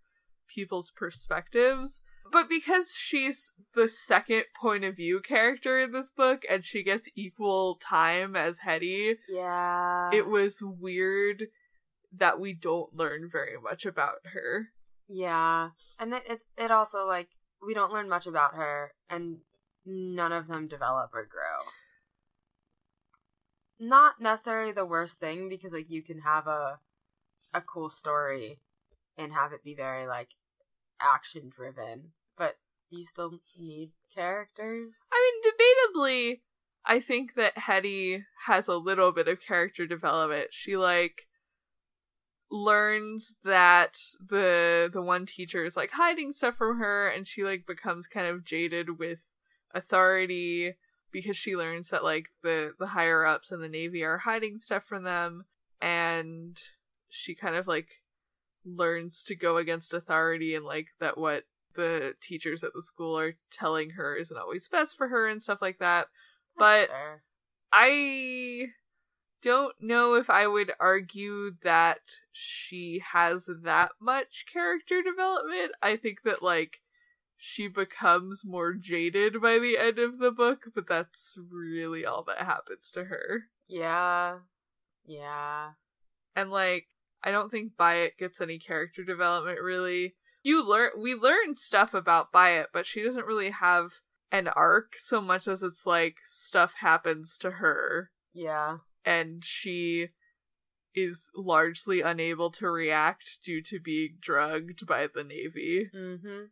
people's 0.48 0.90
perspectives. 0.90 2.02
But 2.30 2.48
because 2.48 2.94
she's 2.94 3.52
the 3.74 3.88
second 3.88 4.44
point 4.60 4.84
of 4.84 4.96
view 4.96 5.20
character 5.20 5.78
in 5.78 5.92
this 5.92 6.10
book 6.10 6.42
and 6.48 6.62
she 6.62 6.82
gets 6.82 7.08
equal 7.16 7.76
time 7.76 8.36
as 8.36 8.58
Hetty, 8.58 9.16
yeah, 9.28 10.10
it 10.12 10.26
was 10.26 10.58
weird 10.62 11.46
that 12.12 12.38
we 12.38 12.52
don't 12.52 12.94
learn 12.94 13.28
very 13.30 13.56
much 13.62 13.86
about 13.86 14.16
her. 14.34 14.68
yeah, 15.08 15.70
and 15.98 16.12
it, 16.12 16.22
it's 16.28 16.44
it 16.58 16.70
also 16.70 17.06
like 17.06 17.28
we 17.66 17.72
don't 17.72 17.92
learn 17.92 18.08
much 18.10 18.26
about 18.26 18.54
her, 18.54 18.92
and 19.08 19.38
none 19.86 20.32
of 20.32 20.48
them 20.48 20.68
develop 20.68 21.10
or 21.14 21.24
grow. 21.24 21.70
Not 23.80 24.20
necessarily 24.20 24.72
the 24.72 24.84
worst 24.84 25.18
thing 25.20 25.48
because 25.48 25.72
like 25.72 25.88
you 25.88 26.02
can 26.02 26.20
have 26.20 26.46
a 26.46 26.80
a 27.54 27.60
cool 27.60 27.90
story 27.90 28.60
and 29.16 29.32
have 29.32 29.52
it 29.52 29.64
be 29.64 29.74
very 29.74 30.06
like 30.06 30.30
action 31.00 31.48
driven, 31.48 32.12
but 32.36 32.56
you 32.90 33.04
still 33.04 33.40
need 33.58 33.90
characters. 34.14 34.94
I 35.12 35.40
mean, 35.44 35.52
debatably, 35.52 36.40
I 36.84 37.00
think 37.00 37.34
that 37.34 37.58
Hetty 37.58 38.24
has 38.46 38.68
a 38.68 38.76
little 38.76 39.12
bit 39.12 39.28
of 39.28 39.40
character 39.40 39.86
development. 39.86 40.48
She 40.50 40.76
like 40.76 41.26
learns 42.50 43.34
that 43.44 43.98
the 44.26 44.88
the 44.90 45.02
one 45.02 45.26
teacher 45.26 45.64
is 45.66 45.76
like 45.76 45.90
hiding 45.90 46.32
stuff 46.32 46.56
from 46.56 46.78
her 46.78 47.06
and 47.08 47.26
she 47.26 47.44
like 47.44 47.66
becomes 47.66 48.06
kind 48.06 48.26
of 48.26 48.42
jaded 48.42 48.98
with 48.98 49.34
authority 49.74 50.74
because 51.12 51.36
she 51.36 51.56
learns 51.56 51.90
that 51.90 52.02
like 52.02 52.30
the 52.42 52.72
the 52.78 52.86
higher 52.86 53.26
ups 53.26 53.50
in 53.50 53.60
the 53.60 53.68
navy 53.68 54.02
are 54.02 54.18
hiding 54.18 54.56
stuff 54.56 54.82
from 54.82 55.02
them 55.02 55.44
and 55.82 56.58
she 57.08 57.34
kind 57.34 57.56
of 57.56 57.66
like 57.66 58.02
learns 58.64 59.22
to 59.24 59.34
go 59.34 59.56
against 59.56 59.94
authority 59.94 60.54
and 60.54 60.64
like 60.64 60.88
that 61.00 61.16
what 61.18 61.44
the 61.74 62.14
teachers 62.20 62.64
at 62.64 62.72
the 62.74 62.82
school 62.82 63.16
are 63.18 63.34
telling 63.52 63.90
her 63.90 64.14
isn't 64.16 64.36
always 64.38 64.68
best 64.68 64.96
for 64.96 65.08
her 65.08 65.26
and 65.28 65.40
stuff 65.40 65.62
like 65.62 65.78
that 65.78 66.06
That's 66.58 66.88
But- 66.88 66.88
fair. 66.90 67.22
I 67.72 68.68
don't 69.42 69.74
know 69.80 70.14
if 70.14 70.28
I 70.30 70.46
would 70.46 70.72
argue 70.80 71.52
that 71.62 72.00
she 72.32 73.02
has 73.12 73.48
that 73.62 73.92
much 74.00 74.46
character 74.52 75.02
development. 75.02 75.72
I 75.82 75.96
think 75.96 76.22
that 76.24 76.42
like 76.42 76.80
she 77.36 77.68
becomes 77.68 78.42
more 78.44 78.72
jaded 78.74 79.40
by 79.40 79.58
the 79.58 79.78
end 79.78 79.98
of 79.98 80.18
the 80.18 80.32
book, 80.32 80.64
but 80.74 80.88
that's 80.88 81.38
really 81.52 82.04
all 82.04 82.24
that 82.24 82.38
happens 82.38 82.90
to 82.92 83.04
her. 83.04 83.44
yeah, 83.68 84.38
yeah, 85.06 85.72
And 86.34 86.50
like 86.50 86.88
I 87.28 87.30
don't 87.30 87.50
think 87.50 87.72
Byatt 87.78 88.16
gets 88.18 88.40
any 88.40 88.58
character 88.58 89.04
development 89.04 89.60
really. 89.60 90.14
You 90.42 90.66
learn 90.66 90.92
we 90.96 91.14
learn 91.14 91.54
stuff 91.54 91.92
about 91.92 92.32
Byatt, 92.32 92.68
but 92.72 92.86
she 92.86 93.02
doesn't 93.02 93.26
really 93.26 93.50
have 93.50 94.00
an 94.32 94.48
arc 94.48 94.96
so 94.96 95.20
much 95.20 95.46
as 95.46 95.62
it's 95.62 95.84
like 95.84 96.16
stuff 96.24 96.76
happens 96.80 97.36
to 97.38 97.50
her 97.50 98.10
yeah. 98.32 98.78
and 99.04 99.44
she 99.44 100.08
is 100.94 101.30
largely 101.36 102.00
unable 102.00 102.50
to 102.50 102.70
react 102.70 103.40
due 103.42 103.60
to 103.62 103.78
being 103.78 104.16
drugged 104.20 104.86
by 104.86 105.06
the 105.06 105.22
navy. 105.24 105.90
Mm-hmm. 105.94 106.44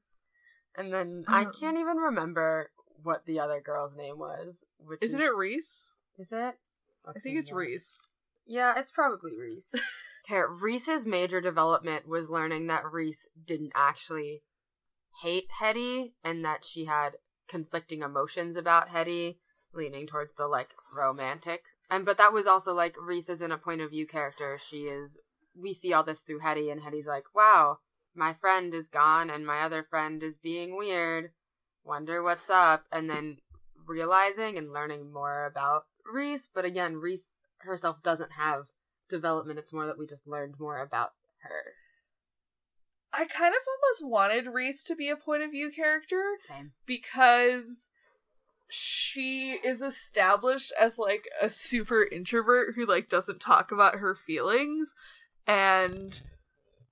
And 0.77 0.93
then 0.93 1.25
I 1.27 1.47
Um, 1.47 1.53
can't 1.59 1.79
even 1.79 1.97
remember 1.97 2.71
what 3.03 3.25
the 3.25 3.41
other 3.41 3.61
girl's 3.63 3.97
name 3.97 4.19
was. 4.19 4.65
Which 4.79 4.99
Isn't 5.03 5.21
is, 5.21 5.27
it 5.27 5.35
Reese? 5.35 5.95
Is 6.19 6.33
it? 6.33 6.59
I 7.07 7.19
think 7.19 7.39
it's 7.39 7.53
Reese. 7.53 8.03
Yeah, 8.47 8.79
it's 8.79 8.91
probably 8.91 9.37
Reese. 9.39 9.75
Reese's 10.31 11.07
major 11.07 11.41
development 11.41 12.09
was 12.09 12.31
learning 12.31 12.67
that 12.67 12.91
Reese 12.91 13.27
didn't 13.45 13.73
actually 13.75 14.43
hate 15.23 15.49
Hetty 15.61 16.15
and 16.25 16.45
that 16.45 16.65
she 16.65 16.85
had 16.85 17.17
conflicting 17.49 18.03
emotions 18.03 18.57
about 18.57 18.89
Hetty, 18.89 19.39
leaning 19.73 20.07
towards 20.07 20.35
the 20.35 20.47
like 20.47 20.75
romantic. 20.93 21.63
And 21.91 22.05
but 22.05 22.19
that 22.19 22.33
was 22.33 22.47
also 22.47 22.75
like 22.75 22.97
Reese 23.01 23.29
isn't 23.29 23.53
a 23.53 23.59
point 23.59 23.81
of 23.81 23.91
view 23.91 24.07
character. 24.07 24.59
She 24.59 24.85
is 24.85 25.19
we 25.55 25.73
see 25.73 25.93
all 25.93 26.03
this 26.03 26.23
through 26.23 26.41
Hetty 26.41 26.71
and 26.71 26.83
Hetty's 26.83 27.07
like, 27.07 27.35
Wow, 27.35 27.79
my 28.15 28.35
friend 28.35 28.75
is 28.75 28.89
gone 28.89 29.31
and 29.31 29.47
my 29.47 29.61
other 29.61 29.83
friend 29.83 30.23
is 30.23 30.37
being 30.37 30.77
weird. 30.77 31.31
Wonder 31.85 32.23
what's 32.23 32.51
up 32.51 32.85
and 32.91 33.09
then 33.09 33.39
realizing 33.87 34.59
and 34.59 34.73
learning 34.73 35.13
more 35.13 35.47
about 35.47 35.85
Reese, 36.13 36.49
but 36.53 36.65
again, 36.65 36.97
Reese 36.97 37.39
herself 37.59 38.03
doesn't 38.03 38.33
have 38.33 38.67
development. 39.09 39.59
It's 39.59 39.73
more 39.73 39.87
that 39.87 39.99
we 39.99 40.07
just 40.07 40.27
learned 40.27 40.55
more 40.59 40.81
about 40.81 41.13
her. 41.43 41.75
I 43.13 43.25
kind 43.25 43.55
of 43.55 43.61
almost 43.67 44.11
wanted 44.11 44.53
Reese 44.53 44.83
to 44.85 44.95
be 44.95 45.09
a 45.09 45.17
point 45.17 45.43
of 45.43 45.51
view 45.51 45.71
character 45.71 46.35
Same. 46.39 46.73
because 46.85 47.91
she 48.69 49.59
is 49.65 49.81
established 49.81 50.73
as 50.79 50.99
like 50.99 51.27
a 51.41 51.49
super 51.49 52.07
introvert 52.11 52.75
who 52.75 52.85
like 52.85 53.09
doesn't 53.09 53.41
talk 53.41 53.71
about 53.71 53.97
her 53.97 54.15
feelings 54.15 54.95
and 55.47 56.21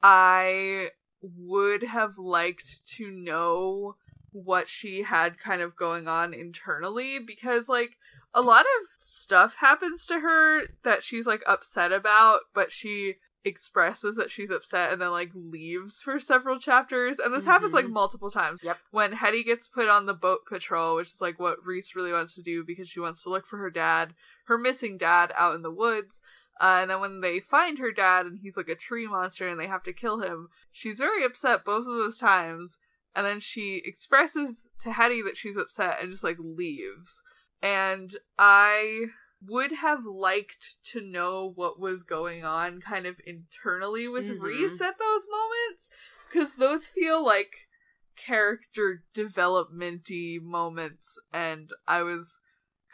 I 0.02 0.90
would 1.20 1.82
have 1.82 2.16
liked 2.16 2.86
to 2.96 3.10
know 3.10 3.96
what 4.30 4.68
she 4.68 5.02
had 5.02 5.38
kind 5.38 5.62
of 5.62 5.76
going 5.76 6.08
on 6.08 6.32
internally 6.32 7.18
because 7.18 7.68
like 7.68 7.96
a 8.34 8.40
lot 8.42 8.62
of 8.62 8.88
stuff 8.98 9.56
happens 9.60 10.06
to 10.06 10.20
her 10.20 10.62
that 10.82 11.02
she's 11.04 11.26
like 11.26 11.42
upset 11.46 11.92
about 11.92 12.40
but 12.52 12.72
she 12.72 13.14
expresses 13.44 14.16
that 14.16 14.30
she's 14.30 14.50
upset 14.50 14.90
and 14.90 15.00
then 15.02 15.10
like 15.10 15.30
leaves 15.34 16.00
for 16.00 16.18
several 16.18 16.58
chapters 16.58 17.18
and 17.18 17.32
this 17.32 17.44
happens 17.44 17.72
like 17.74 17.84
Mhm. 17.84 17.90
multiple 17.92 18.30
times 18.30 18.58
Yep. 18.62 18.78
when 18.90 19.12
hetty 19.12 19.44
gets 19.44 19.68
put 19.68 19.88
on 19.88 20.06
the 20.06 20.14
boat 20.14 20.46
patrol 20.46 20.96
which 20.96 21.08
is 21.12 21.20
like 21.20 21.38
what 21.38 21.64
reese 21.64 21.94
really 21.94 22.10
wants 22.12 22.34
to 22.36 22.42
do 22.42 22.64
because 22.64 22.88
she 22.88 23.00
wants 23.00 23.22
to 23.22 23.28
look 23.28 23.46
for 23.46 23.58
her 23.58 23.70
dad 23.70 24.14
her 24.46 24.56
missing 24.58 24.96
dad 24.96 25.32
out 25.36 25.54
in 25.54 25.60
the 25.62 25.70
woods 25.70 26.22
uh, 26.60 26.78
and 26.80 26.90
then 26.90 27.00
when 27.00 27.20
they 27.20 27.38
find 27.38 27.78
her 27.78 27.92
dad 27.92 28.24
and 28.26 28.38
he's 28.40 28.56
like 28.56 28.68
a 28.68 28.74
tree 28.74 29.06
monster 29.06 29.46
and 29.46 29.60
they 29.60 29.66
have 29.66 29.82
to 29.82 29.92
kill 29.92 30.20
him 30.20 30.48
she's 30.72 30.98
very 30.98 31.22
upset 31.24 31.64
both 31.64 31.86
of 31.86 31.94
those 31.94 32.16
times 32.18 32.78
and 33.14 33.26
then 33.26 33.38
she 33.40 33.82
expresses 33.84 34.70
to 34.80 34.90
hetty 34.90 35.20
that 35.20 35.36
she's 35.36 35.56
upset 35.58 35.98
and 36.00 36.10
just 36.10 36.24
like 36.24 36.38
leaves 36.40 37.22
and 37.64 38.16
i 38.38 39.06
would 39.46 39.72
have 39.72 40.04
liked 40.06 40.78
to 40.84 41.00
know 41.00 41.52
what 41.54 41.78
was 41.80 42.02
going 42.02 42.44
on 42.44 42.80
kind 42.80 43.06
of 43.06 43.20
internally 43.26 44.06
with 44.08 44.26
Mhm. 44.28 44.40
reese 44.40 44.80
at 44.80 44.98
those 44.98 45.26
moments 45.30 45.90
because 46.28 46.56
those 46.56 46.86
feel 46.86 47.24
like 47.24 47.68
character 48.16 49.02
developmenty 49.12 50.38
moments 50.38 51.18
and 51.32 51.70
i 51.88 52.02
was 52.02 52.40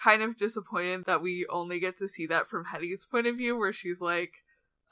kind 0.02 0.22
of 0.22 0.36
disappointed 0.36 1.04
that 1.04 1.20
we 1.20 1.46
only 1.50 1.78
get 1.78 1.96
to 1.98 2.08
see 2.08 2.26
that 2.26 2.48
from 2.48 2.64
hetty's 2.66 3.04
point 3.04 3.26
of 3.26 3.36
view 3.36 3.56
where 3.56 3.72
she's 3.72 4.00
like 4.00 4.32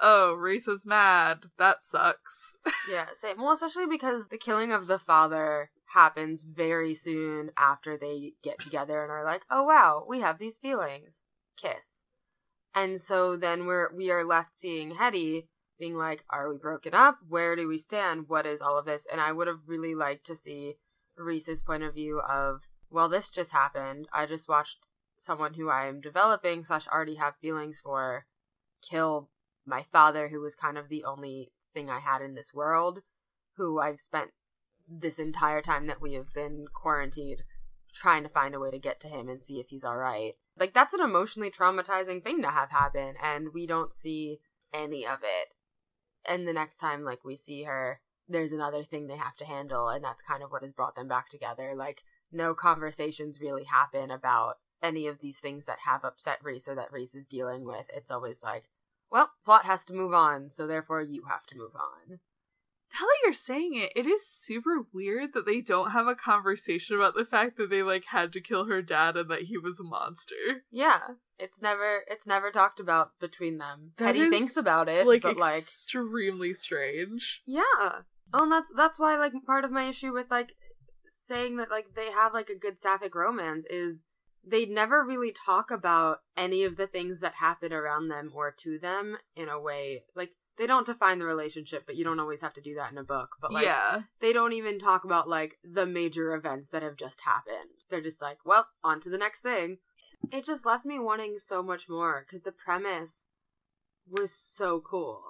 oh 0.01 0.35
reese 0.35 0.69
is 0.69 0.87
mad 0.87 1.45
that 1.59 1.83
sucks 1.83 2.59
Yeah, 2.89 3.07
same. 3.15 3.37
Well, 3.39 3.53
especially 3.53 3.87
because 3.87 4.29
the 4.29 4.39
killing 4.39 4.73
of 4.73 4.87
the 4.87 4.99
father 4.99 5.71
happens 5.93 6.43
very 6.43 6.95
soon 6.95 7.51
after 7.57 7.99
they 7.99 8.33
get 8.43 8.61
together 8.61 9.03
and 9.03 9.13
are 9.13 9.25
like, 9.25 9.43
"Oh 9.51 9.65
wow, 9.65 10.05
we 10.09 10.21
have 10.21 10.39
these 10.39 10.57
feelings." 10.57 11.23
Kiss. 11.57 12.05
And 12.75 13.01
so 13.01 13.37
then 13.37 13.67
we're 13.67 13.95
we 13.95 14.11
are 14.11 14.25
left 14.25 14.57
seeing 14.57 14.93
Hetty 14.93 15.49
being 15.79 15.97
like, 15.97 16.25
"Are 16.31 16.49
we 16.49 16.57
broken 16.57 16.95
up? 16.95 17.19
Where 17.29 17.57
do 17.57 17.69
we 17.69 17.79
stand? 17.79 18.29
What 18.29 18.47
is 18.47 18.63
all 18.63 18.79
of 18.79 18.87
this?" 18.87 19.07
And 19.11 19.21
I 19.21 19.33
would 19.33 19.49
have 19.49 19.69
really 19.69 19.95
liked 19.95 20.25
to 20.27 20.37
see 20.37 20.77
Reese's 21.17 21.63
point 21.63 21.83
of 21.83 21.95
view 21.95 22.21
of, 22.21 22.69
"Well, 22.91 23.09
this 23.09 23.31
just 23.31 23.53
happened. 23.53 24.09
I 24.13 24.27
just 24.27 24.49
watched 24.49 24.87
someone 25.19 25.55
who 25.55 25.69
I 25.69 25.87
am 25.87 26.01
developing 26.01 26.65
slash 26.65 26.87
already 26.89 27.17
have 27.17 27.37
feelings 27.37 27.81
for 27.81 28.27
kill 28.81 29.29
my 29.69 29.85
father, 29.93 30.29
who 30.29 30.41
was 30.41 30.55
kind 30.55 30.79
of 30.79 30.89
the 30.89 31.05
only 31.05 31.53
thing 31.75 31.91
I 31.91 32.01
had 32.01 32.23
in 32.23 32.35
this 32.35 32.55
world, 32.55 33.03
who 33.57 33.79
I've 33.79 34.01
spent 34.01 34.31
this 34.89 35.19
entire 35.19 35.61
time 35.61 35.87
that 35.87 36.01
we 36.01 36.15
have 36.15 36.33
been 36.33 36.65
quarantined 36.73 37.43
trying 37.93 38.23
to 38.23 38.29
find 38.29 38.55
a 38.55 38.61
way 38.61 38.71
to 38.71 38.79
get 38.79 39.01
to 39.01 39.09
him 39.09 39.29
and 39.29 39.43
see 39.43 39.61
if 39.61 39.69
he's 39.69 39.85
all 39.85 39.97
right. 39.97 40.35
Like 40.59 40.73
that's 40.73 40.95
an 40.95 41.01
emotionally 41.01 41.51
traumatizing 41.51 42.23
thing 42.23 42.43
to 42.43 42.51
have 42.51 42.71
happen 42.71 43.15
and 43.23 43.49
we 43.53 43.67
don't 43.67 43.93
see 43.93 44.41
any 44.73 45.07
of 45.07 45.19
it. 45.23 45.55
And 46.29 46.47
the 46.47 46.53
next 46.53 46.79
time 46.79 47.05
like 47.05 47.25
we 47.25 47.37
see 47.37 47.65
her, 47.65 48.01
there's 48.29 48.53
another 48.53 48.83
thing 48.83 49.07
they 49.07 49.17
have 49.17 49.37
to 49.37 49.47
handle 49.47 49.89
and 49.89 50.05
that's 50.05 50.23
kind 50.23 50.43
of 50.43 50.51
what 50.51 50.63
has 50.63 50.73
brought 50.73 50.97
them 50.97 51.09
back 51.09 51.29
together. 51.29 51.75
Like 51.77 52.03
no 52.31 52.55
conversations 52.55 53.41
really 53.41 53.65
happen 53.65 54.11
about 54.11 54.59
any 54.83 55.07
of 55.07 55.21
these 55.21 55.41
things 55.41 55.67
that 55.67 55.81
have 55.85 56.05
upset 56.05 56.39
Reese 56.43 56.69
or 56.69 56.75
that 56.75 56.93
Reese 56.93 57.15
is 57.15 57.27
dealing 57.27 57.65
with. 57.65 57.91
It's 57.95 58.11
always 58.11 58.43
like, 58.43 58.65
well, 59.11 59.33
plot 59.45 59.65
has 59.65 59.85
to 59.87 59.95
move 59.95 60.13
on, 60.13 60.51
so 60.51 60.67
therefore 60.67 61.03
you 61.03 61.25
have 61.29 61.47
to 61.47 61.57
move 61.57 61.75
on. 61.75 62.19
Now 62.95 63.07
that 63.07 63.19
you're 63.23 63.35
saying 63.35 63.75
it, 63.75 63.93
it 63.95 64.07
is 64.07 64.27
super 64.27 64.87
weird 64.93 65.35
that 65.35 65.47
they 65.47 65.61
don't 65.61 65.91
have 65.91 66.07
a 66.07 66.15
conversation 66.15 66.97
about 66.97 67.15
the 67.15 67.25
fact 67.25 67.57
that 67.59 67.71
they 67.71 67.83
like 67.83 68.07
had 68.07 68.33
to 68.33 68.41
kill 68.41 68.65
her 68.65 68.81
dad 68.81 69.17
and 69.17 69.31
that 69.31 69.43
he 69.43 69.59
was 69.59 69.79
a 69.79 69.85
monster. 69.85 70.65
Yeah, 70.71 71.01
it's 71.39 71.61
never 71.61 72.05
it's 72.09 72.27
never 72.27 72.51
talked 72.51 72.81
about 72.81 73.19
between 73.21 73.59
them. 73.59 73.93
That 73.99 74.13
Teddy 74.13 74.21
is, 74.21 74.31
thinks 74.31 74.57
about 74.57 74.89
it, 74.89 75.07
like 75.07 75.23
but 75.23 75.37
like 75.37 75.59
extremely 75.59 76.55
strange. 76.55 77.43
yeah. 77.47 78.03
Oh, 78.33 78.43
and 78.43 78.53
that's 78.53 78.73
that's 78.75 78.99
why 78.99 79.17
like 79.17 79.33
part 79.47 79.65
of 79.65 79.71
my 79.71 79.85
issue 79.85 80.13
with 80.13 80.31
like 80.31 80.55
saying 81.07 81.57
that 81.57 81.71
like 81.71 81.95
they 81.95 82.11
have 82.11 82.35
like 82.35 82.49
a 82.49 82.59
good 82.59 82.79
sapphic 82.79 83.15
romance 83.15 83.65
is 83.71 84.03
they 84.47 84.67
never 84.67 85.05
really 85.05 85.33
talk 85.33 85.71
about 85.71 86.19
any 86.37 86.65
of 86.65 86.77
the 86.77 86.87
things 86.87 87.21
that 87.21 87.35
happen 87.35 87.73
around 87.73 88.09
them 88.09 88.33
or 88.35 88.51
to 88.51 88.79
them 88.79 89.17
in 89.37 89.49
a 89.49 89.61
way 89.61 90.05
like 90.15 90.33
they 90.59 90.67
don't 90.67 90.87
define 90.87 91.21
the 91.21 91.25
relationship, 91.25 91.85
but 91.87 91.97
you 91.97 92.05
don't 92.05 92.21
always 92.21 92.41
have 92.41 92.53
to 92.55 92.61
do 92.61 92.75
that 92.75 92.91
in 92.91 92.99
a 92.99 93.05
book. 93.05 93.37
But 93.41 93.53
like 93.53 93.65
yeah. 93.65 94.03
they 94.21 94.33
don't 94.33 94.53
even 94.53 94.79
talk 94.79 95.05
about 95.05 95.29
like 95.29 95.59
the 95.63 95.87
major 95.87 96.35
events 96.35 96.71
that 96.71 96.83
have 96.83 96.97
just 96.97 97.23
happened. 97.23 97.85
They're 97.89 98.01
just 98.01 98.21
like, 98.21 98.39
well, 98.45 98.67
on 98.83 99.01
to 99.01 99.09
the 99.09 99.19
next 99.19 99.41
thing. 99.41 99.79
It 100.33 100.45
just 100.45 100.67
left 100.67 100.85
me 100.85 100.99
wanting 100.99 101.39
so 101.39 101.63
much 101.63 101.89
more 101.89 102.27
because 102.27 102.43
the 102.43 102.53
premise 102.53 103.27
was 104.11 104.33
so 104.33 104.81
cool. 104.81 105.23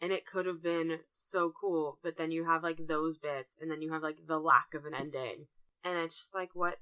And 0.00 0.12
it 0.12 0.26
could 0.26 0.46
have 0.46 0.62
been 0.62 1.00
so 1.10 1.52
cool, 1.52 1.98
but 2.02 2.16
then 2.16 2.30
you 2.30 2.44
have 2.44 2.62
like 2.62 2.86
those 2.88 3.18
bits, 3.18 3.54
and 3.60 3.70
then 3.70 3.82
you 3.82 3.92
have 3.92 4.02
like 4.02 4.26
the 4.26 4.38
lack 4.38 4.74
of 4.74 4.84
an 4.84 4.94
ending. 4.94 5.46
And 5.84 5.98
it's 5.98 6.18
just 6.18 6.34
like, 6.34 6.50
what? 6.54 6.76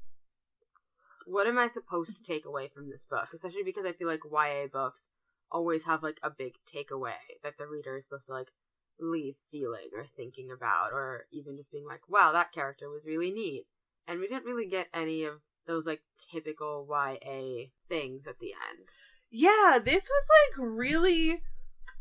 What 1.27 1.47
am 1.47 1.59
I 1.59 1.67
supposed 1.69 2.17
to 2.17 2.23
take 2.23 2.45
away 2.45 2.69
from 2.69 2.91
this 2.91 3.05
book? 3.05 3.29
Especially 3.33 3.63
because 3.63 3.85
I 3.85 3.93
feel 3.93 4.09
like 4.09 4.21
YA 4.25 4.67
books 4.73 5.09
always 5.51 5.85
have 5.85 6.03
like 6.03 6.19
a 6.23 6.31
big 6.31 6.55
takeaway 6.67 7.15
that 7.43 7.59
the 7.59 7.67
reader 7.67 7.97
is 7.97 8.05
supposed 8.05 8.27
to 8.27 8.33
like 8.33 8.53
leave 9.01 9.37
feeling 9.51 9.89
or 9.97 10.05
thinking 10.05 10.51
about 10.51 10.93
or 10.93 11.27
even 11.33 11.57
just 11.57 11.73
being 11.73 11.87
like 11.87 12.09
wow 12.09 12.31
that 12.33 12.53
character 12.53 12.89
was 12.89 13.07
really 13.07 13.33
neat 13.33 13.65
and 14.07 14.21
we 14.21 14.29
didn't 14.29 14.45
really 14.45 14.67
get 14.67 14.89
any 14.93 15.25
of 15.25 15.41
those 15.67 15.87
like 15.87 16.03
typical 16.31 16.87
YA 16.89 17.65
things 17.89 18.27
at 18.27 18.39
the 18.39 18.53
end 18.71 18.89
Yeah, 19.31 19.79
this 19.83 20.09
was 20.09 20.27
like 20.59 20.69
really 20.69 21.43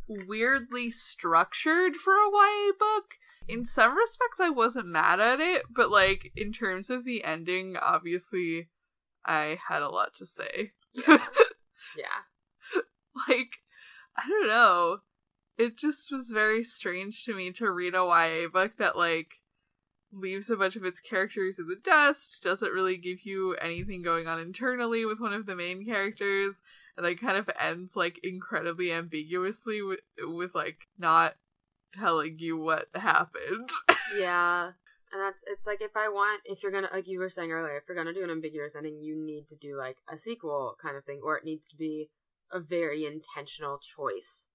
weirdly 0.09 0.89
structured 0.91 1.95
for 1.95 2.13
a 2.13 2.29
YA 2.31 2.71
book. 2.77 3.15
In 3.47 3.65
some 3.65 3.95
respects, 3.95 4.39
I 4.39 4.49
wasn't 4.49 4.87
mad 4.87 5.19
at 5.19 5.39
it, 5.39 5.63
but 5.69 5.91
like 5.91 6.31
in 6.35 6.51
terms 6.51 6.89
of 6.89 7.05
the 7.05 7.23
ending, 7.23 7.77
obviously, 7.77 8.69
I 9.29 9.59
had 9.69 9.81
a 9.81 9.89
lot 9.89 10.13
to 10.15 10.25
say. 10.25 10.71
yeah 10.93 11.19
yeah 11.97 12.23
like, 13.27 13.57
I 14.17 14.27
don't 14.27 14.47
know. 14.47 14.99
It 15.57 15.77
just 15.77 16.11
was 16.11 16.31
very 16.31 16.63
strange 16.63 17.25
to 17.25 17.35
me 17.35 17.51
to 17.53 17.69
read 17.71 17.93
a 17.93 17.97
YA 17.97 18.47
book 18.47 18.77
that 18.77 18.97
like 18.97 19.33
leaves 20.11 20.49
a 20.49 20.55
bunch 20.55 20.75
of 20.75 20.85
its 20.85 20.99
characters 20.99 21.59
in 21.59 21.67
the 21.67 21.75
dust, 21.75 22.41
doesn't 22.41 22.71
really 22.71 22.97
give 22.97 23.25
you 23.25 23.55
anything 23.55 24.01
going 24.01 24.27
on 24.27 24.39
internally 24.39 25.05
with 25.05 25.19
one 25.19 25.33
of 25.33 25.45
the 25.45 25.55
main 25.55 25.85
characters, 25.85 26.61
and 26.95 27.05
like 27.05 27.19
kind 27.19 27.37
of 27.37 27.49
ends 27.59 27.95
like 27.95 28.19
incredibly 28.23 28.91
ambiguously 28.91 29.81
with 29.81 29.99
with 30.21 30.55
like 30.55 30.87
not 30.97 31.35
telling 31.93 32.39
you 32.39 32.57
what 32.57 32.87
happened. 32.95 33.69
yeah 34.17 34.71
and 35.11 35.21
that's 35.21 35.43
it's 35.47 35.65
like 35.67 35.81
if 35.81 35.95
i 35.95 36.07
want 36.07 36.41
if 36.45 36.61
you're 36.61 36.71
gonna 36.71 36.89
like 36.93 37.07
you 37.07 37.19
were 37.19 37.29
saying 37.29 37.51
earlier 37.51 37.77
if 37.77 37.83
you're 37.87 37.97
gonna 37.97 38.13
do 38.13 38.23
an 38.23 38.29
ambiguous 38.29 38.75
ending 38.75 38.99
you 39.01 39.15
need 39.15 39.47
to 39.47 39.55
do 39.55 39.77
like 39.77 39.97
a 40.11 40.17
sequel 40.17 40.75
kind 40.81 40.95
of 40.95 41.03
thing 41.03 41.19
or 41.23 41.37
it 41.37 41.43
needs 41.43 41.67
to 41.67 41.75
be 41.75 42.09
a 42.51 42.59
very 42.59 43.05
intentional 43.05 43.79
choice. 43.79 44.47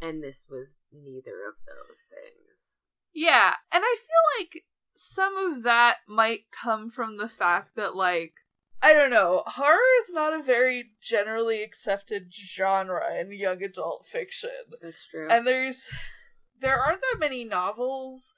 And 0.00 0.22
this 0.22 0.46
was 0.48 0.78
neither 0.92 1.48
of 1.48 1.56
those 1.66 2.06
things. 2.08 2.76
Yeah, 3.14 3.54
and 3.72 3.82
I 3.84 3.96
feel 3.96 4.40
like 4.44 4.64
some 4.94 5.36
of 5.36 5.62
that 5.62 5.98
might 6.08 6.50
come 6.50 6.90
from 6.90 7.16
the 7.16 7.28
fact 7.28 7.76
that, 7.76 7.96
like, 7.96 8.34
I 8.82 8.92
don't 8.92 9.10
know, 9.10 9.42
horror 9.46 9.78
is 10.00 10.12
not 10.12 10.38
a 10.38 10.42
very 10.42 10.90
generally 11.00 11.62
accepted 11.62 12.32
genre 12.34 13.18
in 13.18 13.32
young 13.32 13.62
adult 13.62 14.06
fiction. 14.06 14.50
that's 14.82 15.08
true. 15.08 15.28
And 15.30 15.46
there's, 15.46 15.88
there 16.60 16.78
aren't 16.78 17.00
that 17.00 17.18
many 17.18 17.44
novels 17.44 18.34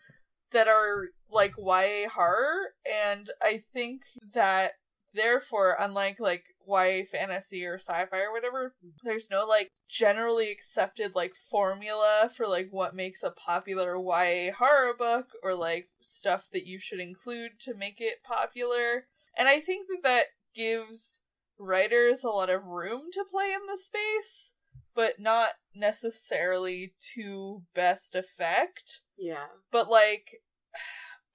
that 0.53 0.69
are 0.69 1.09
like 1.31 1.55
YA 1.59 2.09
horror, 2.09 2.75
and 2.87 3.31
I 3.43 3.63
think 3.73 4.03
that 4.35 4.73
therefore, 5.15 5.77
unlike 5.79 6.21
like 6.21 6.47
YA 6.67 7.03
fantasy 7.11 7.65
or 7.67 7.75
sci-fi 7.75 8.21
or 8.21 8.33
whatever, 8.33 8.75
mm-hmm. 8.85 8.91
there's 9.03 9.31
no 9.31 9.45
like 9.47 9.73
generally 9.89 10.51
accepted 10.51 11.15
like 11.15 11.35
formula 11.51 12.31
for 12.35 12.47
like 12.47 12.69
what 12.71 12.95
makes 12.95 13.23
a 13.23 13.31
popular 13.31 13.97
YA 13.97 14.53
horror 14.53 14.95
book 14.97 15.31
or 15.43 15.55
like 15.55 15.89
stuff 16.01 16.51
that 16.53 16.67
you 16.67 16.79
should 16.79 17.01
include 17.01 17.53
to 17.61 17.75
make 17.75 18.01
it 18.01 18.23
popular. 18.23 19.07
And 19.37 19.49
I 19.49 19.61
think 19.61 19.89
that 19.89 20.03
that 20.03 20.25
gives 20.55 21.23
writers 21.59 22.23
a 22.25 22.29
lot 22.29 22.51
of 22.51 22.65
room 22.65 23.03
to 23.13 23.25
play 23.25 23.53
in 23.53 23.67
the 23.69 23.79
space, 23.79 24.55
but 24.99 25.21
not 25.21 25.51
necessarily 25.75 26.93
to 27.15 27.63
best 27.73 28.17
effect 28.17 29.03
yeah 29.17 29.47
but 29.71 29.89
like 29.89 30.41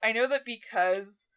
I 0.02 0.12
know 0.12 0.26
that 0.28 0.44
because 0.44 1.30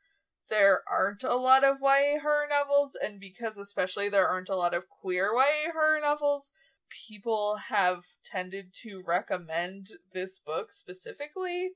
there 0.49 0.81
aren't 0.91 1.23
a 1.23 1.35
lot 1.35 1.63
of 1.63 1.77
YA 1.81 2.19
horror 2.19 2.47
novels 2.49 2.97
and 3.01 3.17
because 3.17 3.57
especially 3.57 4.09
there 4.09 4.27
aren't 4.27 4.49
a 4.49 4.57
lot 4.57 4.73
of 4.73 4.89
queer 4.89 5.31
YA 5.33 5.71
horror 5.71 6.01
novels, 6.01 6.51
people 6.89 7.55
have 7.69 8.03
tended 8.25 8.73
to 8.81 9.01
recommend 9.05 9.91
this 10.11 10.39
book 10.39 10.73
specifically 10.73 11.71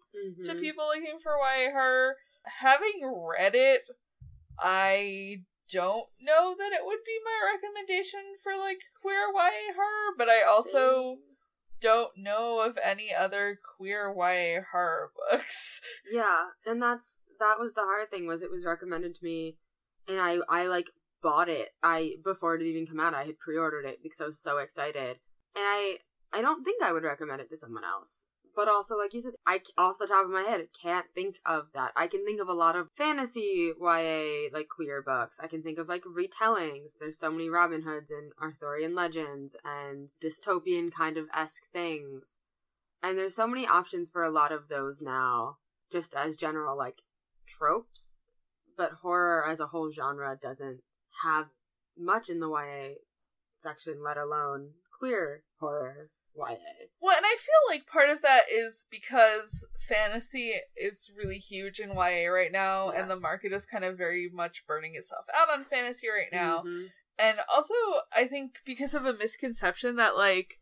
to 0.45 0.53
Mhm. 0.53 0.59
people 0.59 0.85
looking 0.87 1.19
for 1.19 1.37
YA 1.37 1.71
horror. 1.71 2.17
Having 2.43 3.03
read 3.05 3.55
it, 3.55 3.83
I 4.59 5.43
don't 5.71 6.07
know 6.19 6.55
that 6.57 6.73
it 6.73 6.85
would 6.85 6.99
be 7.05 7.19
my 7.23 7.53
recommendation 7.53 8.19
for 8.43 8.53
like 8.57 8.81
queer 9.01 9.27
YA 9.33 9.73
horror, 9.75 10.13
but 10.17 10.29
I 10.29 10.43
also 10.43 11.17
don't 11.81 12.15
know 12.15 12.61
of 12.61 12.77
any 12.83 13.13
other 13.13 13.59
queer 13.77 14.13
YA 14.15 14.61
horror 14.71 15.11
books. 15.29 15.81
yeah 16.11 16.49
and 16.65 16.81
that's 16.81 17.19
that 17.39 17.59
was 17.59 17.73
the 17.73 17.81
hard 17.81 18.09
thing 18.11 18.27
was 18.27 18.41
it 18.43 18.51
was 18.51 18.63
recommended 18.63 19.15
to 19.15 19.23
me 19.23 19.57
and 20.07 20.19
i 20.19 20.37
i 20.47 20.67
like 20.67 20.91
bought 21.23 21.49
it. 21.49 21.69
I 21.83 22.15
before 22.23 22.55
it 22.55 22.61
even 22.63 22.87
come 22.87 22.99
out 22.99 23.13
i 23.13 23.25
had 23.25 23.39
pre-ordered 23.39 23.85
it 23.85 23.99
because 24.01 24.21
i 24.21 24.25
was 24.25 24.39
so 24.39 24.57
excited. 24.57 25.17
And 25.55 25.65
i 25.65 25.97
i 26.33 26.41
don't 26.41 26.63
think 26.63 26.83
i 26.83 26.91
would 26.91 27.03
recommend 27.03 27.41
it 27.41 27.49
to 27.49 27.57
someone 27.57 27.83
else 27.83 28.25
but 28.55 28.67
also 28.67 28.97
like 28.97 29.13
you 29.13 29.21
said 29.21 29.33
i 29.45 29.59
off 29.77 29.97
the 29.99 30.07
top 30.07 30.25
of 30.25 30.31
my 30.31 30.41
head 30.41 30.67
can't 30.79 31.07
think 31.13 31.37
of 31.45 31.67
that. 31.73 31.91
I 31.95 32.07
can 32.07 32.25
think 32.25 32.41
of 32.41 32.49
a 32.49 32.53
lot 32.53 32.75
of 32.75 32.89
fantasy 32.95 33.73
ya 33.79 34.49
like 34.51 34.67
queer 34.69 35.01
books. 35.01 35.39
I 35.39 35.47
can 35.47 35.61
think 35.63 35.77
of 35.77 35.87
like 35.87 36.03
retellings. 36.03 36.97
There's 36.99 37.17
so 37.17 37.31
many 37.31 37.49
robin 37.49 37.83
hoods 37.83 38.11
and 38.11 38.31
arthurian 38.41 38.95
legends 38.95 39.55
and 39.63 40.09
dystopian 40.23 40.91
kind 40.91 41.17
of 41.17 41.27
esque 41.33 41.65
things. 41.71 42.37
And 43.03 43.17
there's 43.17 43.35
so 43.35 43.47
many 43.47 43.67
options 43.67 44.09
for 44.09 44.23
a 44.23 44.29
lot 44.29 44.51
of 44.51 44.67
those 44.67 45.01
now 45.01 45.57
just 45.91 46.15
as 46.15 46.35
general 46.35 46.77
like 46.77 47.01
tropes. 47.45 48.21
But 48.77 48.93
horror 49.01 49.45
as 49.45 49.59
a 49.59 49.67
whole 49.67 49.91
genre 49.91 50.37
doesn't 50.41 50.81
have 51.23 51.47
much 51.97 52.29
in 52.29 52.39
the 52.39 52.49
YA 52.49 52.95
section 53.59 54.01
let 54.03 54.17
alone 54.17 54.71
queer 54.97 55.43
horror 55.59 56.09
YA 56.35 56.55
Well, 57.01 57.15
and 57.17 57.25
I 57.25 57.35
feel 57.39 57.69
like 57.75 57.85
part 57.87 58.09
of 58.09 58.21
that 58.21 58.43
is 58.51 58.85
because 58.89 59.65
fantasy 59.87 60.53
is 60.77 61.11
really 61.17 61.37
huge 61.37 61.79
in 61.79 61.89
YA 61.91 62.27
right 62.31 62.51
now, 62.51 62.91
Yeah. 62.91 63.01
and 63.01 63.09
the 63.11 63.19
market 63.19 63.51
is 63.53 63.65
kind 63.65 63.83
of 63.83 63.97
very 63.97 64.29
much 64.31 64.65
burning 64.67 64.95
itself 64.95 65.25
out 65.33 65.49
on 65.49 65.65
fantasy 65.65 66.07
right 66.09 66.31
now. 66.31 66.61
Mhm. 66.63 66.91
And 67.19 67.39
also, 67.49 67.73
I 68.15 68.25
think 68.27 68.59
because 68.65 68.93
of 68.93 69.05
a 69.05 69.13
misconception 69.13 69.95
that, 69.97 70.15
like, 70.15 70.59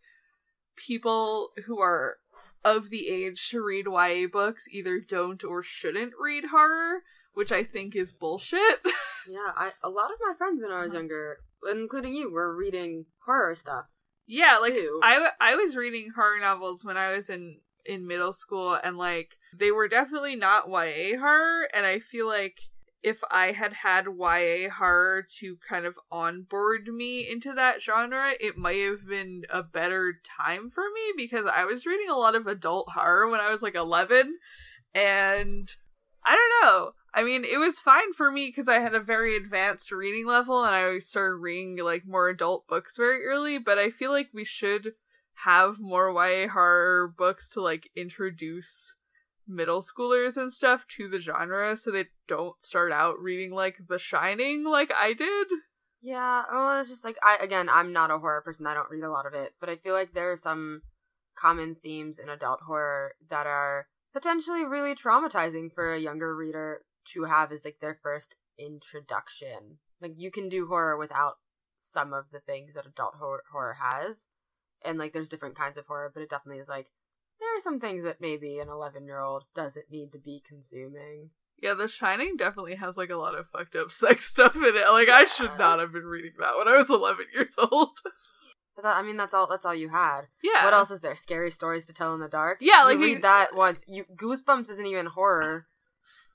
people 0.76 1.52
who 1.66 1.80
are 1.80 2.18
of 2.64 2.90
the 2.90 3.08
age 3.10 3.50
to 3.50 3.62
read 3.62 3.86
YA 3.88 4.26
books 4.28 4.68
either 4.70 5.00
don't 5.00 5.44
or 5.44 5.64
shouldn't 5.64 6.14
read 6.20 6.46
horror, 6.46 7.04
which 7.34 7.52
I 7.52 7.64
think 7.64 7.96
is 7.96 8.12
bullshit. 8.12 8.80
yeah 9.28 9.52
I 9.56 9.74
a 9.84 9.90
lot 9.90 10.12
of 10.12 10.18
my 10.26 10.34
friends 10.38 10.62
when 10.62 10.72
I 10.72 10.82
was 10.84 10.94
younger 10.94 11.40
including 11.70 12.14
you 12.16 12.32
were 12.32 12.56
reading 12.56 13.06
horror 13.26 13.54
stuff 13.54 13.88
Yeah, 14.30 14.60
like 14.62 14.74
too. 14.74 15.00
I 15.02 15.32
I 15.42 15.56
was 15.56 15.76
reading 15.76 16.12
horror 16.16 16.40
novels 16.40 16.86
when 16.86 16.98
I 16.98 17.14
was 17.14 17.32
in 17.32 17.58
in 17.84 18.06
middle 18.06 18.32
school 18.32 18.78
and 18.84 18.96
like 18.96 19.38
they 19.58 19.72
were 19.72 19.88
definitely 19.88 20.36
not 20.36 20.70
YA 20.70 21.18
horror 21.18 21.68
and 21.74 21.84
I 21.88 21.98
feel 21.98 22.28
like 22.28 22.60
if 23.02 23.22
I 23.32 23.54
had 23.54 23.74
had 23.74 24.06
YA 24.06 24.70
horror 24.70 25.26
to 25.40 25.58
kind 25.68 25.88
of 25.88 25.98
onboard 26.12 26.90
me 26.90 27.28
into 27.28 27.54
that 27.54 27.82
genre, 27.82 28.34
it 28.40 28.56
might 28.56 28.82
have 28.82 29.08
been 29.08 29.46
a 29.50 29.64
better 29.64 30.20
time 30.38 30.70
for 30.70 30.84
me 30.94 31.14
because 31.18 31.48
I 31.48 31.66
was 31.66 31.88
reading 31.88 32.10
a 32.10 32.18
lot 32.18 32.36
of 32.36 32.46
adult 32.46 32.90
horror 32.94 33.32
when 33.32 33.40
I 33.40 33.50
was 33.50 33.64
like 33.64 33.76
11 33.76 34.38
and 34.94 35.76
I 36.24 36.36
don't 36.36 36.72
know. 36.72 36.92
I 37.14 37.24
mean, 37.24 37.44
it 37.44 37.58
was 37.58 37.80
fine 37.80 38.14
for 38.14 38.32
me 38.32 38.48
because 38.48 38.70
I 38.70 38.80
had 38.80 38.94
a 38.94 39.00
very 39.00 39.36
advanced 39.36 39.92
reading 39.92 40.28
level 40.28 40.64
and 40.64 40.76
I 40.76 41.00
started 41.00 41.36
reading 41.36 41.84
like 41.84 42.06
more 42.06 42.30
adult 42.30 42.68
books 42.68 42.98
very 42.98 43.26
early, 43.26 43.58
but 43.58 43.78
I 43.78 43.90
feel 43.90 44.12
like 44.12 44.30
we 44.34 44.46
should 44.46 44.94
have 45.44 45.80
more 45.80 46.12
YA 46.12 46.50
horror 46.50 47.08
books 47.08 47.50
to 47.50 47.62
like 47.62 47.90
introduce 47.96 48.96
middle 49.48 49.82
schoolers 49.82 50.38
and 50.38 50.52
stuff 50.52 50.86
to 50.88 51.08
the 51.08 51.20
genre 51.20 51.76
so 51.76 51.90
they 51.90 52.06
don't 52.28 52.62
start 52.64 52.92
out 52.92 53.20
reading 53.20 53.52
like 53.52 53.80
The 53.88 53.98
Shining 53.98 54.64
like 54.64 54.92
I 54.96 55.14
did. 55.14 55.48
Yeah, 56.02 56.44
well, 56.52 56.80
it's 56.80 56.90
just 56.90 57.04
like 57.04 57.18
I 57.24 57.38
again, 57.42 57.68
I'm 57.70 57.92
not 57.92 58.12
a 58.12 58.20
horror 58.20 58.42
person. 58.42 58.68
I 58.68 58.74
don't 58.74 58.90
read 58.90 59.04
a 59.04 59.12
lot 59.12 59.26
of 59.26 59.34
it, 59.34 59.54
but 59.60 59.70
I 59.70 59.76
feel 59.76 59.94
like 59.94 60.14
there 60.14 60.32
are 60.32 60.38
some 60.38 60.84
common 61.36 61.76
themes 61.76 62.20
in 62.20 62.30
adult 62.30 62.62
horror 62.62 63.14
that 63.30 63.48
are 63.48 63.88
potentially 64.14 64.66
really 64.66 64.96
traumatizing 64.96 65.72
for 65.72 65.94
a 65.94 66.00
younger 66.00 66.36
reader 66.36 66.82
to 67.14 67.24
have 67.26 67.52
as 67.52 67.66
like 67.66 67.78
their 67.82 67.98
first 68.02 68.36
introduction. 68.58 69.78
Like 70.02 70.14
you 70.18 70.32
can 70.32 70.50
do 70.50 70.68
horror 70.68 70.98
without 70.98 71.36
some 71.78 72.14
of 72.14 72.32
the 72.32 72.40
things 72.40 72.74
that 72.74 72.86
adult 72.86 73.16
horror, 73.20 73.44
horror 73.52 73.78
has, 73.82 74.28
and 74.84 74.98
like 74.98 75.14
there's 75.14 75.30
different 75.30 75.56
kinds 75.56 75.78
of 75.78 75.88
horror, 75.88 76.12
but 76.14 76.22
it 76.24 76.30
definitely 76.30 76.60
is 76.62 76.70
like 76.70 76.88
there 77.40 77.56
are 77.56 77.60
some 77.62 77.80
things 77.80 78.04
that 78.04 78.20
maybe 78.20 78.60
an 78.60 78.68
11 78.70 79.06
year 79.06 79.20
old 79.20 79.46
doesn't 79.56 79.86
need 79.90 80.12
to 80.12 80.20
be 80.20 80.42
consuming. 80.48 81.30
Yeah, 81.62 81.74
The 81.74 81.88
Shining 81.90 82.38
definitely 82.38 82.76
has 82.76 82.96
like 82.98 83.10
a 83.10 83.18
lot 83.18 83.38
of 83.38 83.48
fucked 83.50 83.76
up 83.76 83.92
sex 83.92 84.26
stuff 84.26 84.56
in 84.56 84.64
it. 84.76 84.90
Like 84.90 85.10
I 85.10 85.26
should 85.26 85.58
not 85.58 85.80
have 85.80 85.92
been 85.92 86.06
reading 86.06 86.34
that 86.40 86.58
when 86.58 86.68
I 86.68 86.78
was 86.78 86.90
11 86.90 87.26
years 87.34 87.56
old. 87.72 87.98
But 88.76 88.84
that, 88.84 88.98
I 88.98 89.02
mean, 89.02 89.18
that's 89.18 89.34
all. 89.34 89.46
That's 89.46 89.66
all 89.66 89.76
you 89.76 89.90
had. 89.90 90.22
Yeah. 90.42 90.64
What 90.64 90.74
else 90.74 90.90
is 90.90 91.02
there? 91.02 91.14
Scary 91.16 91.52
stories 91.52 91.86
to 91.88 91.94
tell 91.94 92.14
in 92.14 92.22
the 92.22 92.30
dark. 92.30 92.60
Yeah, 92.62 92.84
like 92.86 92.98
you 93.00 93.06
you- 93.08 93.14
read 93.16 93.24
that 93.26 93.54
once. 93.54 93.84
You 93.90 94.06
Goosebumps 94.16 94.70
isn't 94.70 94.86
even 94.86 95.08
horror, 95.08 95.66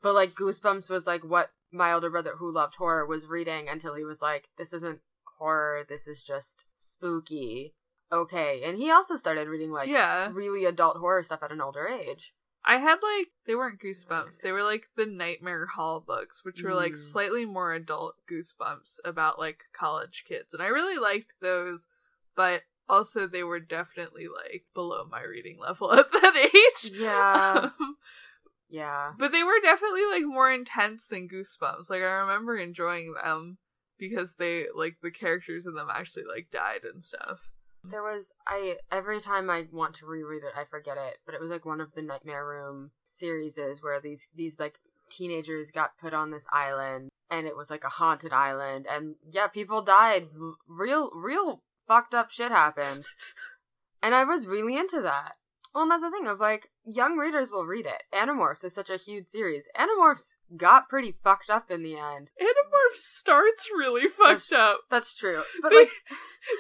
but 0.03 0.15
like 0.15 0.35
Goosebumps 0.35 0.89
was 0.91 1.07
like 1.07 1.23
what 1.25 1.51
my 1.73 1.93
older 1.93 2.11
brother 2.11 2.35
who 2.39 2.53
loved 2.53 2.77
horror 2.77 3.07
was 3.07 3.27
reading 3.27 3.69
until 3.69 3.95
he 3.95 4.05
was 4.05 4.21
like, 4.23 4.49
"This 4.57 4.73
isn't 4.73 5.01
horror. 5.39 5.85
This 5.89 6.07
is 6.07 6.23
just 6.23 6.65
spooky." 6.75 7.75
Okay, 8.13 8.63
and 8.65 8.79
he 8.79 8.91
also 8.91 9.17
started 9.17 9.49
reading 9.49 9.73
like 9.73 9.89
Yeah. 9.89 10.31
really 10.33 10.65
adult 10.65 10.99
horror 10.99 11.23
stuff 11.25 11.43
at 11.43 11.51
an 11.53 11.61
older 11.61 11.87
age. 11.89 12.33
I 12.65 12.77
had 12.77 12.99
like 13.03 13.29
they 13.47 13.55
weren't 13.55 13.81
goosebumps. 13.81 14.41
They 14.41 14.53
were 14.53 14.63
like 14.63 14.87
the 14.97 15.05
Nightmare 15.07 15.67
Hall 15.67 16.01
books, 16.01 16.45
which 16.45 16.63
were 16.63 16.75
like 16.75 16.93
Mm. 16.93 16.99
slightly 17.13 17.45
more 17.45 17.73
adult 17.73 18.15
goosebumps 18.31 19.01
about 19.05 19.39
like 19.39 19.65
college 19.73 20.25
kids. 20.27 20.55
And 20.55 20.63
I 20.63 20.69
really 20.69 20.99
liked 20.99 21.35
those, 21.41 21.87
but 22.37 22.63
also 22.89 23.27
they 23.27 23.43
were 23.43 23.61
definitely 23.61 24.29
like 24.29 24.65
below 24.75 25.05
my 25.11 25.23
reading 25.23 25.59
level 25.59 25.93
at 25.99 26.11
that 26.13 26.37
age. 26.37 26.93
Yeah, 26.93 27.71
Um, 27.81 27.97
yeah. 28.75 29.13
but 29.19 29.31
they 29.31 29.43
were 29.43 29.61
definitely 29.63 30.03
like 30.11 30.25
more 30.25 30.51
intense 30.51 31.07
than 31.07 31.29
goosebumps. 31.29 31.89
Like 31.89 32.03
I 32.03 32.21
remember 32.23 32.57
enjoying 32.57 33.15
them 33.23 33.59
because 33.99 34.37
they 34.37 34.67
like 34.75 34.97
the 35.03 35.11
characters 35.11 35.67
in 35.67 35.75
them 35.75 35.89
actually 35.91 36.25
like 36.25 36.49
died 36.51 36.81
and 36.85 37.03
stuff. 37.03 37.51
There 37.85 38.03
was 38.03 38.33
I 38.47 38.79
every 38.91 39.21
time 39.21 39.49
I 39.49 39.67
want 39.71 39.95
to 39.97 40.07
reread 40.07 40.43
it, 40.43 40.59
I 40.59 40.65
forget 40.65 40.97
it. 40.97 41.19
But 41.25 41.35
it 41.35 41.41
was 41.41 41.51
like 41.51 41.65
one 41.65 41.81
of 41.81 41.93
the 41.93 42.03
Nightmare 42.03 42.47
Room 42.47 42.91
series 43.05 43.59
where 43.81 44.01
these 44.01 44.29
these 44.35 44.59
like 44.59 44.79
teenagers 45.11 45.71
got 45.71 45.99
put 45.99 46.13
on 46.13 46.31
this 46.31 46.47
island, 46.51 47.11
and 47.31 47.47
it 47.47 47.57
was 47.57 47.71
like 47.71 47.85
a 47.85 47.89
haunted 47.89 48.33
island, 48.33 48.87
and 48.91 49.15
yeah, 49.31 49.47
people 49.47 49.83
died. 49.83 50.29
Real, 50.67 51.11
real 51.15 51.63
fucked 51.87 52.15
up 52.15 52.31
shit 52.31 52.51
happened, 52.51 53.05
and 54.03 54.15
I 54.15 54.25
was 54.25 54.47
really 54.47 54.77
into 54.77 55.01
that. 55.03 55.35
Well, 55.75 55.83
and 55.83 55.91
that's 55.91 56.03
the 56.05 56.11
thing 56.11 56.29
of 56.29 56.39
like 56.39 56.69
young 56.85 57.17
readers 57.17 57.51
will 57.51 57.67
read 57.67 57.85
it. 57.87 58.05
Animorphs 58.13 58.65
is 58.65 58.75
such 58.75 58.91
a 58.91 58.97
huge 58.97 59.27
series. 59.29 59.67
Animorphs 59.77 60.35
got 60.57 60.89
pretty 60.89 61.11
fucked 61.11 61.51
up 61.51 61.71
in 61.71 61.83
the 61.83 61.99
end. 61.99 62.29
Animorph 62.41 62.95
starts 62.97 63.69
really 63.77 64.07
fucked 64.07 64.53
up. 64.53 64.83
That's 64.91 65.15
true, 65.15 65.43
but 65.63 65.71
They- 65.71 65.77
like 65.79 65.91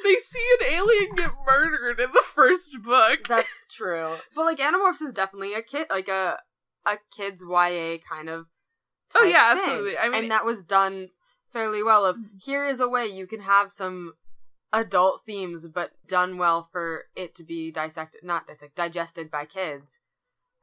They 0.02 0.16
see 0.16 0.44
an 0.60 0.66
alien 0.74 1.14
get 1.14 1.30
murdered 1.46 2.00
in 2.00 2.10
the 2.10 2.22
first 2.24 2.82
book. 2.82 3.28
That's 3.28 3.66
true. 3.70 4.14
But 4.34 4.44
like 4.46 4.58
Animorphs 4.58 5.00
is 5.02 5.12
definitely 5.12 5.54
a 5.54 5.62
kid 5.62 5.86
like 5.90 6.08
a 6.08 6.38
a 6.86 6.98
kids 7.16 7.44
YA 7.48 7.98
kind 8.08 8.28
of 8.28 8.46
Oh, 9.16 9.22
yeah, 9.22 9.54
thing. 9.54 9.62
absolutely. 9.62 9.96
I 9.98 10.08
mean- 10.08 10.22
and 10.24 10.30
that 10.32 10.44
was 10.44 10.64
done 10.64 11.10
fairly 11.52 11.84
well 11.84 12.04
of 12.04 12.16
Mm-hmm. 12.16 12.36
here 12.44 12.66
is 12.66 12.80
a 12.80 12.88
way 12.88 13.06
you 13.06 13.28
can 13.28 13.42
have 13.42 13.70
some 13.70 14.14
adult 14.74 15.22
themes 15.24 15.68
but 15.68 15.92
done 16.06 16.36
well 16.36 16.68
for 16.70 17.04
it 17.14 17.34
to 17.36 17.44
be 17.44 17.70
dissected 17.70 18.22
not 18.24 18.46
dissected 18.46 18.74
digested 18.74 19.30
by 19.30 19.46
kids. 19.46 20.00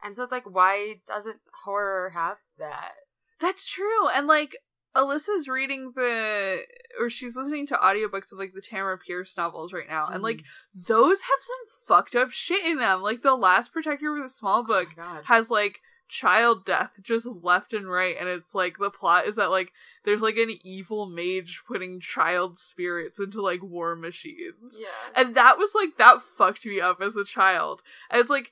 And 0.03 0.15
so 0.15 0.23
it's 0.23 0.31
like 0.31 0.43
why 0.43 0.95
doesn't 1.07 1.39
horror 1.63 2.11
have 2.13 2.37
that? 2.59 2.93
That's 3.39 3.67
true. 3.67 4.09
And 4.09 4.27
like 4.27 4.57
Alyssa's 4.95 5.47
reading 5.47 5.93
the 5.95 6.59
or 6.99 7.09
she's 7.09 7.37
listening 7.37 7.65
to 7.67 7.75
audiobooks 7.75 8.33
of 8.33 8.39
like 8.39 8.51
the 8.53 8.61
Tamora 8.61 8.99
Pierce 8.99 9.37
novels 9.37 9.71
right 9.71 9.87
now. 9.87 10.07
And 10.07 10.21
like 10.21 10.39
mm. 10.39 10.87
those 10.87 11.21
have 11.21 11.39
some 11.39 11.87
fucked 11.87 12.15
up 12.15 12.31
shit 12.31 12.65
in 12.65 12.79
them. 12.79 13.01
Like 13.01 13.21
the 13.21 13.35
last 13.35 13.71
Protector 13.71 14.13
of 14.13 14.21
the 14.21 14.29
Small 14.29 14.59
oh 14.59 14.63
Book 14.63 14.89
oh 14.99 15.21
has 15.23 15.49
like 15.49 15.79
child 16.11 16.65
death 16.65 16.99
just 17.01 17.25
left 17.25 17.71
and 17.71 17.89
right 17.89 18.17
and 18.19 18.27
it's 18.27 18.53
like 18.53 18.77
the 18.77 18.89
plot 18.89 19.25
is 19.25 19.37
that 19.37 19.49
like 19.49 19.71
there's 20.03 20.21
like 20.21 20.35
an 20.35 20.51
evil 20.61 21.05
mage 21.05 21.61
putting 21.65 22.01
child 22.01 22.59
spirits 22.59 23.17
into 23.17 23.41
like 23.41 23.63
war 23.63 23.95
machines. 23.95 24.77
Yeah. 24.81 24.87
And 25.21 25.35
that 25.35 25.57
was 25.57 25.71
like 25.73 25.97
that 25.97 26.21
fucked 26.21 26.65
me 26.65 26.81
up 26.81 27.01
as 27.01 27.15
a 27.15 27.23
child. 27.23 27.81
And 28.09 28.19
it's 28.19 28.29
like 28.29 28.51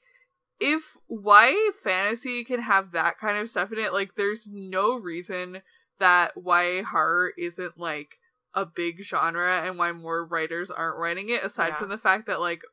if 0.62 0.96
why 1.08 1.72
fantasy 1.84 2.46
can 2.46 2.62
have 2.62 2.92
that 2.92 3.18
kind 3.18 3.38
of 3.38 3.50
stuff 3.50 3.74
in 3.74 3.80
it, 3.80 3.92
like 3.92 4.16
there's 4.16 4.48
no 4.50 4.98
reason 4.98 5.62
that 6.00 6.32
why 6.36 6.82
horror 6.82 7.34
isn't 7.38 7.78
like 7.78 8.20
a 8.54 8.66
big 8.66 9.04
genre 9.04 9.64
and 9.68 9.78
why 9.78 9.92
more 9.92 10.26
writers 10.26 10.72
aren't 10.72 10.98
writing 10.98 11.28
it, 11.30 11.44
aside 11.44 11.70
Yeah. 11.70 11.76
from 11.76 11.90
the 11.90 11.98
fact 11.98 12.26
that 12.28 12.40
like 12.40 12.64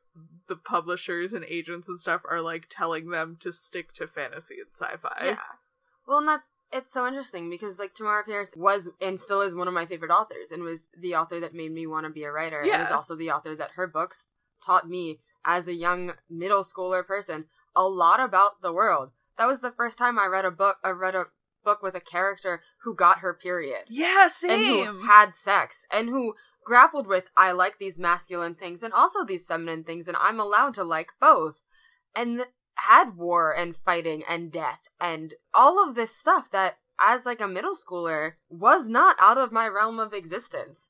the 0.47 0.55
publishers 0.55 1.33
and 1.33 1.45
agents 1.45 1.87
and 1.87 1.99
stuff 1.99 2.21
are 2.29 2.41
like 2.41 2.67
telling 2.69 3.09
them 3.09 3.37
to 3.41 3.51
stick 3.51 3.93
to 3.93 4.07
fantasy 4.07 4.55
and 4.59 4.67
sci-fi. 4.73 5.17
Yeah. 5.25 5.37
Well, 6.07 6.19
and 6.19 6.27
that's 6.27 6.51
it's 6.71 6.91
so 6.91 7.05
interesting 7.07 7.49
because 7.49 7.79
like 7.79 7.93
Tamora 7.93 8.25
Pierce 8.25 8.53
was 8.55 8.89
and 9.01 9.19
still 9.19 9.41
is 9.41 9.55
one 9.55 9.67
of 9.67 9.73
my 9.73 9.85
favorite 9.85 10.11
authors 10.11 10.51
and 10.51 10.63
was 10.63 10.89
the 10.97 11.15
author 11.15 11.39
that 11.39 11.53
made 11.53 11.71
me 11.71 11.85
want 11.85 12.05
to 12.05 12.09
be 12.11 12.23
a 12.23 12.31
writer 12.31 12.61
and 12.61 12.81
is 12.81 12.91
also 12.91 13.15
the 13.15 13.31
author 13.31 13.55
that 13.55 13.71
her 13.75 13.87
books 13.87 14.27
taught 14.65 14.87
me 14.89 15.19
as 15.45 15.67
a 15.67 15.73
young 15.73 16.13
middle 16.29 16.63
schooler 16.63 17.05
person 17.05 17.45
a 17.75 17.83
lot 17.87 18.19
about 18.21 18.61
the 18.61 18.73
world. 18.73 19.11
That 19.37 19.47
was 19.47 19.61
the 19.61 19.71
first 19.71 19.97
time 19.97 20.17
I 20.17 20.25
read 20.27 20.45
a 20.45 20.51
book 20.51 20.77
I 20.83 20.89
read 20.91 21.15
a 21.15 21.25
book 21.63 21.83
with 21.83 21.95
a 21.95 21.99
character 21.99 22.61
who 22.83 22.95
got 22.95 23.19
her 23.19 23.33
period 23.33 23.83
Yeah, 23.89 24.29
same. 24.29 24.51
and 24.51 24.65
who 24.65 25.01
had 25.07 25.35
sex 25.35 25.85
and 25.91 26.07
who 26.07 26.35
grappled 26.67 27.07
with 27.07 27.29
I 27.37 27.53
like 27.53 27.79
these 27.79 27.97
masculine 27.97 28.53
things 28.53 28.83
and 28.83 28.93
also 28.93 29.23
these 29.23 29.47
feminine 29.47 29.85
things 29.85 30.05
and 30.09 30.17
I'm 30.19 30.37
allowed 30.37 30.73
to 30.73 30.83
like 30.83 31.11
both 31.17 31.61
and 32.13 32.45
had 32.75 33.15
war 33.15 33.55
and 33.55 33.73
fighting 33.73 34.21
and 34.27 34.51
death 34.51 34.81
and 34.99 35.33
all 35.53 35.81
of 35.81 35.95
this 35.95 36.13
stuff 36.13 36.51
that 36.51 36.79
as 36.99 37.25
like 37.25 37.39
a 37.39 37.47
middle 37.47 37.73
schooler 37.73 38.33
was 38.49 38.89
not 38.89 39.15
out 39.17 39.37
of 39.37 39.53
my 39.53 39.65
realm 39.65 39.97
of 39.97 40.13
existence. 40.13 40.89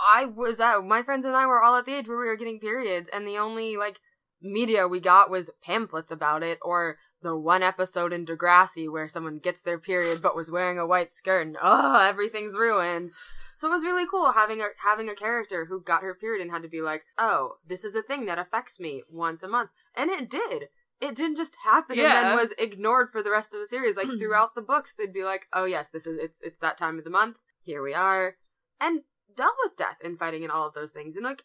I 0.00 0.24
was 0.24 0.60
out 0.60 0.86
my 0.86 1.02
friends 1.02 1.26
and 1.26 1.36
I 1.36 1.44
were 1.44 1.60
all 1.60 1.76
at 1.76 1.84
the 1.84 1.92
age 1.92 2.08
where 2.08 2.16
we 2.16 2.24
were 2.24 2.36
getting 2.36 2.58
periods 2.58 3.10
and 3.12 3.28
the 3.28 3.36
only 3.36 3.76
like 3.76 4.00
media 4.40 4.88
we 4.88 4.98
got 4.98 5.28
was 5.28 5.50
pamphlets 5.62 6.10
about 6.10 6.42
it 6.42 6.58
or 6.62 6.96
the 7.22 7.36
one 7.36 7.62
episode 7.62 8.12
in 8.12 8.24
Degrassi 8.24 8.90
where 8.90 9.08
someone 9.08 9.38
gets 9.38 9.62
their 9.62 9.78
period 9.78 10.22
but 10.22 10.36
was 10.36 10.50
wearing 10.50 10.78
a 10.78 10.86
white 10.86 11.12
skirt 11.12 11.46
and 11.46 11.56
oh 11.60 11.98
everything's 11.98 12.54
ruined. 12.54 13.10
So 13.56 13.66
it 13.66 13.72
was 13.72 13.82
really 13.82 14.06
cool 14.06 14.32
having 14.32 14.60
a 14.60 14.66
having 14.84 15.08
a 15.08 15.14
character 15.14 15.64
who 15.64 15.80
got 15.80 16.02
her 16.02 16.14
period 16.14 16.42
and 16.42 16.50
had 16.50 16.62
to 16.62 16.68
be 16.68 16.80
like, 16.80 17.04
"Oh, 17.18 17.56
this 17.66 17.84
is 17.84 17.96
a 17.96 18.02
thing 18.02 18.26
that 18.26 18.38
affects 18.38 18.78
me 18.78 19.02
once 19.10 19.42
a 19.42 19.48
month." 19.48 19.70
And 19.96 20.10
it 20.10 20.30
did. 20.30 20.68
It 21.00 21.14
didn't 21.14 21.36
just 21.36 21.56
happen 21.64 21.98
and 21.98 22.26
then 22.26 22.36
was 22.36 22.52
ignored 22.58 23.10
for 23.10 23.22
the 23.22 23.30
rest 23.30 23.54
of 23.54 23.60
the 23.60 23.66
series. 23.66 23.96
Like 23.96 24.08
throughout 24.18 24.54
the 24.54 24.62
books, 24.62 24.94
they'd 24.94 25.12
be 25.12 25.24
like, 25.24 25.48
"Oh 25.52 25.64
yes, 25.64 25.90
this 25.90 26.06
is 26.06 26.18
it's 26.18 26.40
it's 26.42 26.60
that 26.60 26.78
time 26.78 26.98
of 26.98 27.04
the 27.04 27.10
month. 27.10 27.38
Here 27.60 27.82
we 27.82 27.94
are." 27.94 28.36
And 28.80 29.02
dealt 29.34 29.56
with 29.62 29.76
death 29.76 29.98
and 30.04 30.18
fighting 30.18 30.44
and 30.44 30.52
all 30.52 30.66
of 30.66 30.74
those 30.74 30.92
things 30.92 31.16
in 31.16 31.24
like 31.24 31.44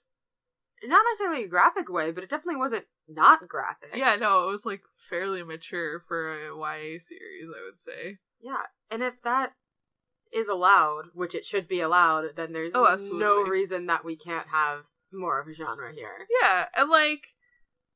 not 0.83 1.05
necessarily 1.09 1.45
a 1.45 1.47
graphic 1.47 1.89
way, 1.89 2.11
but 2.11 2.23
it 2.23 2.29
definitely 2.29 2.59
wasn't 2.59 2.85
not 3.07 3.47
graphic. 3.47 3.91
Yeah, 3.95 4.15
no, 4.15 4.47
it 4.47 4.51
was 4.51 4.65
like 4.65 4.81
fairly 4.95 5.43
mature 5.43 5.99
for 5.99 6.33
a 6.33 6.55
YA 6.55 6.99
series, 6.99 7.47
I 7.47 7.65
would 7.65 7.79
say. 7.79 8.17
Yeah, 8.41 8.63
and 8.91 9.01
if 9.03 9.21
that 9.21 9.53
is 10.31 10.47
allowed, 10.47 11.05
which 11.13 11.35
it 11.35 11.45
should 11.45 11.67
be 11.67 11.79
allowed, 11.79 12.35
then 12.35 12.53
there's 12.53 12.73
Oh, 12.75 12.97
no 13.11 13.43
reason 13.43 13.85
that 13.87 14.03
we 14.03 14.15
can't 14.15 14.47
have 14.47 14.85
more 15.11 15.39
of 15.39 15.47
a 15.47 15.53
genre 15.53 15.93
here. 15.93 16.27
Yeah, 16.41 16.65
and 16.75 16.89
like 16.89 17.27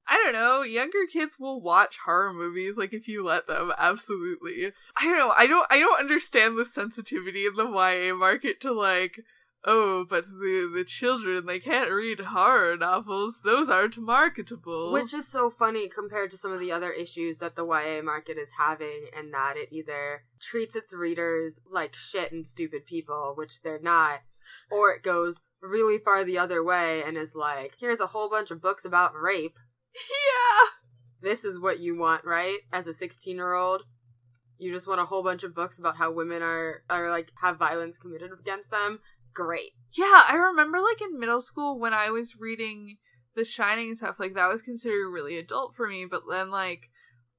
I 0.10 0.16
don't 0.16 0.34
know, 0.34 0.62
younger 0.62 1.06
kids 1.12 1.38
will 1.38 1.62
watch 1.62 1.98
horror 2.06 2.34
movies 2.34 2.78
like 2.78 2.94
if 2.94 3.08
you 3.08 3.26
let 3.26 3.48
them, 3.48 3.74
absolutely. 3.78 4.72
I 4.96 5.04
don't 5.04 5.18
know, 5.18 5.34
I 5.38 5.48
don't 5.48 5.68
I 5.70 5.80
don't 5.80 6.00
understand 6.00 6.58
the 6.58 6.66
sensitivity 6.66 7.46
in 7.46 7.56
the 7.56 7.66
YA 7.66 8.14
market 8.16 8.62
to 8.62 8.72
like 8.72 9.20
oh, 9.66 10.06
but 10.10 10.26
the 10.26 10.72
the 10.74 10.84
children 10.84 11.46
they 11.46 11.60
can't 11.60 11.92
read 11.92 12.20
horror 12.20 12.78
novels; 12.78 13.42
those 13.44 13.70
aren't 13.70 13.98
marketable. 13.98 14.92
Which 14.92 15.14
is 15.14 15.28
so 15.28 15.50
funny 15.50 15.88
compared 15.90 16.32
to 16.32 16.38
some 16.38 16.52
of 16.52 16.60
the 16.60 16.72
other 16.72 16.92
issues 16.92 17.40
that 17.40 17.56
the 17.56 17.66
YA 17.66 18.02
market 18.02 18.38
is 18.38 18.54
having, 18.58 19.08
and 19.16 19.34
that 19.34 19.56
it 19.58 19.70
either 19.72 20.24
treats 20.40 20.76
its 20.76 20.94
readers 20.94 21.60
like 21.72 21.96
shit 21.96 22.32
and 22.32 22.46
stupid 22.46 22.86
people, 22.86 23.34
which 23.36 23.62
they're 23.62 23.82
not, 23.82 24.22
or 24.72 24.92
it 24.92 25.04
goes 25.04 25.42
really 25.62 25.98
far 25.98 26.24
the 26.24 26.38
other 26.38 26.64
way 26.64 27.04
and 27.04 27.18
is 27.18 27.36
like, 27.36 27.74
here's 27.80 28.00
a 28.00 28.08
whole 28.08 28.30
bunch 28.30 28.52
of 28.52 28.62
books 28.62 28.86
about 28.86 29.20
rape. 29.20 29.58
yeah, 29.94 30.70
This 31.22 31.44
is 31.44 31.60
what 31.60 31.80
you 31.80 31.98
want, 31.98 32.24
right? 32.26 32.60
As 32.72 32.88
a 32.88 32.94
16 32.94 33.36
year 33.36 33.54
old. 33.54 33.84
You 34.60 34.72
just 34.74 34.88
want 34.88 35.00
a 35.00 35.06
whole 35.06 35.22
bunch 35.22 35.44
of 35.44 35.54
books 35.54 35.78
about 35.78 35.98
how 35.98 36.12
women 36.12 36.42
are, 36.42 36.84
are 36.90 37.12
like, 37.12 37.32
have 37.42 37.58
violence 37.58 38.00
committed 38.00 38.32
against 38.40 38.72
them. 38.72 39.00
Great. 39.46 39.72
yeah. 39.94 40.24
I 40.30 40.36
remember 40.36 40.80
like 40.82 41.02
in 41.02 41.20
middle 41.20 41.42
school 41.42 41.80
when 41.80 41.94
I 41.94 42.10
was 42.10 42.36
reading 42.40 42.98
The 43.36 43.46
Shining 43.46 43.90
and 43.90 43.98
stuff 43.98 44.20
like 44.20 44.34
that 44.34 44.50
was 44.50 44.62
considered 44.62 45.10
really 45.12 45.38
adult 45.38 45.76
for 45.76 45.88
me, 45.88 46.06
but 46.10 46.24
then 46.30 46.50
like 46.50 46.90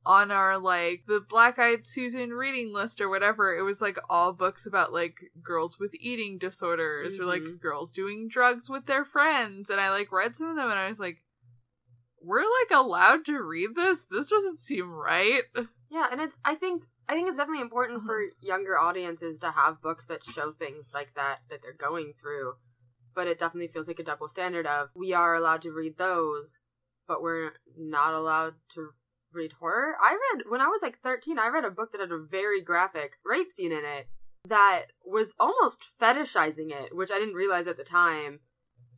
on 0.07 0.31
our 0.31 0.57
like 0.59 1.03
the 1.09 1.21
black 1.21 1.59
eyed 1.59 1.85
susan 1.85 2.31
reading 2.31 2.73
list 2.73 3.01
or 3.01 3.09
whatever 3.11 3.55
it 3.55 3.63
was 3.63 3.83
like 3.83 3.99
all 4.09 4.33
books 4.33 4.65
about 4.65 4.93
like 4.93 5.17
girls 5.43 5.79
with 5.79 5.93
eating 6.01 6.39
disorders 6.39 7.19
or 7.19 7.25
like 7.27 7.43
Mhm. 7.43 7.61
girls 7.61 7.91
doing 7.91 8.29
drugs 8.29 8.71
with 8.71 8.87
their 8.87 9.05
friends 9.05 9.69
and 9.69 9.81
i 9.81 9.91
like 9.91 10.11
read 10.13 10.37
some 10.37 10.49
of 10.51 10.57
them 10.57 10.71
and 10.71 10.79
i 10.79 10.89
was 10.89 11.01
like 11.01 11.19
we're 12.23 12.41
like 12.41 12.71
allowed 12.73 13.25
to 13.25 13.43
read 13.43 13.71
this 13.75 14.05
this 14.11 14.29
doesn't 14.29 14.59
seem 14.59 14.89
right 14.91 15.43
Yeah, 15.91 16.07
and 16.11 16.21
it's 16.21 16.39
I 16.45 16.55
think 16.55 16.85
I 17.09 17.15
think 17.15 17.29
it's 17.29 17.39
definitely 17.39 17.63
important 17.63 18.03
for 18.03 18.21
mm-hmm. 18.21 18.47
younger 18.47 18.79
audiences 18.79 19.39
to 19.39 19.51
have 19.51 19.81
books 19.81 20.07
that 20.07 20.25
show 20.25 20.53
things 20.53 20.91
like 20.93 21.15
that 21.15 21.39
that 21.51 21.63
they're 21.63 21.73
going 21.73 22.13
through. 22.21 22.55
But 23.15 23.27
it 23.27 23.39
definitely 23.39 23.69
feels 23.69 23.89
like 23.89 23.99
a 23.99 24.05
double 24.05 24.29
standard 24.29 24.67
of 24.67 24.91
we 24.95 25.13
are 25.13 25.35
allowed 25.35 25.63
to 25.63 25.73
read 25.73 25.97
those, 25.97 26.61
but 27.07 27.23
we're 27.23 27.53
not 27.77 28.13
allowed 28.13 28.55
to 28.75 28.91
read 29.33 29.55
horror. 29.55 29.97
I 30.03 30.17
read 30.35 30.45
when 30.49 30.61
I 30.61 30.69
was 30.69 30.83
like 30.83 31.01
13, 31.01 31.39
I 31.39 31.49
read 31.49 31.65
a 31.65 31.71
book 31.71 31.93
that 31.93 32.01
had 32.01 32.13
a 32.13 32.19
very 32.19 32.61
graphic 32.61 33.15
rape 33.25 33.53
scene 33.53 33.73
in 33.73 33.85
it 33.85 34.09
that 34.47 34.87
was 35.05 35.35
almost 35.41 35.85
fetishizing 36.01 36.71
it, 36.71 36.95
which 36.95 37.11
I 37.11 37.19
didn't 37.19 37.35
realize 37.35 37.67
at 37.67 37.77
the 37.77 37.85
time. 37.85 38.41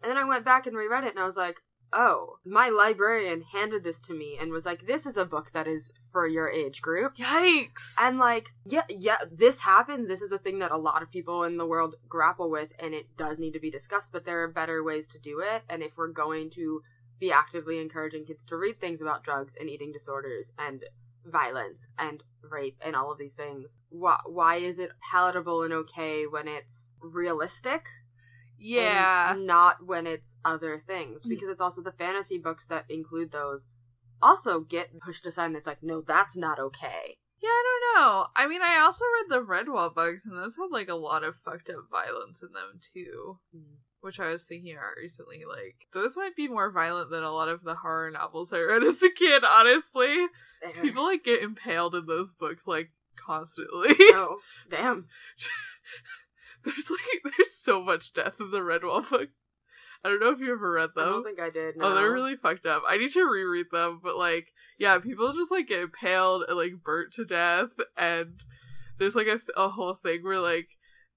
And 0.03 0.11
then 0.11 0.19
I 0.19 0.25
went 0.25 0.45
back 0.45 0.67
and 0.67 0.77
reread 0.77 1.05
it 1.05 1.11
and 1.11 1.19
I 1.19 1.27
was 1.27 1.37
like, 1.37 1.61
"Oh, 1.93 2.37
my 2.45 2.69
librarian 2.69 3.43
handed 3.43 3.85
this 3.85 4.01
to 4.01 4.15
me 4.15 4.37
and 4.41 4.53
was 4.53 4.67
like, 4.67 4.87
this 4.87 5.07
is 5.07 5.17
a 5.17 5.25
book 5.25 5.53
that 5.53 5.67
is 5.67 5.93
for 6.13 6.27
your 6.27 6.51
age 6.51 6.83
group." 6.83 7.17
yikes 7.17 7.95
And 8.01 8.19
like, 8.19 8.53
yeah, 8.65 8.85
yeah, 8.89 9.19
this 9.31 9.61
happens. 9.61 10.09
This 10.09 10.23
is 10.23 10.33
a 10.33 10.39
thing 10.39 10.59
that 10.61 10.71
a 10.71 10.77
lot 10.77 11.03
of 11.03 11.11
people 11.11 11.45
in 11.45 11.57
the 11.57 11.67
world 11.67 11.97
grapple 12.09 12.51
with, 12.51 12.73
and 12.79 12.95
it 12.95 13.17
does 13.17 13.39
need 13.39 13.53
to 13.53 13.61
be 13.61 13.71
discussed. 13.71 14.13
But 14.13 14.25
there 14.25 14.43
are 14.43 14.49
better 14.49 14.83
ways 14.83 15.07
to 15.09 15.19
do 15.19 15.41
it. 15.41 15.63
And 15.69 15.83
if 15.83 15.97
we're 15.97 16.09
going 16.09 16.51
to 16.51 16.83
be 17.19 17.31
actively 17.31 17.79
encouraging 17.79 18.25
kids 18.25 18.45
to 18.47 18.57
read 18.57 18.81
things 18.81 19.03
about 19.03 19.23
drugs 19.23 19.57
and 19.61 19.69
eating 19.69 19.93
disorders 19.93 20.53
and 20.59 20.85
violence 21.27 21.87
and 21.99 22.23
rape 22.43 22.79
and 22.81 22.97
all 22.97 23.13
of 23.13 23.19
these 23.19 23.35
things, 23.35 23.79
why 23.91 24.19
why 24.27 24.57
is 24.57 24.79
it 24.79 24.93
palatable 25.11 25.63
and 25.63 25.73
okay 25.73 26.27
when 26.27 26.49
it's 26.49 26.93
realistic? 27.01 27.87
Yeah 28.61 29.35
not 29.39 29.87
when 29.87 30.07
it's 30.07 30.37
other 30.45 30.79
things 30.79 31.23
mm-hmm. 31.23 31.31
because 31.31 31.49
it's 31.49 31.61
also 31.61 31.83
the 31.83 31.93
fantasy 31.93 32.39
books 32.39 32.67
that 32.67 32.85
include 32.89 33.33
those 33.33 33.67
also 34.23 34.61
get 34.61 34.99
pushed 35.01 35.25
aside 35.27 35.47
and 35.47 35.57
it's 35.57 35.67
like 35.67 35.83
no 35.83 36.01
that's 36.01 36.37
not 36.37 36.59
okay 36.59 37.17
Yeah, 37.43 37.49
I 37.49 37.63
don't 37.65 38.03
know. 38.03 38.27
I 38.37 38.47
mean, 38.47 38.61
I 38.63 38.81
also 38.81 39.05
read 39.05 39.31
the 39.31 39.45
Redwall 39.45 39.95
books, 39.95 40.27
and 40.27 40.37
those 40.37 40.57
had 40.57 40.67
like 40.71 40.91
a 40.91 40.95
lot 40.95 41.25
of 41.25 41.37
fucked 41.37 41.71
up 41.71 41.87
violence 41.91 42.43
in 42.43 42.53
them 42.53 42.81
too. 42.93 43.39
Mm. 43.57 43.79
Which 44.03 44.21
I 44.21 44.29
was 44.29 44.45
thinking 44.45 44.73
about 44.73 44.97
recently. 45.01 45.43
Like, 45.49 45.87
those 45.93 46.17
might 46.17 46.37
be 46.37 46.49
more 46.49 46.71
violent 46.71 47.11
than 47.11 47.23
a 47.23 47.33
lot 47.33 47.49
of 47.49 47.63
the 47.63 47.77
horror 47.77 48.11
novels 48.11 48.53
I 48.53 48.61
read 48.61 48.83
as 48.85 49.03
a 49.03 49.11
kid. 49.11 49.43
Honestly, 49.45 50.27
people 50.83 51.05
like 51.05 51.25
get 51.25 51.43
impaled 51.43 51.95
in 51.95 52.07
those 52.07 52.35
books 52.35 52.67
like 52.67 52.91
constantly. 53.17 53.95
oh 53.99 54.39
damn 54.71 55.07
there's 56.65 56.91
like 56.91 57.35
there's 57.37 57.55
so 57.55 57.83
much 57.83 58.13
death 58.13 58.37
in 58.41 58.51
the 58.51 58.61
Redwall 58.61 59.09
books. 59.09 59.49
I 60.03 60.09
don't 60.09 60.21
know 60.21 60.31
if 60.31 60.41
you 60.41 60.51
ever 60.53 60.73
read 60.73 60.91
them. 60.97 61.07
i 61.07 61.11
don't 61.11 61.23
think 61.25 61.39
i 61.41 61.51
did 61.51 61.75
Oh, 61.79 61.95
they're 61.95 62.11
really 62.11 62.35
fucked 62.37 62.65
up. 62.65 62.83
I 62.89 62.97
need 62.97 63.11
to 63.11 63.23
reread 63.25 63.67
them, 63.71 64.01
but 64.03 64.17
like, 64.17 64.49
yeah, 64.79 64.99
people 64.99 65.33
just 65.35 65.51
like 65.51 65.69
get 65.69 65.81
impaled 65.83 66.45
and 66.49 66.57
like 66.57 66.83
burnt 66.83 67.13
to 67.15 67.25
death, 67.27 67.71
and 67.99 68.41
there's 68.99 69.15
like 69.15 69.27
a, 69.27 69.41
a 69.61 69.69
whole 69.69 69.95
thing 69.95 70.23
where 70.25 70.41
like 70.41 70.69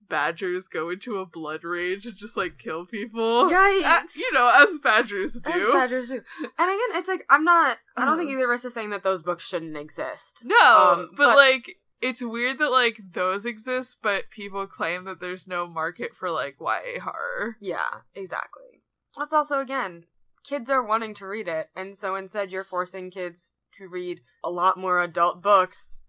badgers 0.10 0.68
go 0.68 0.90
into 0.90 1.18
a 1.18 1.26
blood 1.26 1.64
rage 1.64 2.06
and 2.06 2.16
just 2.16 2.36
like 2.36 2.58
kill 2.58 2.86
people. 2.86 3.50
Yikes. 3.50 3.84
Uh, 3.86 4.02
you 4.18 4.34
know, 4.34 4.52
as 4.68 4.78
badgers 4.80 5.40
do. 5.40 5.52
As 5.52 5.66
badgers 5.68 6.10
do. 6.10 6.16
And 6.42 6.52
again, 6.70 7.00
it's 7.00 7.08
like 7.08 7.26
I'm 7.30 7.44
not. 7.46 7.78
I 7.96 8.06
don't 8.06 8.18
think 8.18 8.30
Uh-huh. 8.30 8.40
either 8.40 8.52
of 8.52 8.56
us 8.60 8.66
is 8.66 8.74
saying 8.74 8.90
that 8.90 9.04
those 9.04 9.22
books 9.22 9.46
shouldn't 9.48 9.78
exist. 9.78 10.42
no, 10.44 10.94
Um, 10.98 11.10
but, 11.16 11.28
but- 11.30 11.36
like, 11.38 11.78
it's 12.04 12.22
weird 12.22 12.58
that 12.60 12.70
like 12.70 13.00
those 13.14 13.46
exist, 13.46 14.00
but 14.04 14.30
people 14.30 14.68
claim 14.68 15.06
that 15.06 15.22
there's 15.22 15.48
no 15.48 15.66
market 15.66 16.14
for 16.14 16.30
like 16.30 16.58
YA 16.60 17.00
horror. 17.02 17.56
Yeah, 17.62 18.02
exactly. 18.14 18.82
That's 19.18 19.32
also 19.32 19.60
again, 19.60 20.04
kids 20.44 20.70
are 20.70 20.86
wanting 20.86 21.14
to 21.16 21.26
read 21.26 21.48
it, 21.48 21.70
and 21.78 21.98
so 21.98 22.16
instead 22.16 22.52
you're 22.52 22.66
forcing 22.66 23.10
kids 23.10 23.54
to 23.78 23.88
read 23.88 24.20
a 24.44 24.50
lot 24.50 24.78
more 24.78 25.02
adult 25.02 25.42
books 25.42 26.00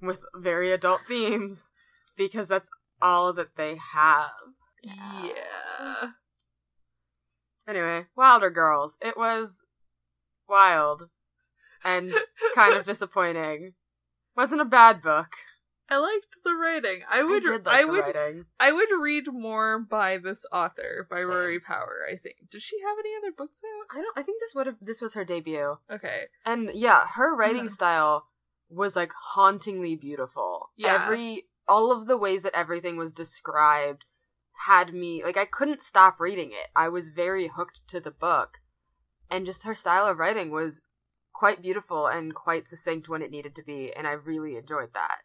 with 0.00 0.24
very 0.34 0.72
adult 0.72 1.02
themes 1.08 1.70
because 2.16 2.48
that's 2.48 2.70
all 3.02 3.34
that 3.34 3.56
they 3.56 3.76
have. 3.76 4.30
Yeah. 4.82 6.10
Anyway, 7.66 8.04
Wilder 8.14 8.50
Girls. 8.50 8.98
It 9.00 9.16
was 9.16 9.62
wild 10.46 11.08
and 11.82 12.12
kind 12.54 12.74
of 12.74 12.84
disappointing. 12.84 13.72
Wasn't 14.36 14.60
a 14.60 14.64
bad 14.66 15.00
book. 15.02 15.28
I 15.90 15.98
liked 15.98 16.38
the 16.44 16.54
writing. 16.54 17.02
I 17.10 17.22
would 17.22 17.46
I 17.46 17.50
did 17.52 17.68
I 17.68 17.82
the 17.84 17.90
would 17.90 18.00
writing. 18.00 18.44
I 18.58 18.72
would 18.72 18.88
read 18.98 19.24
more 19.32 19.78
by 19.78 20.16
this 20.16 20.44
author, 20.50 21.06
by 21.10 21.18
Same. 21.18 21.28
Rory 21.28 21.60
Power, 21.60 22.06
I 22.10 22.16
think. 22.16 22.36
Does 22.50 22.62
she 22.62 22.80
have 22.80 22.96
any 22.98 23.10
other 23.16 23.32
books 23.36 23.60
out? 23.64 23.96
I 23.96 24.00
don't. 24.00 24.18
I 24.18 24.22
think 24.22 24.40
this 24.40 24.54
would 24.54 24.66
have. 24.66 24.76
This 24.80 25.00
was 25.02 25.12
her 25.14 25.24
debut. 25.24 25.76
Okay. 25.90 26.24
and 26.46 26.70
yeah, 26.72 27.04
her 27.16 27.36
writing 27.36 27.62
Uh-huh. 27.66 27.68
style 27.68 28.26
was 28.70 28.96
like 28.96 29.12
hauntingly 29.34 29.94
beautiful. 29.94 30.70
Yeah. 30.76 31.02
Every 31.04 31.44
all 31.68 31.92
of 31.92 32.06
the 32.06 32.16
ways 32.16 32.42
that 32.42 32.54
everything 32.56 32.96
was 32.96 33.12
described 33.12 34.04
had 34.66 34.94
me 34.94 35.22
like 35.22 35.36
I 35.36 35.44
couldn't 35.44 35.82
stop 35.82 36.18
reading 36.18 36.50
it. 36.50 36.68
I 36.74 36.88
was 36.88 37.10
very 37.10 37.48
hooked 37.48 37.80
to 37.88 38.00
the 38.00 38.10
book, 38.10 38.58
and 39.30 39.44
just 39.44 39.64
her 39.66 39.74
style 39.74 40.06
of 40.06 40.18
writing 40.18 40.50
was 40.50 40.80
quite 41.34 41.60
beautiful 41.60 42.06
and 42.06 42.34
quite 42.34 42.66
succinct 42.68 43.08
when 43.08 43.20
it 43.20 43.30
needed 43.30 43.54
to 43.56 43.62
be, 43.62 43.92
and 43.92 44.06
I 44.06 44.12
really 44.12 44.56
enjoyed 44.56 44.94
that. 44.94 45.18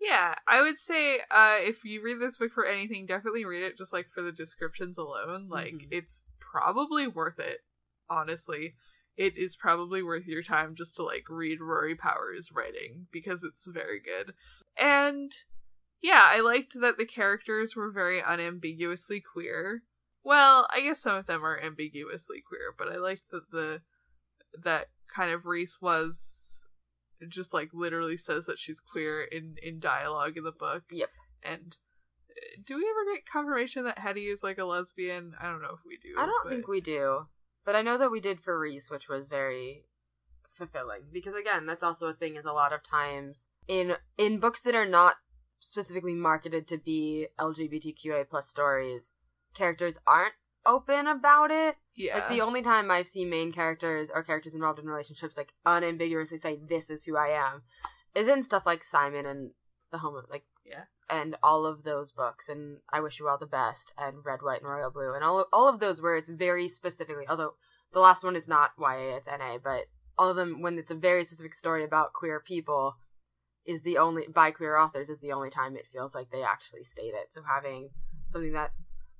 Yeah, 0.00 0.34
I 0.46 0.60
would 0.62 0.78
say 0.78 1.20
uh 1.30 1.58
if 1.60 1.84
you 1.84 2.02
read 2.02 2.20
this 2.20 2.36
book 2.38 2.52
for 2.52 2.66
anything, 2.66 3.06
definitely 3.06 3.44
read 3.44 3.62
it 3.62 3.78
just 3.78 3.92
like 3.92 4.08
for 4.08 4.22
the 4.22 4.32
descriptions 4.32 4.98
alone. 4.98 5.48
Like 5.48 5.72
Mhm. 5.74 5.88
it's 5.90 6.24
probably 6.40 7.06
worth 7.06 7.38
it. 7.38 7.60
Honestly. 8.08 8.74
It 9.16 9.38
is 9.38 9.56
probably 9.56 10.02
worth 10.02 10.26
your 10.26 10.42
time 10.42 10.74
just 10.74 10.96
to 10.96 11.02
like 11.02 11.24
read 11.30 11.62
Rory 11.62 11.94
Power's 11.94 12.52
writing 12.52 13.06
because 13.10 13.42
it's 13.44 13.66
very 13.66 13.98
good. 13.98 14.34
And 14.76 15.32
yeah, 16.02 16.28
I 16.30 16.40
liked 16.40 16.78
that 16.78 16.98
the 16.98 17.06
characters 17.06 17.74
were 17.74 17.90
very 17.90 18.20
unambiguously 18.20 19.20
queer. 19.22 19.84
Well, 20.22 20.66
I 20.70 20.82
guess 20.82 21.00
some 21.00 21.16
of 21.16 21.26
them 21.26 21.46
are 21.46 21.58
ambiguously 21.58 22.42
queer, 22.46 22.74
but 22.76 22.88
I 22.92 22.96
liked 22.96 23.30
that 23.30 23.50
the 23.50 23.80
that 24.62 24.88
kind 25.12 25.30
of 25.30 25.46
Reese 25.46 25.78
was 25.80 26.66
just 27.28 27.54
like 27.54 27.70
literally 27.72 28.16
says 28.16 28.46
that 28.46 28.58
she's 28.58 28.80
queer 28.80 29.22
in 29.22 29.56
in 29.62 29.80
dialogue 29.80 30.36
in 30.36 30.44
the 30.44 30.52
book. 30.52 30.84
Yep. 30.90 31.10
And 31.42 31.76
uh, 32.30 32.60
do 32.64 32.76
we 32.76 32.82
ever 32.82 33.14
get 33.14 33.30
confirmation 33.30 33.84
that 33.84 33.98
Hetty 33.98 34.26
is 34.26 34.42
like 34.42 34.58
a 34.58 34.64
lesbian? 34.64 35.34
I 35.40 35.46
don't 35.46 35.62
know 35.62 35.74
if 35.74 35.80
we 35.86 35.96
do. 35.96 36.14
I 36.18 36.26
don't 36.26 36.44
but- 36.44 36.50
think 36.50 36.68
we 36.68 36.80
do, 36.80 37.26
but 37.64 37.74
I 37.76 37.82
know 37.82 37.98
that 37.98 38.10
we 38.10 38.20
did 38.20 38.40
for 38.40 38.58
Reese, 38.58 38.90
which 38.90 39.08
was 39.08 39.28
very 39.28 39.84
fulfilling 40.48 41.02
because 41.12 41.34
again, 41.34 41.66
that's 41.66 41.84
also 41.84 42.08
a 42.08 42.14
thing. 42.14 42.36
Is 42.36 42.46
a 42.46 42.52
lot 42.52 42.72
of 42.72 42.82
times 42.82 43.48
in 43.68 43.94
in 44.18 44.38
books 44.38 44.62
that 44.62 44.74
are 44.74 44.88
not 44.88 45.16
specifically 45.58 46.14
marketed 46.14 46.68
to 46.68 46.78
be 46.78 47.28
LGBTQA 47.38 48.28
plus 48.28 48.48
stories, 48.48 49.12
characters 49.54 49.98
aren't 50.06 50.34
open 50.66 51.06
about 51.06 51.50
it. 51.50 51.76
Yeah. 51.94 52.16
Like 52.16 52.28
the 52.28 52.40
only 52.42 52.62
time 52.62 52.90
I've 52.90 53.06
seen 53.06 53.30
main 53.30 53.52
characters 53.52 54.10
or 54.12 54.22
characters 54.22 54.54
involved 54.54 54.78
in 54.78 54.86
relationships 54.86 55.36
like 55.38 55.52
unambiguously 55.64 56.38
say 56.38 56.58
this 56.68 56.90
is 56.90 57.04
who 57.04 57.16
I 57.16 57.28
am 57.28 57.62
is 58.14 58.28
in 58.28 58.42
stuff 58.42 58.66
like 58.66 58.82
Simon 58.84 59.24
and 59.26 59.50
the 59.92 59.98
Home 59.98 60.16
of 60.16 60.24
like 60.30 60.44
Yeah. 60.64 60.84
and 61.08 61.36
all 61.42 61.64
of 61.64 61.84
those 61.84 62.12
books 62.12 62.48
and 62.48 62.78
I 62.92 63.00
Wish 63.00 63.18
You 63.18 63.28
All 63.28 63.38
the 63.38 63.46
Best 63.46 63.92
and 63.96 64.24
Red, 64.24 64.40
White, 64.42 64.60
and 64.60 64.68
Royal 64.70 64.90
Blue 64.90 65.14
and 65.14 65.24
all 65.24 65.40
of, 65.40 65.46
all 65.52 65.68
of 65.68 65.80
those 65.80 66.02
where 66.02 66.16
it's 66.16 66.30
very 66.30 66.68
specifically 66.68 67.24
although 67.28 67.54
the 67.92 68.00
last 68.00 68.24
one 68.24 68.36
is 68.36 68.48
not 68.48 68.72
YA 68.78 69.16
it's 69.16 69.28
NA 69.28 69.56
but 69.62 69.84
all 70.18 70.30
of 70.30 70.36
them 70.36 70.60
when 70.60 70.78
it's 70.78 70.90
a 70.90 70.94
very 70.96 71.24
specific 71.24 71.54
story 71.54 71.84
about 71.84 72.12
queer 72.12 72.40
people 72.40 72.96
is 73.64 73.82
the 73.82 73.96
only 73.98 74.26
by 74.28 74.50
queer 74.50 74.76
authors 74.76 75.08
is 75.08 75.20
the 75.20 75.32
only 75.32 75.50
time 75.50 75.76
it 75.76 75.86
feels 75.86 76.14
like 76.14 76.30
they 76.30 76.42
actually 76.42 76.84
state 76.84 77.14
it 77.14 77.32
so 77.32 77.42
having 77.42 77.90
something 78.26 78.52
that 78.52 78.72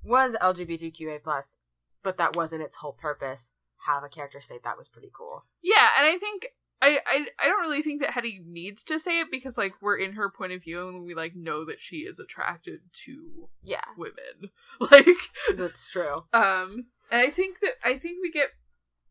was 0.07 0.35
LGBTQA 0.41 1.23
plus, 1.23 1.57
but 2.03 2.17
that 2.17 2.35
wasn't 2.35 2.63
its 2.63 2.77
whole 2.77 2.93
purpose. 2.93 3.51
Have 3.85 4.03
a 4.03 4.09
character 4.09 4.41
state 4.41 4.63
that 4.63 4.77
was 4.77 4.87
pretty 4.87 5.11
cool. 5.15 5.45
Yeah, 5.61 5.87
and 5.97 6.07
I 6.07 6.17
think 6.17 6.47
I, 6.81 6.99
I 7.05 7.27
I 7.39 7.47
don't 7.47 7.61
really 7.61 7.81
think 7.83 8.01
that 8.01 8.11
Hetty 8.11 8.41
needs 8.45 8.83
to 8.85 8.99
say 8.99 9.19
it 9.19 9.27
because 9.31 9.57
like 9.57 9.73
we're 9.81 9.97
in 9.97 10.13
her 10.13 10.29
point 10.29 10.51
of 10.53 10.63
view 10.63 10.87
and 10.87 11.05
we 11.05 11.13
like 11.13 11.35
know 11.35 11.63
that 11.65 11.79
she 11.81 11.97
is 11.97 12.19
attracted 12.19 12.79
to 13.05 13.49
Yeah, 13.63 13.81
women. 13.97 14.49
Like 14.91 15.07
that's 15.55 15.87
true. 15.89 16.23
um 16.33 16.85
and 17.11 17.21
I 17.21 17.29
think 17.29 17.59
that 17.61 17.73
I 17.83 17.97
think 17.97 18.17
we 18.21 18.31
get 18.31 18.49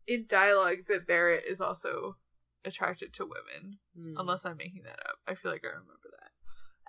in 0.05 0.25
dialogue 0.27 0.85
that 0.89 1.07
Byatt 1.07 1.45
is 1.49 1.59
also 1.61 2.15
attracted 2.65 3.13
to 3.13 3.25
women. 3.25 3.79
Mm. 3.97 4.15
Unless 4.19 4.45
I'm 4.45 4.57
making 4.57 4.83
that 4.83 4.99
up. 4.99 5.15
I 5.27 5.35
feel 5.35 5.51
like 5.51 5.63
I 5.63 5.69
remember 5.69 6.09
that. 6.19 6.31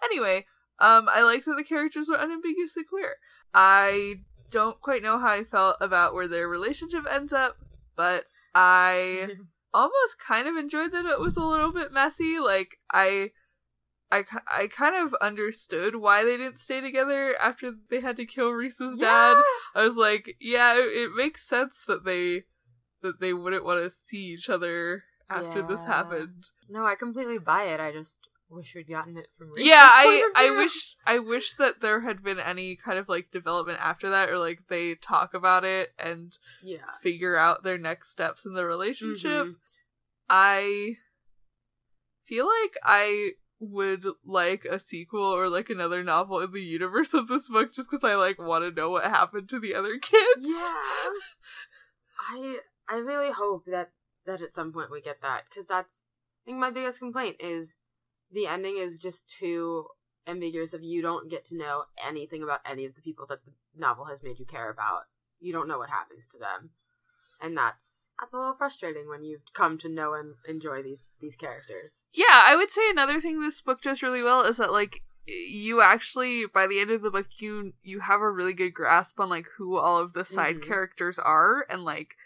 Anyway, 0.05 0.47
um 0.81 1.09
I 1.13 1.23
like 1.23 1.45
that 1.45 1.57
the 1.57 1.65
characters 1.65 2.09
are 2.09 2.19
unambiguously 2.21 2.85
queer. 2.85 3.17
I 3.55 4.17
don't 4.51 4.81
quite 4.81 5.03
know 5.03 5.19
how 5.19 5.29
I 5.29 5.45
felt 5.45 5.77
about 5.81 6.15
where 6.15 6.29
their 6.29 6.49
relationship 6.49 7.07
ends 7.11 7.33
up, 7.33 7.57
but 7.97 8.25
I 8.55 9.37
almost 9.75 10.19
kind 10.19 10.49
of 10.49 10.57
enjoyed 10.57 10.93
that 10.93 11.07
it 11.07 11.21
was 11.21 11.37
a 11.37 11.45
little 11.45 11.73
bit 11.73 11.93
messy. 11.93 12.39
Like 12.39 12.79
I, 12.91 13.31
I, 14.11 14.25
I 14.51 14.69
kind 14.69 14.97
of 14.97 15.15
understood 15.21 15.97
why 15.97 16.25
they 16.25 16.37
didn't 16.37 16.59
stay 16.59 16.81
together 16.81 17.37
after 17.41 17.73
they 17.91 18.01
had 18.01 18.17
to 18.17 18.27
kill 18.27 18.51
Reese's 18.51 18.99
dad. 18.99 19.37
I 19.75 19.85
was 19.85 19.97
like, 19.97 20.37
yeah, 20.41 20.77
it, 20.77 20.87
it 20.87 21.11
makes 21.15 21.47
sense 21.47 21.85
that 21.87 22.05
they 22.05 22.45
that 23.03 23.21
they 23.21 23.33
wouldn't 23.33 23.65
want 23.65 23.83
to 23.83 23.91
see 23.91 24.27
each 24.27 24.49
other 24.49 25.05
after 25.31 25.63
this 25.63 25.85
happened. 25.85 26.51
No, 26.69 26.85
I 26.87 26.95
completely 26.95 27.39
buy 27.39 27.65
it. 27.65 27.81
I 27.81 27.93
just 27.93 28.29
wish 28.51 28.75
we'd 28.75 28.89
gotten 28.89 29.17
it 29.17 29.29
from 29.37 29.51
Reese's 29.53 29.69
yeah, 29.69 29.85
I 29.87 30.31
I 30.35 30.51
wish 30.51 30.97
I 31.07 31.19
wish 31.19 31.55
that 31.55 31.81
there 31.81 32.01
had 32.01 32.23
been 32.23 32.39
any 32.41 32.77
kind 32.77 32.99
of 32.99 33.09
like 33.09 33.31
development 33.31 33.79
after 33.81 34.09
that, 34.11 34.31
or 34.31 34.39
like 34.39 34.69
they 34.69 34.95
talk 34.95 35.35
about 35.35 35.65
it 35.65 35.91
and 35.99 36.37
Yeah. 36.63 36.91
figure 37.03 37.37
out 37.37 37.63
their 37.63 37.79
next 37.79 38.11
steps 38.11 38.45
in 38.47 38.55
the 38.55 38.65
relationship. 38.65 39.47
Mhm. 39.47 39.57
I 40.31 40.95
feel 42.27 42.47
like 42.47 42.75
I 42.83 43.31
would 43.61 44.05
like 44.25 44.65
a 44.65 44.79
sequel 44.79 45.25
or 45.25 45.49
like 45.49 45.69
another 45.69 46.05
novel 46.05 46.39
in 46.41 46.53
the 46.53 46.63
universe 46.63 47.13
of 47.13 47.27
this 47.29 47.49
book 47.49 47.73
just 47.73 47.91
because 47.91 48.05
I 48.05 48.15
like 48.15 48.39
want 48.39 48.63
to 48.65 48.71
know 48.71 48.91
what 48.91 49.05
happened 49.05 49.49
to 49.51 49.59
the 49.59 49.75
other 49.75 49.99
kids. 49.99 50.43
Yeah. 50.43 51.11
I 52.31 52.59
I 52.89 52.97
really 52.97 53.33
hope 53.33 53.65
that 53.67 53.93
that 54.27 54.41
at 54.41 54.55
some 54.55 54.73
point 54.73 54.91
we 54.91 55.01
get 55.01 55.21
that 55.23 55.45
because 55.49 55.67
that's 55.67 56.05
I 56.45 56.51
think 56.51 56.59
my 56.59 56.71
biggest 56.71 56.99
complaint 56.99 57.37
is 57.41 57.75
the 58.33 58.47
ending 58.47 58.77
is 58.79 58.99
just 58.99 59.29
too 59.29 59.87
ambiguous. 60.27 60.75
If 60.75 60.83
you 60.83 61.03
don't 61.03 61.31
get 61.31 61.45
to 61.47 61.57
know 61.57 61.85
anything 62.07 62.43
about 62.43 62.61
any 62.65 62.85
of 62.85 62.95
the 62.95 63.01
people 63.03 63.27
that 63.27 63.45
the 63.45 63.53
novel 63.77 64.07
has 64.07 64.23
made 64.23 64.39
you 64.39 64.45
care 64.47 64.71
about, 64.71 65.03
you 65.41 65.53
don't 65.53 65.69
know 65.69 65.79
what 65.79 65.91
happens 65.91 66.27
to 66.29 66.39
them, 66.39 66.71
and 67.41 67.57
that's 67.57 68.11
that's 68.21 68.35
a 68.35 68.37
little 68.39 68.55
frustrating 68.55 69.09
when 69.09 69.25
you've 69.25 69.53
come 69.55 69.79
to 69.79 69.89
know 69.89 70.15
and 70.15 70.35
enjoy 70.47 70.83
these 70.83 71.03
these 71.21 71.37
characters. 71.37 72.05
Yeah, 72.13 72.25
I 72.45 72.57
would 72.57 72.71
say 72.71 72.89
another 72.91 73.21
thing 73.21 73.41
this 73.41 73.61
book 73.61 73.81
does 73.83 74.03
really 74.03 74.23
well 74.23 74.43
is 74.43 74.57
that 74.59 74.73
like 74.73 75.03
you 75.27 75.83
actually 75.83 76.47
by 76.47 76.67
the 76.67 76.81
end 76.81 76.91
of 76.91 77.03
the 77.03 77.11
book 77.11 77.27
you 77.39 77.75
you 77.83 78.01
have 78.01 78.23
a 78.23 78.31
really 78.31 78.55
good 78.55 78.73
grasp 78.73 79.21
on 79.21 79.29
like 79.29 79.47
who 79.59 79.77
all 79.77 79.99
of 79.99 80.15
the 80.15 80.25
side 80.25 80.57
Mhm. 80.57 80.63
characters 80.63 81.19
are 81.19 81.67
and 81.69 81.85
like 81.85 82.17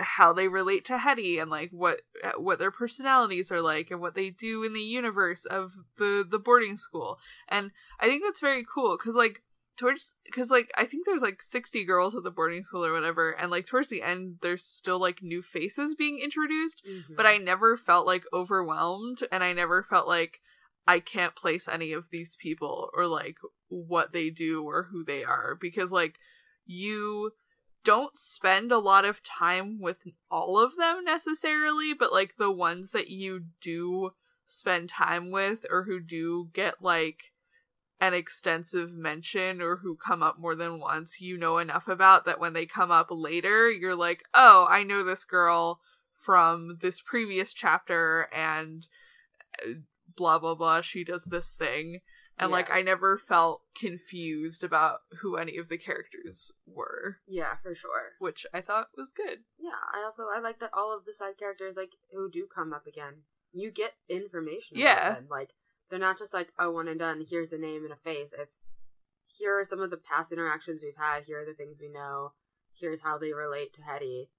how 0.00 0.32
they 0.32 0.48
relate 0.48 0.84
to 0.86 0.98
Hetty 0.98 1.38
and 1.38 1.50
like 1.50 1.70
what 1.70 2.02
what 2.36 2.58
their 2.58 2.70
personalities 2.70 3.50
are 3.50 3.62
like 3.62 3.90
and 3.90 4.00
what 4.00 4.14
they 4.14 4.30
do 4.30 4.64
in 4.64 4.72
the 4.72 4.80
universe 4.80 5.44
of 5.44 5.72
the 5.96 6.26
the 6.28 6.38
boarding 6.38 6.76
school. 6.76 7.18
And 7.48 7.70
I 8.00 8.06
think 8.06 8.22
that's 8.22 8.40
very 8.40 8.64
cool 8.64 8.96
cuz 8.96 9.14
like 9.14 9.42
towards 9.76 10.14
cuz 10.32 10.50
like 10.50 10.70
I 10.76 10.84
think 10.84 11.06
there's 11.06 11.22
like 11.22 11.42
60 11.42 11.84
girls 11.84 12.14
at 12.16 12.22
the 12.22 12.30
boarding 12.30 12.64
school 12.64 12.84
or 12.84 12.92
whatever 12.92 13.30
and 13.30 13.50
like 13.50 13.66
towards 13.66 13.88
the 13.88 14.02
end 14.02 14.38
there's 14.42 14.64
still 14.64 14.98
like 14.98 15.22
new 15.22 15.42
faces 15.42 15.94
being 15.94 16.18
introduced 16.18 16.82
mm-hmm. 16.84 17.14
but 17.14 17.26
I 17.26 17.38
never 17.38 17.76
felt 17.76 18.06
like 18.06 18.24
overwhelmed 18.32 19.22
and 19.30 19.44
I 19.44 19.52
never 19.52 19.82
felt 19.82 20.08
like 20.08 20.40
I 20.86 21.00
can't 21.00 21.36
place 21.36 21.68
any 21.68 21.92
of 21.92 22.10
these 22.10 22.34
people 22.36 22.90
or 22.94 23.06
like 23.06 23.36
what 23.68 24.12
they 24.12 24.30
do 24.30 24.64
or 24.64 24.84
who 24.84 25.04
they 25.04 25.22
are 25.22 25.54
because 25.54 25.92
like 25.92 26.18
you 26.64 27.32
don't 27.88 28.18
spend 28.18 28.70
a 28.70 28.76
lot 28.76 29.06
of 29.06 29.22
time 29.22 29.80
with 29.80 30.08
all 30.30 30.62
of 30.62 30.76
them 30.76 31.02
necessarily 31.02 31.94
but 31.94 32.12
like 32.12 32.36
the 32.36 32.50
ones 32.50 32.90
that 32.90 33.08
you 33.08 33.44
do 33.62 34.10
spend 34.44 34.90
time 34.90 35.30
with 35.30 35.64
or 35.70 35.84
who 35.84 35.98
do 35.98 36.50
get 36.52 36.82
like 36.82 37.32
an 37.98 38.12
extensive 38.12 38.92
mention 38.92 39.62
or 39.62 39.76
who 39.76 39.96
come 39.96 40.22
up 40.22 40.38
more 40.38 40.54
than 40.54 40.78
once 40.78 41.18
you 41.18 41.38
know 41.38 41.56
enough 41.56 41.88
about 41.88 42.26
that 42.26 42.38
when 42.38 42.52
they 42.52 42.66
come 42.66 42.90
up 42.90 43.06
later 43.10 43.70
you're 43.70 43.96
like 43.96 44.22
oh 44.34 44.66
I 44.68 44.82
know 44.82 45.02
this 45.02 45.24
girl 45.24 45.80
from 46.12 46.76
this 46.82 47.00
previous 47.00 47.54
chapter 47.54 48.28
and 48.34 48.86
uh, 49.66 49.70
blah 50.14 50.38
blah 50.38 50.54
blah 50.54 50.82
she 50.82 51.04
does 51.04 51.24
this 51.24 51.52
thing 51.52 52.00
and 52.38 52.50
like 52.52 52.70
i 52.70 52.82
never 52.82 53.18
felt 53.18 53.62
confused 53.78 54.62
about 54.64 55.00
who 55.20 55.36
any 55.36 55.56
of 55.56 55.68
the 55.68 55.78
characters 55.78 56.52
were 56.66 57.18
yeah, 57.26 57.56
for 57.62 57.74
sure. 57.74 58.12
which 58.18 58.46
i 58.54 58.60
thought 58.60 58.88
was 58.96 59.12
good 59.12 59.38
Yeah, 59.58 59.70
I 59.94 60.02
also 60.04 60.24
I 60.34 60.40
like 60.40 60.58
that 60.60 60.70
all 60.72 60.96
of 60.96 61.04
the 61.04 61.12
side 61.12 61.36
characters 61.38 61.76
like 61.76 61.92
who 62.12 62.30
do 62.30 62.46
come 62.52 62.72
up 62.72 62.86
again. 62.86 63.22
You 63.52 63.70
get 63.70 63.94
information. 64.08 64.76
about 64.76 64.82
Yeah. 64.88 65.14
them. 65.14 65.26
like 65.30 65.50
they're 65.90 65.98
not 65.98 66.18
just 66.18 66.34
like 66.34 66.52
oh 66.58 66.70
one 66.70 66.88
and 66.88 66.98
done. 66.98 67.24
Here's 67.28 67.52
a 67.52 67.58
name 67.58 67.82
and 67.84 67.92
a 67.92 67.96
face. 67.96 68.32
It's 68.38 68.58
here 69.26 69.58
are 69.58 69.64
some 69.64 69.80
of 69.80 69.90
the 69.90 69.96
past 69.96 70.32
interactions 70.32 70.82
we've 70.82 70.96
had. 70.96 71.24
Here 71.24 71.40
are 71.42 71.44
the 71.46 71.54
things 71.54 71.78
we 71.80 71.88
know. 71.88 72.32
Here's 72.78 73.02
how 73.02 73.18
they 73.18 73.32
relate 73.32 73.72
to 73.74 73.82
Hetty. 73.82 74.30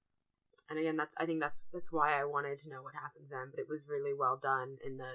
And 0.70 0.78
again, 0.80 0.96
that's 0.98 1.16
I 1.18 1.26
think 1.26 1.40
that's 1.42 1.66
that's 1.74 1.92
why 1.92 2.20
I 2.20 2.26
wanted 2.26 2.60
to 2.60 2.70
know 2.70 2.82
what 2.84 2.94
happens 2.94 3.30
then. 3.30 3.48
But 3.52 3.60
it 3.60 3.68
was 3.70 3.88
really 3.90 4.14
well 4.14 4.38
done 4.38 4.78
in 4.86 4.98
the 4.98 5.14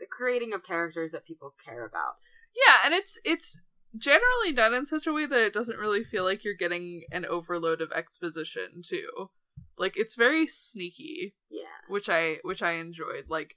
the 0.00 0.06
creating 0.06 0.52
of 0.52 0.64
characters 0.64 1.12
that 1.12 1.24
people 1.26 1.54
care 1.64 1.84
about. 1.86 2.14
yeah 2.56 2.78
and 2.84 2.92
it's 2.94 3.18
it's 3.24 3.60
generally 3.96 4.52
done 4.52 4.72
in 4.74 4.86
such 4.86 5.06
a 5.06 5.12
way 5.12 5.26
that 5.26 5.40
it 5.40 5.52
doesn't 5.52 5.78
really 5.78 6.02
feel 6.04 6.24
like 6.24 6.42
you're 6.44 6.54
getting 6.54 7.02
an 7.12 7.24
overload 7.26 7.80
of 7.80 7.90
exposition 7.92 8.82
too 8.84 9.30
like 9.76 9.96
it's 9.96 10.14
very 10.14 10.46
sneaky 10.46 11.34
Yeah. 11.50 11.64
which 11.88 12.08
I 12.08 12.36
which 12.42 12.62
I 12.62 12.72
enjoyed. 12.72 13.24
Like 13.28 13.54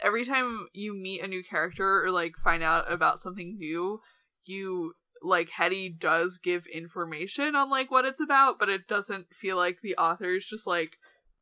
every 0.00 0.24
time 0.24 0.68
you 0.72 0.94
meet 0.94 1.22
a 1.22 1.28
new 1.28 1.42
character 1.44 2.02
or 2.04 2.10
like 2.10 2.34
find 2.42 2.62
out 2.62 2.90
about 2.90 3.18
something 3.18 3.56
new, 3.58 4.00
you 4.44 4.94
like 5.22 5.50
Hetty 5.50 5.88
does 5.90 6.38
give 6.38 6.66
information 6.66 7.54
on 7.54 7.68
like 7.70 7.90
what 7.90 8.04
it's 8.06 8.20
about, 8.20 8.58
but 8.58 8.68
it 8.70 8.88
doesn't 8.88 9.34
feel 9.34 9.56
like 9.58 9.80
the 9.82 9.96
author 9.96 10.34
is 10.36 10.46
just 10.46 10.66
like 10.66 10.96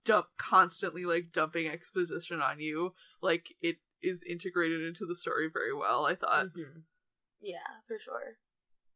dump 0.04 0.26
constantly 0.36 1.04
like 1.04 1.32
dumping 1.32 1.66
exposition 1.68 2.40
on 2.40 2.58
you. 2.60 2.92
Like 3.22 3.54
it 3.62 3.76
is 4.04 4.22
integrated 4.22 4.82
into 4.82 5.06
the 5.06 5.14
story 5.14 5.48
very 5.52 5.74
well. 5.74 6.06
I 6.06 6.14
thought. 6.14 6.46
Mhm. 6.56 6.82
Yeah, 7.40 7.80
for 7.86 7.98
sure. 7.98 8.38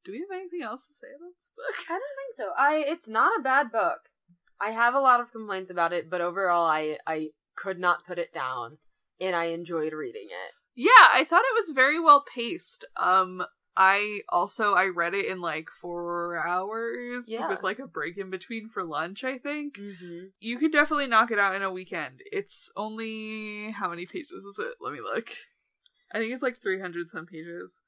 Do 0.04 0.12
we 0.12 0.20
have 0.20 0.30
anything 0.32 0.62
else 0.62 0.86
to 0.86 0.94
say 0.94 1.08
about 1.14 1.32
this 1.38 1.50
book? 1.56 1.84
I 1.90 1.92
don't 1.92 2.16
think 2.16 2.34
so. 2.36 2.52
I 2.56 2.76
it's 2.76 3.08
not 3.08 3.38
a 3.38 3.42
bad 3.42 3.70
book. 3.72 4.10
I 4.60 4.70
have 4.70 4.94
a 4.94 5.00
lot 5.00 5.20
of 5.20 5.30
complaints 5.32 5.70
about 5.70 5.92
it, 5.92 6.08
but 6.08 6.20
overall 6.20 6.66
I 6.66 6.98
I 7.06 7.30
could 7.56 7.78
not 7.78 8.06
put 8.06 8.18
it 8.18 8.32
down 8.32 8.78
and 9.20 9.34
I 9.34 9.46
enjoyed 9.46 9.92
reading 9.92 10.28
it. 10.30 10.54
Yeah, 10.74 11.08
I 11.12 11.24
thought 11.24 11.44
it 11.44 11.54
was 11.54 11.70
very 11.74 11.98
well 12.00 12.22
paced. 12.22 12.84
Um 12.96 13.44
I 13.80 14.22
also 14.28 14.74
I 14.74 14.86
read 14.86 15.14
it 15.14 15.26
in 15.26 15.40
like 15.40 15.70
4 15.70 16.36
hours 16.44 17.28
Yeah. 17.28 17.48
with 17.48 17.62
like 17.62 17.78
a 17.78 17.86
break 17.86 18.18
in 18.18 18.28
between 18.28 18.68
for 18.68 18.82
lunch, 18.82 19.22
I 19.22 19.38
think. 19.38 19.78
Mm-hmm. 19.78 20.24
You 20.40 20.58
could 20.58 20.72
definitely 20.72 21.06
knock 21.06 21.30
it 21.30 21.38
out 21.38 21.54
in 21.54 21.62
a 21.62 21.70
weekend. 21.70 22.20
It's 22.32 22.72
only 22.76 23.70
how 23.70 23.88
many 23.90 24.04
pages 24.04 24.44
is 24.44 24.58
it? 24.58 24.74
Let 24.80 24.92
me 24.92 25.00
look. 25.00 25.30
I 26.12 26.18
think 26.18 26.32
it's 26.32 26.42
like 26.42 26.56
300 26.60 27.08
some 27.08 27.24
pages. 27.26 27.82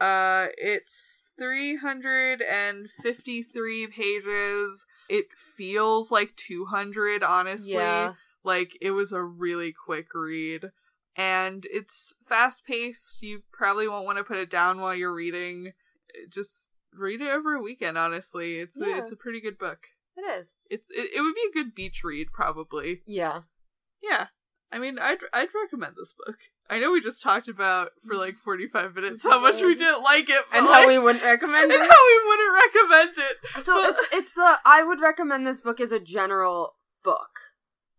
Uh 0.00 0.46
it's 0.56 1.30
353 1.38 3.86
pages. 3.88 4.86
It 5.10 5.26
feels 5.36 6.10
like 6.10 6.34
200 6.36 7.22
honestly 7.22 7.74
Yeah. 7.74 8.14
like 8.42 8.78
it 8.80 8.92
was 8.92 9.12
a 9.12 9.22
really 9.22 9.70
quick 9.72 10.14
read 10.14 10.70
and 11.16 11.66
it's 11.70 12.14
fast 12.26 12.64
paced 12.64 13.22
you 13.22 13.42
probably 13.52 13.88
won't 13.88 14.04
want 14.06 14.18
to 14.18 14.24
put 14.24 14.36
it 14.38 14.50
down 14.50 14.80
while 14.80 14.94
you're 14.94 15.14
reading 15.14 15.72
just 16.32 16.68
read 16.96 17.20
it 17.20 17.28
over 17.30 17.54
a 17.54 17.62
weekend 17.62 17.96
honestly 17.98 18.58
it's 18.58 18.80
a, 18.80 18.84
it's 18.96 19.12
a 19.12 19.16
pretty 19.16 19.40
good 19.40 19.58
book 19.58 19.86
It 20.16 20.22
is. 20.22 20.56
it's 20.68 20.90
it, 20.90 21.10
it 21.14 21.20
would 21.20 21.34
be 21.34 21.48
a 21.50 21.52
good 21.52 21.74
beach 21.74 22.02
read 22.04 22.28
probably 22.32 23.02
Yeah. 23.06 23.40
yeah 24.02 24.26
i 24.72 24.78
mean 24.78 24.98
i'd 24.98 25.18
i'd 25.32 25.48
recommend 25.54 25.94
this 25.96 26.14
book 26.26 26.36
i 26.68 26.78
know 26.78 26.92
we 26.92 27.00
just 27.00 27.22
talked 27.22 27.48
about 27.48 27.90
for 28.06 28.14
like 28.16 28.36
45 28.36 28.94
minutes 28.94 29.22
how 29.24 29.40
much 29.40 29.60
we 29.62 29.74
didn't 29.74 30.02
like 30.02 30.28
it 30.30 30.42
but 30.50 30.58
And 30.58 30.66
like- 30.66 30.82
how 30.82 30.86
we 30.88 30.98
wouldn't 30.98 31.24
recommend 31.24 31.64
and 31.72 31.82
it. 31.82 31.90
how 31.90 32.06
we 32.06 32.28
wouldn't 32.28 32.74
recommend 32.74 33.18
it 33.18 33.64
So 33.64 33.78
it's 33.88 34.00
it's 34.12 34.32
the 34.34 34.58
I 34.64 34.82
would 34.84 35.00
recommend 35.00 35.46
this 35.46 35.60
book 35.60 35.80
as 35.80 35.90
a 35.92 35.98
general 36.00 36.74
book. 37.02 37.30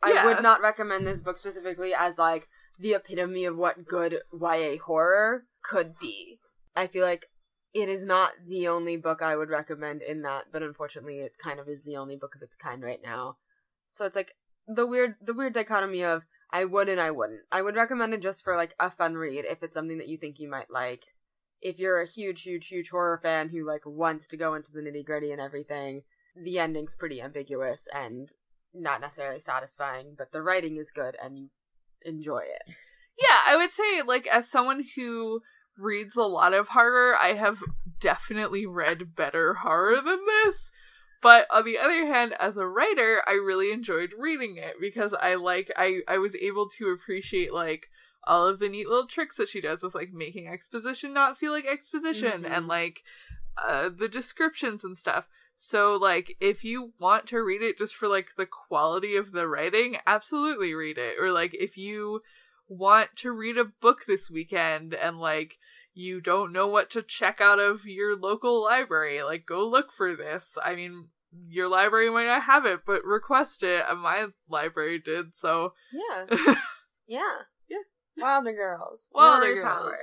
I 0.03 0.13
Yeah. 0.13 0.25
would 0.25 0.41
not 0.41 0.61
recommend 0.61 1.05
this 1.05 1.21
book 1.21 1.37
specifically 1.37 1.93
as 1.93 2.17
like 2.17 2.47
the 2.81 2.93
epitome 2.93 3.45
of 3.45 3.55
what 3.55 3.87
good 3.87 4.21
YA 4.33 4.77
horror 4.83 5.45
could 5.63 5.99
be. 5.99 6.39
I 6.75 6.87
feel 6.87 7.05
like 7.05 7.27
it 7.73 7.87
is 7.87 8.03
not 8.03 8.31
the 8.47 8.67
only 8.67 8.97
book 8.97 9.21
I 9.21 9.37
would 9.37 9.49
recommend 9.49 10.01
in 10.01 10.23
that, 10.23 10.45
but 10.51 10.63
unfortunately 10.63 11.19
it 11.19 11.37
kind 11.41 11.59
of 11.59 11.69
is 11.69 11.83
the 11.83 11.95
only 11.95 12.15
book 12.15 12.35
of 12.35 12.41
its 12.41 12.55
kind 12.55 12.83
right 12.83 12.99
now. 13.03 13.37
So 13.87 14.05
it's 14.05 14.15
like 14.15 14.35
the 14.67 14.87
weird 14.87 15.15
the 15.21 15.33
weird 15.33 15.53
dichotomy 15.53 16.03
of 16.03 16.23
I 16.51 16.65
would 16.65 16.89
and 16.89 16.99
I 16.99 17.11
wouldn't. 17.11 17.41
I 17.51 17.61
would 17.61 17.75
recommend 17.75 18.13
it 18.13 18.21
just 18.21 18.43
for 18.43 18.55
like 18.55 18.73
a 18.79 18.89
fun 18.89 19.15
read 19.15 19.45
if 19.45 19.61
it's 19.61 19.75
something 19.75 19.99
that 19.99 20.09
you 20.09 20.17
think 20.17 20.39
you 20.39 20.49
might 20.49 20.71
like. 20.71 21.05
If 21.61 21.77
you're 21.77 22.01
a 22.01 22.07
huge, 22.07 22.41
huge, 22.41 22.67
huge 22.67 22.89
horror 22.89 23.19
fan 23.21 23.49
who 23.49 23.65
like 23.65 23.85
wants 23.85 24.27
to 24.27 24.37
go 24.37 24.55
into 24.55 24.71
the 24.71 24.81
nitty 24.81 25.05
gritty 25.05 25.31
and 25.31 25.39
everything, 25.39 26.01
the 26.35 26.57
ending's 26.57 26.95
pretty 26.95 27.21
ambiguous 27.21 27.87
and 27.93 28.29
not 28.73 29.01
necessarily 29.01 29.39
satisfying, 29.39 30.15
but 30.17 30.31
the 30.31 30.41
writing 30.41 30.77
is 30.77 30.91
good 30.91 31.15
and 31.23 31.37
you 31.37 31.49
enjoy 32.05 32.39
it. 32.39 32.73
Yeah, 33.19 33.39
I 33.47 33.55
would 33.57 33.71
say 33.71 34.01
like 34.05 34.27
as 34.27 34.49
someone 34.49 34.85
who 34.95 35.41
reads 35.77 36.15
a 36.15 36.23
lot 36.23 36.53
of 36.53 36.69
horror, 36.69 37.15
I 37.19 37.29
have 37.33 37.59
definitely 37.99 38.65
read 38.65 39.15
better 39.15 39.55
horror 39.55 40.01
than 40.01 40.19
this. 40.25 40.71
But 41.21 41.45
on 41.53 41.65
the 41.65 41.77
other 41.77 42.05
hand, 42.07 42.33
as 42.39 42.57
a 42.57 42.65
writer, 42.65 43.21
I 43.27 43.33
really 43.33 43.71
enjoyed 43.71 44.13
reading 44.17 44.57
it 44.57 44.73
because 44.81 45.13
I 45.13 45.35
like 45.35 45.71
I 45.77 46.01
I 46.07 46.17
was 46.17 46.35
able 46.35 46.67
to 46.77 46.89
appreciate 46.89 47.53
like 47.53 47.89
all 48.25 48.47
of 48.47 48.59
the 48.59 48.69
neat 48.69 48.87
little 48.87 49.07
tricks 49.07 49.37
that 49.37 49.49
she 49.49 49.61
does 49.61 49.83
with 49.83 49.93
like 49.95 50.11
making 50.13 50.47
exposition 50.47 51.13
not 51.13 51.37
feel 51.37 51.51
like 51.51 51.65
exposition 51.65 52.43
Mhm. 52.43 52.51
and 52.51 52.67
like 52.67 53.03
uh 53.63 53.89
the 53.89 54.07
descriptions 54.07 54.83
and 54.83 54.97
stuff. 54.97 55.27
So 55.55 55.97
like 56.01 56.35
if 56.39 56.63
you 56.63 56.93
want 56.99 57.27
to 57.27 57.43
read 57.43 57.61
it 57.61 57.77
just 57.77 57.95
for 57.95 58.07
like 58.07 58.31
the 58.37 58.45
quality 58.47 59.15
of 59.15 59.31
the 59.31 59.47
writing, 59.47 59.97
absolutely 60.07 60.73
read 60.73 60.97
it. 60.97 61.15
Or 61.19 61.31
like 61.31 61.53
if 61.53 61.77
you 61.77 62.21
want 62.67 63.09
to 63.17 63.31
read 63.31 63.57
a 63.57 63.65
book 63.65 64.05
this 64.07 64.31
weekend 64.31 64.93
and 64.93 65.19
like 65.19 65.57
you 65.93 66.21
don't 66.21 66.53
know 66.53 66.67
what 66.67 66.89
to 66.89 67.01
check 67.01 67.41
out 67.41 67.59
of 67.59 67.85
your 67.85 68.15
local 68.15 68.63
library, 68.63 69.21
like 69.23 69.45
go 69.45 69.67
look 69.67 69.91
for 69.91 70.15
this. 70.15 70.57
I 70.63 70.75
mean, 70.75 71.09
your 71.47 71.69
library 71.69 72.09
might 72.09 72.27
not 72.27 72.43
have 72.43 72.65
it, 72.65 72.81
but 72.85 73.03
request 73.03 73.63
it. 73.63 73.83
And 73.87 74.01
my 74.01 74.27
library 74.49 74.99
did, 74.99 75.35
so 75.35 75.73
Yeah. 75.91 76.55
Yeah. 77.07 77.39
Yeah. 77.69 77.77
Wilder 78.17 78.53
Girls. 78.53 79.09
Wilder 79.11 79.53
Girls. 79.55 79.97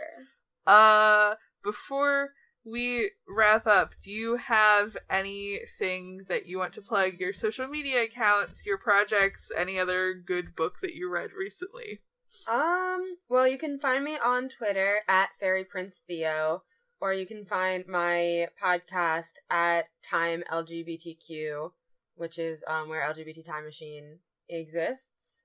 Power. 0.66 1.30
uh 1.30 1.34
before 1.64 2.30
we 2.70 3.10
wrap 3.28 3.66
up, 3.66 3.94
do 4.02 4.10
you 4.10 4.36
have 4.36 4.96
anything 5.10 6.24
that 6.28 6.46
you 6.46 6.58
want 6.58 6.72
to 6.74 6.82
plug? 6.82 7.14
Your 7.18 7.32
social 7.32 7.66
media 7.66 8.02
accounts, 8.04 8.64
your 8.66 8.78
projects, 8.78 9.50
any 9.56 9.78
other 9.78 10.14
good 10.14 10.54
book 10.54 10.80
that 10.80 10.94
you 10.94 11.10
read 11.10 11.30
recently? 11.32 12.00
Um, 12.46 13.16
well, 13.28 13.46
you 13.46 13.58
can 13.58 13.78
find 13.78 14.04
me 14.04 14.16
on 14.22 14.48
Twitter 14.48 15.00
at 15.08 15.30
Fairy 15.38 15.64
Prince 15.64 16.02
Theo, 16.06 16.62
or 17.00 17.12
you 17.12 17.26
can 17.26 17.44
find 17.44 17.86
my 17.86 18.48
podcast 18.62 19.34
at 19.50 19.86
Time 20.02 20.42
LGBTQ, 20.50 21.70
which 22.14 22.38
is 22.38 22.64
um 22.66 22.88
where 22.88 23.02
LGBT 23.02 23.44
Time 23.44 23.64
Machine 23.64 24.18
exists. 24.48 25.42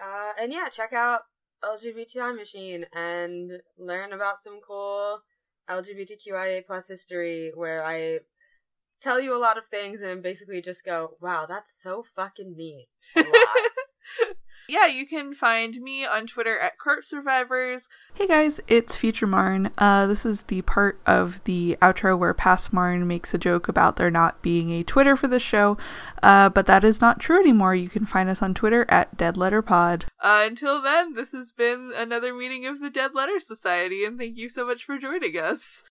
Uh, 0.00 0.32
and 0.40 0.52
yeah, 0.52 0.68
check 0.68 0.92
out 0.92 1.22
LGBT 1.64 2.18
Time 2.18 2.36
Machine 2.36 2.86
and 2.92 3.60
learn 3.76 4.12
about 4.12 4.40
some 4.40 4.60
cool 4.66 5.20
LGBTQIA 5.68 6.64
plus 6.66 6.88
history 6.88 7.52
where 7.54 7.84
I 7.84 8.20
tell 9.00 9.20
you 9.20 9.34
a 9.34 9.38
lot 9.38 9.58
of 9.58 9.66
things 9.66 10.00
and 10.00 10.22
basically 10.22 10.60
just 10.60 10.84
go, 10.84 11.16
wow, 11.20 11.46
that's 11.46 11.80
so 11.80 12.02
fucking 12.02 12.56
neat. 12.56 12.88
Yeah, 14.70 14.86
you 14.86 15.06
can 15.06 15.32
find 15.32 15.80
me 15.80 16.04
on 16.04 16.26
Twitter 16.26 16.58
at 16.58 16.78
Corpse 16.78 17.08
Survivors. 17.08 17.88
Hey 18.12 18.26
guys, 18.26 18.60
it's 18.68 18.94
Future 18.94 19.26
Marn. 19.26 19.70
Uh, 19.78 20.06
this 20.06 20.26
is 20.26 20.42
the 20.42 20.60
part 20.60 21.00
of 21.06 21.42
the 21.44 21.78
outro 21.80 22.18
where 22.18 22.34
past 22.34 22.70
Marn 22.70 23.06
makes 23.06 23.32
a 23.32 23.38
joke 23.38 23.66
about 23.68 23.96
there 23.96 24.10
not 24.10 24.42
being 24.42 24.70
a 24.70 24.82
Twitter 24.82 25.16
for 25.16 25.26
the 25.26 25.40
show, 25.40 25.78
uh, 26.22 26.50
but 26.50 26.66
that 26.66 26.84
is 26.84 27.00
not 27.00 27.18
true 27.18 27.40
anymore. 27.40 27.74
You 27.74 27.88
can 27.88 28.04
find 28.04 28.28
us 28.28 28.42
on 28.42 28.52
Twitter 28.52 28.84
at 28.90 29.16
Dead 29.16 29.38
Letter 29.38 29.62
Pod. 29.62 30.04
Uh, 30.22 30.44
until 30.46 30.82
then, 30.82 31.14
this 31.14 31.32
has 31.32 31.50
been 31.50 31.90
another 31.96 32.34
meeting 32.34 32.66
of 32.66 32.78
the 32.78 32.90
Dead 32.90 33.14
Letter 33.14 33.40
Society, 33.40 34.04
and 34.04 34.18
thank 34.18 34.36
you 34.36 34.50
so 34.50 34.66
much 34.66 34.84
for 34.84 34.98
joining 34.98 35.38
us. 35.38 35.82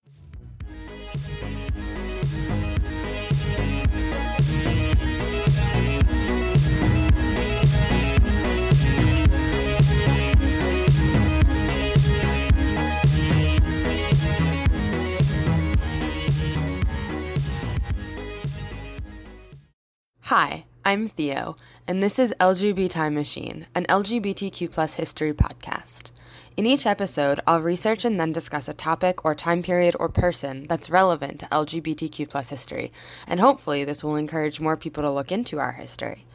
Hi, 20.28 20.66
I'm 20.84 21.08
Theo, 21.08 21.56
and 21.88 22.04
this 22.04 22.20
is 22.20 22.36
LGBT 22.38 22.90
Time 22.90 23.14
Machine, 23.14 23.66
an 23.74 23.86
LGBTQ 23.86 24.70
plus 24.70 24.96
history 24.96 25.32
podcast. 25.34 26.12
In 26.58 26.66
each 26.66 26.86
episode, 26.86 27.40
I'll 27.48 27.62
research 27.62 28.04
and 28.04 28.20
then 28.20 28.34
discuss 28.34 28.68
a 28.68 28.74
topic 28.74 29.24
or 29.24 29.34
time 29.34 29.64
period 29.64 29.96
or 29.98 30.10
person 30.10 30.68
that's 30.68 30.90
relevant 30.90 31.40
to 31.40 31.46
LGBTQ 31.46 32.30
plus 32.30 32.50
history, 32.50 32.92
and 33.26 33.40
hopefully 33.40 33.86
this 33.86 34.04
will 34.04 34.18
encourage 34.18 34.60
more 34.60 34.76
people 34.76 35.02
to 35.02 35.10
look 35.10 35.32
into 35.32 35.60
our 35.60 35.72
history. 35.72 36.26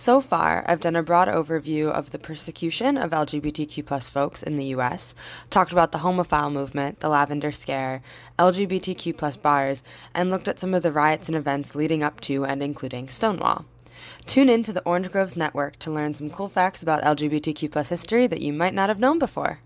So 0.00 0.22
far, 0.22 0.64
I've 0.66 0.80
done 0.80 0.96
a 0.96 1.02
broad 1.02 1.28
overview 1.28 1.90
of 1.90 2.10
the 2.10 2.18
persecution 2.18 2.96
of 2.96 3.10
LGBTQ 3.10 3.84
plus 3.84 4.08
folks 4.08 4.42
in 4.42 4.56
the 4.56 4.64
US, 4.76 5.14
talked 5.50 5.72
about 5.72 5.92
the 5.92 5.98
homophile 5.98 6.50
movement, 6.50 7.00
the 7.00 7.10
Lavender 7.10 7.52
Scare, 7.52 8.00
LGBTQ 8.38 9.14
plus 9.18 9.36
bars, 9.36 9.82
and 10.14 10.30
looked 10.30 10.48
at 10.48 10.58
some 10.58 10.72
of 10.72 10.82
the 10.82 10.90
riots 10.90 11.28
and 11.28 11.36
events 11.36 11.74
leading 11.74 12.02
up 12.02 12.18
to 12.22 12.46
and 12.46 12.62
including 12.62 13.10
Stonewall. 13.10 13.66
Tune 14.24 14.48
in 14.48 14.62
to 14.62 14.72
the 14.72 14.82
Orange 14.84 15.10
Groves 15.10 15.36
Network 15.36 15.78
to 15.80 15.90
learn 15.90 16.14
some 16.14 16.30
cool 16.30 16.48
facts 16.48 16.82
about 16.82 17.02
LGBTQ 17.02 17.70
plus 17.70 17.90
history 17.90 18.26
that 18.26 18.40
you 18.40 18.54
might 18.54 18.72
not 18.72 18.88
have 18.88 19.00
known 19.00 19.18
before. 19.18 19.60